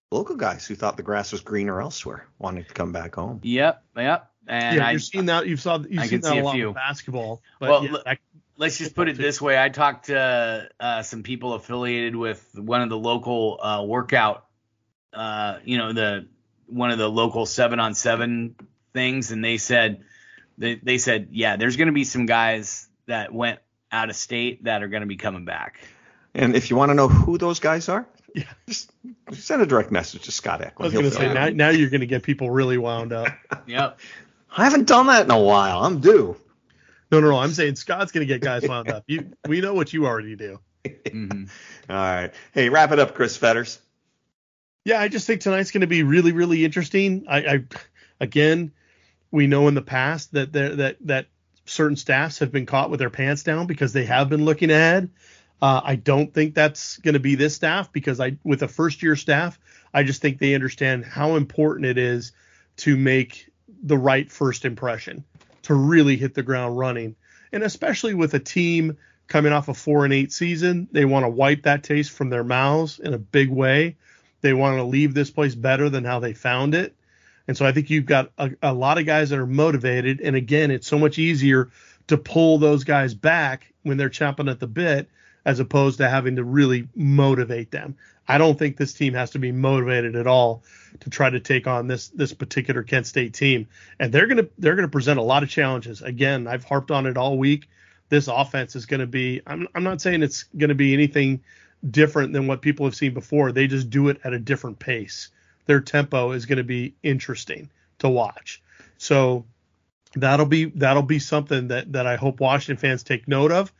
local 0.09 0.37
guys 0.37 0.65
who 0.65 0.73
thought 0.73 0.97
the 0.97 1.03
grass 1.03 1.31
was 1.31 1.41
greener 1.41 1.81
elsewhere 1.81 2.27
wanting 2.39 2.63
to 2.63 2.73
come 2.73 2.91
back 2.91 3.13
home. 3.13 3.41
Yep, 3.43 3.83
yep. 3.95 4.31
And 4.47 4.77
yeah, 4.77 4.87
I, 4.87 4.91
you've 4.91 5.03
seen 5.03 5.25
that. 5.25 5.47
You've 5.47 5.61
saw 5.61 5.79
you've 5.79 5.99
I 5.99 6.07
seen 6.07 6.21
that 6.21 6.31
see 6.31 6.37
a, 6.37 6.41
a 6.41 6.45
lot 6.45 6.55
few. 6.55 6.73
basketball. 6.73 7.41
well, 7.59 7.83
yeah, 7.83 7.97
that, 8.05 8.19
let's 8.57 8.77
just 8.77 8.95
put 8.95 9.09
it 9.09 9.17
this 9.17 9.41
way. 9.41 9.61
I 9.61 9.69
talked 9.69 10.05
to 10.07 10.69
uh, 10.79 11.01
some 11.03 11.23
people 11.23 11.53
affiliated 11.53 12.15
with 12.15 12.47
one 12.55 12.81
of 12.81 12.89
the 12.89 12.97
local 12.97 13.59
uh, 13.61 13.83
workout, 13.83 14.45
uh, 15.13 15.59
you 15.63 15.77
know, 15.77 15.93
the 15.93 16.27
one 16.67 16.91
of 16.91 16.97
the 16.97 17.09
local 17.09 17.45
seven 17.45 17.79
on 17.79 17.93
seven 17.93 18.55
things, 18.93 19.31
and 19.31 19.43
they 19.43 19.57
said 19.57 20.03
they, 20.57 20.75
they 20.75 20.97
said 20.97 21.29
yeah, 21.31 21.57
there's 21.57 21.77
going 21.77 21.87
to 21.87 21.93
be 21.93 22.03
some 22.03 22.25
guys 22.25 22.87
that 23.07 23.33
went 23.33 23.59
out 23.91 24.09
of 24.09 24.15
state 24.15 24.63
that 24.63 24.83
are 24.83 24.87
going 24.87 25.01
to 25.01 25.07
be 25.07 25.15
coming 25.17 25.45
back. 25.45 25.79
And 26.33 26.55
if 26.55 26.69
you 26.69 26.75
want 26.75 26.89
to 26.89 26.95
know 26.95 27.07
who 27.07 27.37
those 27.37 27.59
guys 27.59 27.87
are, 27.87 28.05
Yeah. 28.33 28.43
just 28.67 28.91
send 29.31 29.61
a 29.61 29.65
direct 29.65 29.91
message 29.91 30.23
to 30.23 30.31
Scott 30.31 30.61
Eklund. 30.61 30.83
I 30.83 30.83
was 30.85 30.93
going 30.93 31.05
to 31.05 31.11
say 31.11 31.33
now, 31.33 31.47
now 31.49 31.69
you're 31.69 31.89
going 31.89 32.01
to 32.01 32.07
get 32.07 32.23
people 32.23 32.49
really 32.49 32.77
wound 32.77 33.13
up. 33.13 33.27
Yep. 33.67 33.99
I 34.57 34.63
haven't 34.63 34.87
done 34.87 35.07
that 35.07 35.23
in 35.25 35.31
a 35.31 35.39
while. 35.39 35.83
I'm 35.83 35.99
due. 35.99 36.35
No, 37.15 37.21
no, 37.21 37.29
no. 37.29 37.37
I'm 37.39 37.53
saying 37.53 37.75
Scott's 37.77 38.11
going 38.11 38.27
to 38.27 38.33
get 38.33 38.41
guys 38.41 38.67
wound 38.67 38.89
up. 38.89 39.05
You, 39.07 39.31
we 39.47 39.61
know 39.61 39.73
what 39.73 39.93
you 39.93 40.05
already 40.05 40.35
do. 40.35 40.59
hmm 41.09 41.45
All 41.89 41.95
right. 41.95 42.31
Hey, 42.53 42.67
wrap 42.67 42.91
it 42.91 42.99
up, 42.99 43.15
Chris 43.15 43.37
Fetters. 43.37 43.79
Yeah, 44.83 44.99
I 44.99 45.07
just 45.07 45.25
think 45.25 45.39
tonight's 45.39 45.71
going 45.71 45.81
to 45.81 45.87
be 45.87 46.03
really, 46.03 46.33
really 46.33 46.65
interesting. 46.65 47.25
I, 47.29 47.37
I, 47.37 47.63
again, 48.19 48.73
we 49.31 49.47
know 49.47 49.69
in 49.69 49.75
the 49.75 49.81
past 49.81 50.33
that 50.33 50.51
there 50.51 50.75
that 50.75 50.97
that 51.01 51.27
certain 51.65 51.95
staffs 51.95 52.39
have 52.39 52.51
been 52.51 52.65
caught 52.65 52.89
with 52.91 52.99
their 52.99 53.09
pants 53.09 53.43
down 53.43 53.65
because 53.65 53.93
they 53.93 54.05
have 54.05 54.27
been 54.27 54.43
looking 54.43 54.69
ahead. 54.69 55.09
Uh, 55.61 55.79
I 55.83 55.95
don't 55.95 56.33
think 56.33 56.53
that's 56.53 56.97
going 56.97 57.13
to 57.13 57.19
be 57.21 57.35
this 57.35 57.55
staff 57.55 57.93
because 57.93 58.19
I, 58.19 58.37
with 58.43 58.61
a 58.61 58.67
first 58.67 59.01
year 59.01 59.15
staff, 59.15 59.57
I 59.93 60.03
just 60.03 60.21
think 60.21 60.37
they 60.37 60.53
understand 60.53 61.05
how 61.05 61.37
important 61.37 61.85
it 61.85 61.97
is 61.97 62.33
to 62.77 62.97
make 62.97 63.49
the 63.81 63.97
right 63.97 64.29
first 64.29 64.65
impression, 64.65 65.23
to 65.65 65.73
really 65.73 66.15
hit 66.15 66.33
the 66.33 66.43
ground 66.43 66.77
running, 66.77 67.15
and 67.51 67.63
especially 67.63 68.13
with 68.13 68.33
a 68.33 68.39
team 68.39 68.97
coming 69.27 69.53
off 69.53 69.67
a 69.67 69.73
four 69.73 70.05
and 70.05 70.13
eight 70.13 70.31
season, 70.31 70.87
they 70.91 71.05
want 71.05 71.25
to 71.25 71.29
wipe 71.29 71.63
that 71.63 71.83
taste 71.83 72.11
from 72.11 72.29
their 72.29 72.43
mouths 72.43 72.99
in 72.99 73.13
a 73.13 73.17
big 73.17 73.49
way. 73.49 73.95
They 74.41 74.53
want 74.53 74.77
to 74.77 74.83
leave 74.83 75.13
this 75.13 75.31
place 75.31 75.55
better 75.55 75.89
than 75.89 76.05
how 76.05 76.19
they 76.19 76.33
found 76.33 76.75
it. 76.75 76.95
And 77.47 77.57
so 77.57 77.65
I 77.65 77.71
think 77.71 77.89
you've 77.89 78.05
got 78.05 78.31
a, 78.37 78.51
a 78.61 78.73
lot 78.73 78.97
of 78.97 79.05
guys 79.05 79.29
that 79.29 79.39
are 79.39 79.47
motivated. 79.47 80.21
And 80.21 80.35
again, 80.35 80.71
it's 80.71 80.87
so 80.87 80.99
much 80.99 81.17
easier 81.17 81.69
to 82.07 82.17
pull 82.17 82.57
those 82.57 82.83
guys 82.83 83.13
back 83.13 83.71
when 83.83 83.97
they're 83.97 84.09
chomping 84.09 84.49
at 84.49 84.59
the 84.59 84.67
bit 84.67 85.09
as 85.45 85.59
opposed 85.59 85.97
to 85.99 86.09
having 86.09 86.35
to 86.37 86.43
really 86.43 86.87
motivate 86.95 87.71
them. 87.71 87.95
I 88.27 88.37
don't 88.37 88.57
think 88.57 88.77
this 88.77 88.93
team 88.93 89.13
has 89.13 89.31
to 89.31 89.39
be 89.39 89.51
motivated 89.51 90.15
at 90.15 90.25
all 90.25 90.63
to 91.01 91.09
try 91.09 91.29
to 91.29 91.39
take 91.39 91.67
on 91.67 91.87
this 91.87 92.09
this 92.09 92.33
particular 92.33 92.81
Kent 92.81 93.07
State 93.07 93.33
team. 93.33 93.67
And 93.99 94.11
they're 94.11 94.27
gonna 94.27 94.47
they're 94.57 94.75
gonna 94.75 94.87
present 94.87 95.19
a 95.19 95.23
lot 95.23 95.43
of 95.43 95.49
challenges. 95.49 96.01
Again, 96.01 96.47
I've 96.47 96.63
harped 96.63 96.91
on 96.91 97.05
it 97.05 97.17
all 97.17 97.37
week. 97.37 97.69
This 98.09 98.27
offense 98.27 98.75
is 98.75 98.85
gonna 98.85 99.07
be 99.07 99.41
I'm 99.45 99.67
I'm 99.75 99.83
not 99.83 100.01
saying 100.01 100.23
it's 100.23 100.43
gonna 100.57 100.75
be 100.75 100.93
anything 100.93 101.41
different 101.91 102.33
than 102.33 102.47
what 102.47 102.61
people 102.61 102.85
have 102.85 102.95
seen 102.95 103.13
before. 103.13 103.51
They 103.51 103.67
just 103.67 103.89
do 103.89 104.09
it 104.09 104.19
at 104.23 104.33
a 104.33 104.39
different 104.39 104.79
pace. 104.79 105.29
Their 105.65 105.81
tempo 105.81 106.31
is 106.31 106.45
going 106.45 106.57
to 106.57 106.63
be 106.63 106.95
interesting 107.03 107.69
to 107.99 108.09
watch. 108.09 108.61
So 108.97 109.45
that'll 110.15 110.45
be 110.45 110.65
that'll 110.65 111.03
be 111.03 111.19
something 111.19 111.69
that 111.69 111.91
that 111.93 112.07
I 112.07 112.15
hope 112.15 112.39
Washington 112.39 112.77
fans 112.77 113.03
take 113.03 113.27
note 113.27 113.51
of. 113.51 113.73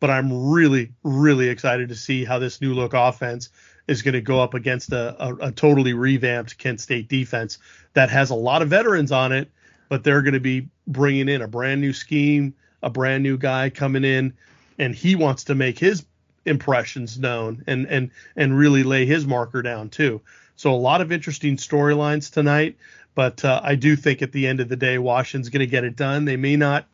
But 0.00 0.10
I'm 0.10 0.50
really 0.50 0.92
really 1.04 1.48
excited 1.48 1.90
to 1.90 1.94
see 1.94 2.24
how 2.24 2.38
this 2.38 2.60
new 2.60 2.74
look 2.74 2.94
offense 2.94 3.50
is 3.86 4.02
going 4.02 4.14
to 4.14 4.20
go 4.20 4.40
up 4.40 4.54
against 4.54 4.92
a, 4.92 5.22
a, 5.22 5.34
a 5.48 5.52
totally 5.52 5.92
revamped 5.92 6.58
Kent 6.58 6.80
State 6.80 7.08
defense 7.08 7.58
that 7.94 8.10
has 8.10 8.30
a 8.30 8.34
lot 8.34 8.62
of 8.62 8.68
veterans 8.68 9.12
on 9.12 9.32
it, 9.32 9.50
but 9.88 10.04
they're 10.04 10.22
going 10.22 10.34
to 10.34 10.40
be 10.40 10.68
bringing 10.86 11.28
in 11.28 11.42
a 11.42 11.48
brand 11.48 11.80
new 11.80 11.92
scheme, 11.92 12.54
a 12.82 12.90
brand 12.90 13.22
new 13.22 13.36
guy 13.36 13.68
coming 13.70 14.04
in, 14.04 14.32
and 14.78 14.94
he 14.94 15.14
wants 15.14 15.44
to 15.44 15.54
make 15.54 15.78
his 15.78 16.04
impressions 16.46 17.18
known 17.18 17.62
and 17.66 17.86
and 17.86 18.10
and 18.36 18.56
really 18.56 18.82
lay 18.82 19.04
his 19.04 19.26
marker 19.26 19.60
down 19.62 19.88
too. 19.88 20.20
So 20.56 20.72
a 20.72 20.76
lot 20.76 21.00
of 21.00 21.12
interesting 21.12 21.56
storylines 21.56 22.30
tonight, 22.30 22.76
but 23.14 23.44
uh, 23.44 23.60
I 23.62 23.74
do 23.74 23.96
think 23.96 24.22
at 24.22 24.32
the 24.32 24.46
end 24.46 24.60
of 24.60 24.68
the 24.68 24.76
day, 24.76 24.98
Washington's 24.98 25.48
going 25.48 25.60
to 25.60 25.66
get 25.66 25.84
it 25.84 25.96
done. 25.96 26.24
They 26.26 26.36
may 26.36 26.56
not, 26.56 26.86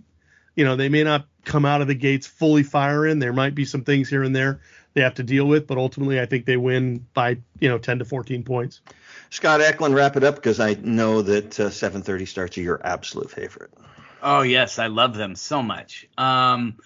you 0.56 0.64
know, 0.64 0.74
they 0.74 0.88
may 0.88 1.04
not 1.04 1.26
come 1.44 1.64
out 1.64 1.80
of 1.80 1.86
the 1.86 1.94
gates 1.94 2.26
fully 2.26 2.64
firing. 2.64 3.20
There 3.20 3.32
might 3.32 3.54
be 3.54 3.64
some 3.64 3.84
things 3.84 4.08
here 4.08 4.24
and 4.24 4.34
there 4.34 4.60
they 4.96 5.02
have 5.02 5.14
to 5.14 5.22
deal 5.22 5.44
with, 5.44 5.66
but 5.66 5.76
ultimately, 5.76 6.18
I 6.18 6.24
think 6.24 6.46
they 6.46 6.56
win 6.56 7.06
by 7.12 7.36
you 7.60 7.68
know 7.68 7.76
10 7.76 7.98
to 7.98 8.04
14 8.06 8.42
points. 8.42 8.80
Scott 9.28 9.60
Eklund, 9.60 9.94
wrap 9.94 10.16
it 10.16 10.24
up 10.24 10.36
because 10.36 10.58
I 10.58 10.74
know 10.80 11.20
that 11.20 11.60
uh, 11.60 11.68
7:30 11.68 12.26
starts 12.26 12.56
are 12.56 12.62
your 12.62 12.80
absolute 12.82 13.30
favorite. 13.30 13.70
Oh 14.22 14.40
yes, 14.40 14.78
I 14.78 14.86
love 14.86 15.14
them 15.14 15.36
so 15.36 15.62
much. 15.62 16.08
Um, 16.16 16.78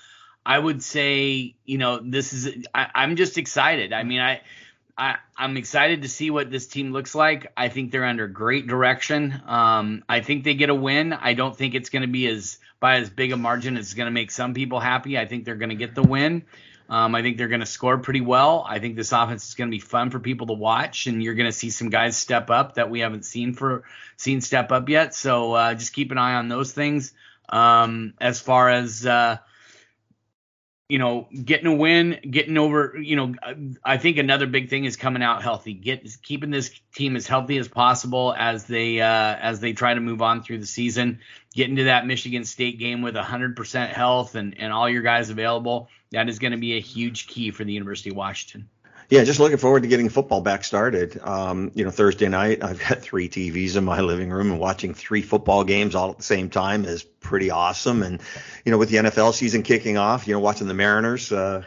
I 0.45 0.59
would 0.59 0.83
say, 0.83 1.55
you 1.64 1.79
know, 1.79 2.01
this 2.03 2.33
is. 2.33 2.66
I, 2.75 2.89
I'm 2.97 3.14
just 3.14 3.39
excited. 3.39 3.93
I 3.93 4.03
mean, 4.03 4.21
I, 4.21 4.41
I, 5.01 5.16
I'm 5.34 5.57
excited 5.57 6.03
to 6.03 6.11
see 6.11 6.30
what 6.30 6.51
this 6.51 6.66
team 6.66 6.92
looks 6.92 7.14
like. 7.14 7.51
I 7.57 7.70
think 7.70 7.90
they're 7.90 8.05
under 8.05 8.28
great 8.28 8.66
direction. 8.66 9.42
Um, 9.46 10.05
I 10.07 10.20
think 10.20 10.44
they 10.44 10.53
get 10.53 10.68
a 10.68 10.74
win. 10.74 11.14
I 11.14 11.32
don't 11.32 11.57
think 11.57 11.74
it's 11.74 11.88
going 11.88 12.03
to 12.03 12.09
be 12.09 12.26
as 12.28 12.59
by 12.80 12.96
as 12.96 13.09
big 13.09 13.32
a 13.32 13.38
margin 13.38 13.78
as 13.78 13.94
going 13.94 14.09
to 14.09 14.12
make 14.12 14.30
some 14.30 14.53
people 14.53 14.78
happy. 14.78 15.18
I 15.18 15.24
think 15.24 15.46
they're 15.46 15.55
going 15.57 15.70
to 15.70 15.74
get 15.74 15.94
the 15.94 16.03
win. 16.03 16.44
Um, 16.90 17.14
I 17.14 17.22
think 17.22 17.38
they're 17.38 17.48
going 17.48 17.61
to 17.61 17.66
score 17.66 17.96
pretty 17.96 18.20
well. 18.20 18.62
I 18.68 18.78
think 18.78 18.96
this 18.96 19.12
offense 19.12 19.48
is 19.48 19.55
going 19.55 19.70
to 19.70 19.74
be 19.74 19.80
fun 19.80 20.11
for 20.11 20.20
people 20.20 20.48
to 20.48 20.53
watch, 20.53 21.07
and 21.07 21.22
you're 21.22 21.34
going 21.34 21.48
to 21.48 21.53
see 21.53 21.70
some 21.70 21.88
guys 21.88 22.18
step 22.18 22.51
up 22.51 22.74
that 22.74 22.90
we 22.90 23.01
haven't 23.01 23.24
seen 23.24 23.55
for 23.55 23.84
seen 24.18 24.42
step 24.42 24.70
up 24.70 24.90
yet. 24.90 25.14
So 25.14 25.55
uh, 25.55 25.74
just 25.74 25.94
keep 25.94 26.11
an 26.11 26.18
eye 26.18 26.34
on 26.34 26.48
those 26.48 26.72
things. 26.72 27.14
Um, 27.48 28.12
as 28.20 28.38
far 28.38 28.68
as 28.68 29.07
uh, 29.07 29.38
you 30.91 30.99
know, 30.99 31.28
getting 31.45 31.68
a 31.68 31.74
win, 31.74 32.18
getting 32.28 32.59
over, 32.59 32.97
you 33.01 33.14
know, 33.14 33.34
I 33.84 33.97
think 33.97 34.18
another 34.18 34.49
big 34.49 34.68
thing 34.68 34.84
is 34.84 34.97
coming 34.97 35.22
out 35.22 35.41
healthy, 35.41 35.72
get 35.72 36.05
keeping 36.22 36.51
this 36.51 36.72
team 36.97 37.14
as 37.14 37.28
healthy 37.28 37.59
as 37.59 37.68
possible 37.68 38.34
as 38.36 38.64
they 38.64 39.01
uh, 39.01 39.36
as 39.36 39.61
they 39.61 39.72
try 39.72 39.95
to 39.95 40.01
move 40.01 40.20
on 40.20 40.43
through 40.43 40.59
the 40.59 40.66
season. 40.66 41.20
Getting 41.55 41.76
to 41.76 41.84
that 41.84 42.07
Michigan 42.07 42.45
State 42.45 42.80
game 42.80 43.03
with 43.03 43.14
100% 43.14 43.88
health 43.91 44.34
and 44.34 44.59
and 44.59 44.72
all 44.72 44.88
your 44.88 45.03
guys 45.03 45.30
available, 45.30 45.88
that 46.11 46.28
is 46.28 46.41
going 46.41 46.53
to 46.53 46.59
be 46.59 46.76
a 46.76 46.80
huge 46.80 47.28
key 47.28 47.53
for 47.53 47.62
the 47.62 47.72
University 47.72 48.11
of 48.11 48.16
Washington. 48.16 48.68
Yeah, 49.11 49.25
just 49.25 49.41
looking 49.41 49.59
forward 49.59 49.83
to 49.83 49.89
getting 49.89 50.09
football 50.09 50.41
back 50.41 50.63
started. 50.63 51.21
Um, 51.21 51.73
you 51.75 51.85
know, 51.85 51.91
Thursday 51.91 52.29
night, 52.29 52.63
I've 52.63 52.79
got 52.79 52.99
three 53.03 53.29
TVs 53.29 53.75
in 53.75 53.85
my 53.85 54.03
living 54.03 54.31
room 54.31 54.53
and 54.53 54.61
watching 54.61 54.95
three 54.95 55.21
football 55.21 55.65
games 55.65 55.97
all 55.97 56.13
at 56.13 56.19
the 56.19 56.23
same 56.23 56.49
time 56.49 56.85
is 56.85 57.03
pretty 57.03 57.51
awesome. 57.51 58.05
And, 58.05 58.21
you 58.65 58.71
know, 58.71 58.79
with 58.79 58.89
the 58.89 58.99
NFL 58.99 59.35
season 59.35 59.65
kicking 59.65 59.99
off, 59.99 60.29
you 60.29 60.35
know, 60.35 60.39
watching 60.39 60.69
the 60.69 60.75
Mariners 60.75 61.33
uh, 61.33 61.65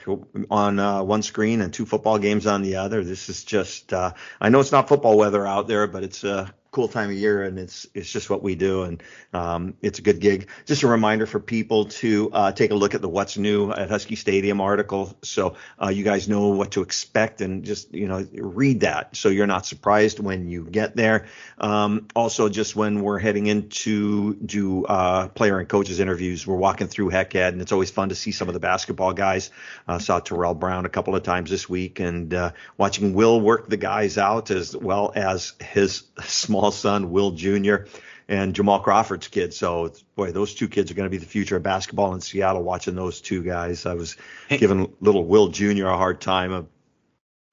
on 0.50 0.80
uh, 0.80 1.04
one 1.04 1.22
screen 1.22 1.60
and 1.60 1.74
two 1.74 1.86
football 1.86 2.18
games 2.18 2.48
on 2.48 2.62
the 2.62 2.78
other, 2.78 3.04
this 3.04 3.28
is 3.28 3.44
just, 3.44 3.92
uh, 3.92 4.14
I 4.40 4.48
know 4.48 4.62
it's 4.62 4.72
not 4.72 4.88
football 4.88 5.18
weather 5.18 5.46
out 5.46 5.68
there, 5.68 5.86
but 5.86 6.04
it's 6.04 6.24
a 6.24 6.54
cool 6.74 6.88
time 6.88 7.10
of 7.10 7.16
year 7.16 7.44
and 7.44 7.60
it's 7.60 7.88
it's 7.94 8.12
just 8.12 8.32
what 8.32 8.42
we 8.42 8.56
do 8.56 8.82
and 8.82 9.02
um, 9.32 9.76
it's 9.82 10.00
a 10.00 10.02
good 10.02 10.20
gig. 10.20 10.50
Just 10.66 10.84
a 10.84 10.88
reminder 10.88 11.26
for 11.26 11.40
people 11.40 11.86
to 11.86 12.32
uh, 12.34 12.52
take 12.52 12.72
a 12.72 12.76
look 12.76 12.96
at 12.96 13.02
the 13.02 13.08
What's 13.08 13.38
New 13.38 13.72
at 13.72 13.90
Husky 13.90 14.16
Stadium 14.16 14.60
article 14.60 15.16
so 15.22 15.56
uh, 15.82 15.90
you 15.90 16.04
guys 16.04 16.28
know 16.28 16.50
what 16.50 16.72
to 16.72 16.82
expect 16.82 17.42
and 17.42 17.64
just 17.64 17.94
you 17.94 18.08
know 18.08 18.28
read 18.34 18.82
that 18.82 19.16
so 19.16 19.30
you're 19.30 19.48
not 19.48 19.66
surprised 19.66 20.20
when 20.20 20.50
you 20.50 20.66
get 20.66 20.96
there. 20.96 21.28
Um, 21.60 22.08
also, 22.16 22.50
just 22.50 22.76
when 22.76 23.02
we're 23.02 23.20
heading 23.20 23.46
into 23.48 24.34
do 24.34 24.84
uh, 24.86 25.28
player 25.30 25.60
and 25.60 25.70
coaches 25.70 26.00
interviews, 26.00 26.46
we're 26.48 26.58
walking 26.58 26.88
through 26.88 27.10
Hec 27.10 27.36
Ed 27.36 27.54
and 27.54 27.62
it's 27.62 27.72
always 27.72 27.92
fun 27.92 28.10
to 28.10 28.16
see 28.16 28.32
some 28.32 28.48
of 28.48 28.56
the 28.56 28.60
basketball 28.60 29.14
guys. 29.14 29.52
Saw 30.00 30.20
Terrell 30.20 30.56
Brown 30.56 30.88
a 30.88 30.90
couple 30.90 31.16
of 31.16 31.22
times 31.22 31.52
this 31.52 31.70
week 31.70 32.00
and 32.00 32.34
uh, 32.34 32.52
watching 32.78 33.14
Will 33.14 33.40
work 33.40 33.70
the 33.70 33.78
guys 33.78 34.18
out 34.18 34.50
as 34.50 34.76
well 34.76 35.14
as 35.16 35.54
his 35.60 36.04
small 36.24 36.63
son 36.72 37.12
Will 37.12 37.32
Jr. 37.32 37.88
and 38.28 38.56
Jamal 38.56 38.80
Crawford's 38.80 39.28
kid. 39.28 39.54
So 39.54 39.94
boy, 40.16 40.32
those 40.32 40.56
two 40.56 40.68
kids 40.68 40.92
are 40.92 40.94
going 40.94 41.08
to 41.08 41.12
be 41.12 41.18
the 41.18 41.26
future 41.26 41.58
of 41.58 41.64
basketball 41.64 42.14
in 42.14 42.22
Seattle. 42.22 42.64
Watching 42.64 42.96
those 42.96 43.22
two 43.22 43.44
guys, 43.44 43.86
I 43.86 43.94
was 43.94 44.18
giving 44.50 44.94
little 45.00 45.26
Will 45.26 45.50
Jr. 45.50 45.88
a 45.88 45.98
hard 45.98 46.22
time 46.22 46.68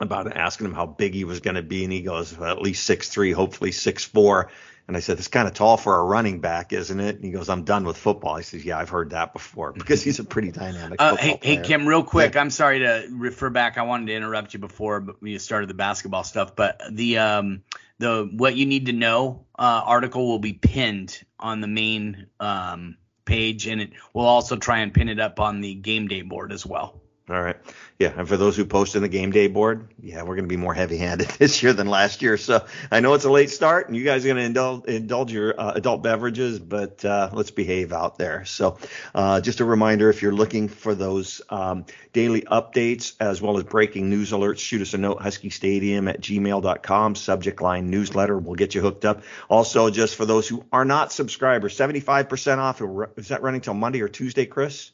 about 0.00 0.34
asking 0.34 0.66
him 0.66 0.74
how 0.74 0.86
big 0.86 1.14
he 1.14 1.24
was 1.24 1.40
going 1.40 1.56
to 1.56 1.62
be, 1.62 1.84
and 1.84 1.92
he 1.92 2.02
goes 2.02 2.36
well, 2.36 2.50
at 2.50 2.62
least 2.62 2.84
six 2.84 3.08
three, 3.08 3.32
hopefully 3.32 3.72
six 3.72 4.04
four. 4.04 4.50
And 4.88 4.96
I 4.96 5.00
said, 5.00 5.18
"It's 5.18 5.28
kind 5.28 5.46
of 5.46 5.54
tall 5.54 5.76
for 5.76 5.96
a 5.96 6.02
running 6.02 6.40
back, 6.40 6.72
isn't 6.72 6.98
it?" 6.98 7.14
And 7.14 7.24
he 7.24 7.30
goes, 7.30 7.48
"I'm 7.48 7.62
done 7.62 7.84
with 7.84 7.96
football." 7.96 8.34
I 8.34 8.40
says, 8.40 8.64
"Yeah, 8.64 8.76
I've 8.76 8.88
heard 8.88 9.10
that 9.10 9.32
before 9.32 9.72
because 9.72 10.02
he's 10.02 10.18
a 10.18 10.24
pretty 10.24 10.50
dynamic." 10.52 11.00
Uh, 11.00 11.16
hey, 11.16 11.38
hey. 11.40 11.62
Kim, 11.62 11.86
real 11.86 12.02
quick, 12.02 12.36
I'm 12.36 12.50
sorry 12.50 12.80
to 12.80 13.06
refer 13.12 13.50
back. 13.50 13.78
I 13.78 13.82
wanted 13.82 14.06
to 14.06 14.14
interrupt 14.14 14.52
you 14.52 14.58
before 14.58 15.06
you 15.22 15.38
started 15.38 15.68
the 15.68 15.74
basketball 15.74 16.24
stuff, 16.24 16.56
but 16.56 16.82
the 16.90 17.18
um 17.18 17.62
the 18.00 18.28
what 18.32 18.56
you 18.56 18.66
need 18.66 18.86
to 18.86 18.92
know 18.92 19.46
uh, 19.58 19.82
article 19.84 20.26
will 20.26 20.38
be 20.38 20.54
pinned 20.54 21.22
on 21.38 21.60
the 21.60 21.68
main 21.68 22.26
um 22.40 22.96
page, 23.26 23.68
and 23.68 23.80
it 23.80 23.90
will 24.12 24.26
also 24.26 24.56
try 24.56 24.80
and 24.80 24.92
pin 24.92 25.08
it 25.08 25.20
up 25.20 25.38
on 25.38 25.60
the 25.60 25.74
game 25.74 26.08
day 26.08 26.22
board 26.22 26.50
as 26.52 26.66
well. 26.66 26.99
All 27.30 27.40
right. 27.40 27.56
Yeah. 28.00 28.12
And 28.16 28.26
for 28.26 28.36
those 28.36 28.56
who 28.56 28.64
post 28.64 28.96
in 28.96 29.02
the 29.02 29.08
game 29.08 29.30
day 29.30 29.46
board, 29.46 29.86
yeah, 30.02 30.22
we're 30.22 30.34
going 30.34 30.46
to 30.46 30.48
be 30.48 30.56
more 30.56 30.74
heavy 30.74 30.96
handed 30.96 31.28
this 31.38 31.62
year 31.62 31.72
than 31.72 31.86
last 31.86 32.22
year. 32.22 32.36
So 32.36 32.66
I 32.90 32.98
know 32.98 33.14
it's 33.14 33.24
a 33.24 33.30
late 33.30 33.50
start 33.50 33.86
and 33.86 33.96
you 33.96 34.02
guys 34.02 34.24
are 34.24 34.28
going 34.28 34.38
to 34.38 34.42
indulge, 34.42 34.86
indulge 34.86 35.32
your 35.32 35.60
uh, 35.60 35.72
adult 35.74 36.02
beverages, 36.02 36.58
but 36.58 37.04
uh, 37.04 37.30
let's 37.32 37.52
behave 37.52 37.92
out 37.92 38.18
there. 38.18 38.44
So 38.46 38.78
uh, 39.14 39.40
just 39.42 39.60
a 39.60 39.64
reminder 39.64 40.10
if 40.10 40.22
you're 40.22 40.34
looking 40.34 40.66
for 40.66 40.96
those 40.96 41.40
um, 41.50 41.84
daily 42.12 42.40
updates 42.42 43.14
as 43.20 43.40
well 43.40 43.58
as 43.58 43.62
breaking 43.62 44.10
news 44.10 44.32
alerts, 44.32 44.58
shoot 44.58 44.82
us 44.82 44.92
a 44.94 44.98
note, 44.98 45.22
Husky 45.22 45.50
Stadium 45.50 46.08
at 46.08 46.20
gmail.com, 46.20 47.14
subject 47.14 47.62
line 47.62 47.90
newsletter. 47.90 48.36
We'll 48.36 48.56
get 48.56 48.74
you 48.74 48.80
hooked 48.80 49.04
up. 49.04 49.22
Also, 49.48 49.88
just 49.88 50.16
for 50.16 50.24
those 50.24 50.48
who 50.48 50.64
are 50.72 50.84
not 50.84 51.12
subscribers, 51.12 51.76
75% 51.76 52.58
off. 52.58 52.82
Is 53.16 53.28
that 53.28 53.42
running 53.42 53.60
till 53.60 53.74
Monday 53.74 54.00
or 54.00 54.08
Tuesday, 54.08 54.46
Chris? 54.46 54.90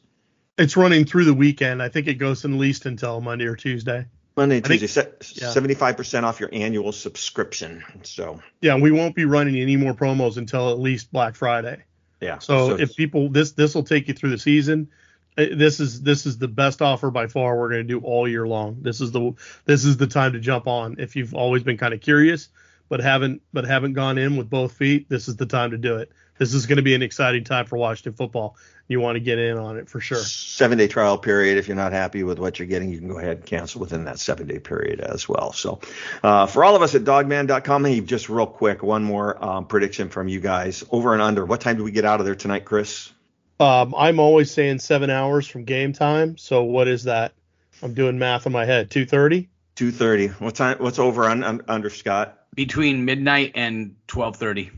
It's 0.57 0.75
running 0.75 1.05
through 1.05 1.25
the 1.25 1.33
weekend. 1.33 1.81
I 1.83 1.89
think 1.89 2.07
it 2.07 2.15
goes 2.15 2.43
at 2.43 2.51
least 2.51 2.85
until 2.85 3.21
Monday 3.21 3.45
or 3.45 3.55
Tuesday. 3.55 4.05
Monday 4.35 4.57
and 4.57 4.65
I 4.65 4.69
think- 4.69 4.81
Tuesday, 4.81 5.07
yeah. 5.35 5.49
seventy-five 5.49 5.97
percent 5.97 6.25
off 6.25 6.39
your 6.39 6.49
annual 6.53 6.91
subscription. 6.91 7.83
So 8.03 8.39
Yeah, 8.61 8.75
we 8.77 8.91
won't 8.91 9.15
be 9.15 9.25
running 9.25 9.55
any 9.55 9.75
more 9.77 9.93
promos 9.93 10.37
until 10.37 10.71
at 10.71 10.79
least 10.79 11.11
Black 11.11 11.35
Friday. 11.35 11.83
yeah. 12.21 12.39
So, 12.39 12.77
if 12.79 12.95
people 12.95 13.29
this 13.29 13.51
this 13.51 13.73
will 13.75 13.83
take 13.83 14.07
you 14.07 14.13
through 14.13 14.31
the 14.31 14.37
season. 14.39 14.89
Uh, 15.37 15.45
This 15.53 15.79
is 15.79 16.01
this 16.01 16.25
is 16.25 16.37
the 16.39 16.47
best 16.47 16.81
offer 16.81 17.11
by 17.11 17.27
far 17.27 17.57
we're 17.57 17.69
going 17.69 17.81
to 17.87 17.87
do 17.87 17.99
all 17.99 18.27
year 18.27 18.47
long. 18.47 18.77
This 18.81 19.01
is 19.01 19.11
the 19.11 19.33
this 19.65 19.85
is 19.85 19.97
the 19.97 20.07
time 20.07 20.33
to 20.33 20.39
jump 20.39 20.67
on. 20.67 20.95
If 20.99 21.15
you've 21.15 21.33
always 21.35 21.61
been 21.63 21.77
kind 21.77 21.93
of 21.93 22.01
curious 22.01 22.49
but 22.89 23.01
haven't 23.01 23.41
but 23.53 23.65
haven't 23.65 23.93
gone 23.93 24.17
in 24.17 24.35
with 24.37 24.49
both 24.49 24.71
feet, 24.73 25.09
this 25.09 25.27
is 25.27 25.35
the 25.35 25.45
time 25.45 25.71
to 25.71 25.77
do 25.77 25.97
it. 25.97 26.11
This 26.39 26.53
is 26.53 26.65
going 26.67 26.77
to 26.77 26.83
be 26.83 26.93
an 26.95 27.01
exciting 27.01 27.43
time 27.43 27.65
for 27.65 27.77
Washington 27.77 28.13
football. 28.13 28.55
You 28.89 29.01
want 29.01 29.17
to 29.17 29.19
get 29.19 29.37
in 29.37 29.57
on 29.57 29.77
it 29.77 29.89
for 29.89 29.99
sure. 29.99 30.17
seven 30.17 30.77
day 30.77 30.87
trial 30.87 31.17
period. 31.17 31.57
If 31.57 31.67
you're 31.67 31.75
not 31.75 31.91
happy 31.91 32.23
with 32.23 32.39
what 32.39 32.57
you're 32.57 32.67
getting, 32.67 32.89
you 32.91 32.99
can 32.99 33.09
go 33.09 33.17
ahead 33.19 33.37
and 33.37 33.45
cancel 33.45 33.81
within 33.81 34.05
that 34.05 34.17
seven 34.17 34.47
day 34.47 34.59
period 34.59 35.01
as 35.01 35.27
well. 35.27 35.51
So, 35.51 35.79
uh, 36.23 36.45
for 36.45 36.63
all 36.63 36.75
of 36.75 36.81
us 36.81 36.95
at 36.95 37.03
dawgman.com, 37.03 37.85
hey, 37.85 37.99
just 37.99 38.29
real 38.29 38.47
quick, 38.47 38.83
one 38.83 39.03
more 39.03 39.43
um, 39.43 39.65
prediction 39.65 40.09
from 40.09 40.29
you 40.29 40.39
guys 40.39 40.85
over 40.89 41.13
and 41.13 41.21
under. 41.21 41.45
What 41.45 41.61
time 41.61 41.77
do 41.77 41.83
we 41.83 41.91
get 41.91 42.05
out 42.05 42.21
of 42.21 42.25
there 42.25 42.35
tonight, 42.35 42.63
Chris? 42.63 43.11
Um, 43.59 43.93
I'm 43.97 44.19
always 44.19 44.51
saying 44.51 44.79
seven 44.79 45.09
hours 45.09 45.47
from 45.47 45.65
game 45.65 45.91
time. 45.91 46.37
So 46.37 46.63
what 46.63 46.87
is 46.87 47.03
that? 47.03 47.33
I'm 47.81 47.93
doing 47.93 48.17
math 48.19 48.45
in 48.45 48.51
my 48.51 48.65
head. 48.65 48.89
Two 48.89 49.05
thirty. 49.05 49.49
2:30. 49.77 50.41
What 50.41 50.55
time? 50.55 50.77
What's 50.79 50.97
over 50.97 51.25
on, 51.25 51.43
on 51.43 51.61
under 51.67 51.91
Scott? 51.91 52.39
Between 52.55 53.05
midnight 53.05 53.51
and 53.55 53.95
12:30. 54.07 54.71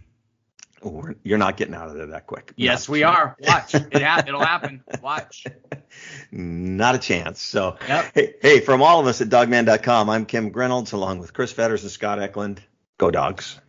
Oh, 0.83 1.09
you're 1.23 1.37
not 1.37 1.57
getting 1.57 1.73
out 1.75 1.89
of 1.89 1.95
there 1.95 2.05
that 2.07 2.25
quick. 2.27 2.53
Yes, 2.55 2.87
Not- 2.87 2.93
we 2.93 3.03
are. 3.03 3.35
Watch. 3.41 3.75
It 3.75 4.01
ha- 4.01 4.23
it'll 4.25 4.39
happen. 4.39 4.83
Watch. 5.01 5.45
Not 6.31 6.95
a 6.95 6.99
chance. 6.99 7.41
So, 7.41 7.77
Yep. 7.87 8.11
hey, 8.13 8.33
hey, 8.41 8.59
from 8.61 8.81
all 8.81 8.99
of 8.99 9.07
us 9.07 9.19
at 9.21 9.29
dawgman.com, 9.29 10.09
I'm 10.09 10.25
Kim 10.25 10.51
Grinolds 10.51 10.93
along 10.93 11.19
with 11.19 11.33
Chris 11.33 11.51
Fetters 11.51 11.83
and 11.83 11.91
Scott 11.91 12.19
Eklund. 12.21 12.61
Go 12.97 13.11
dogs. 13.11 13.59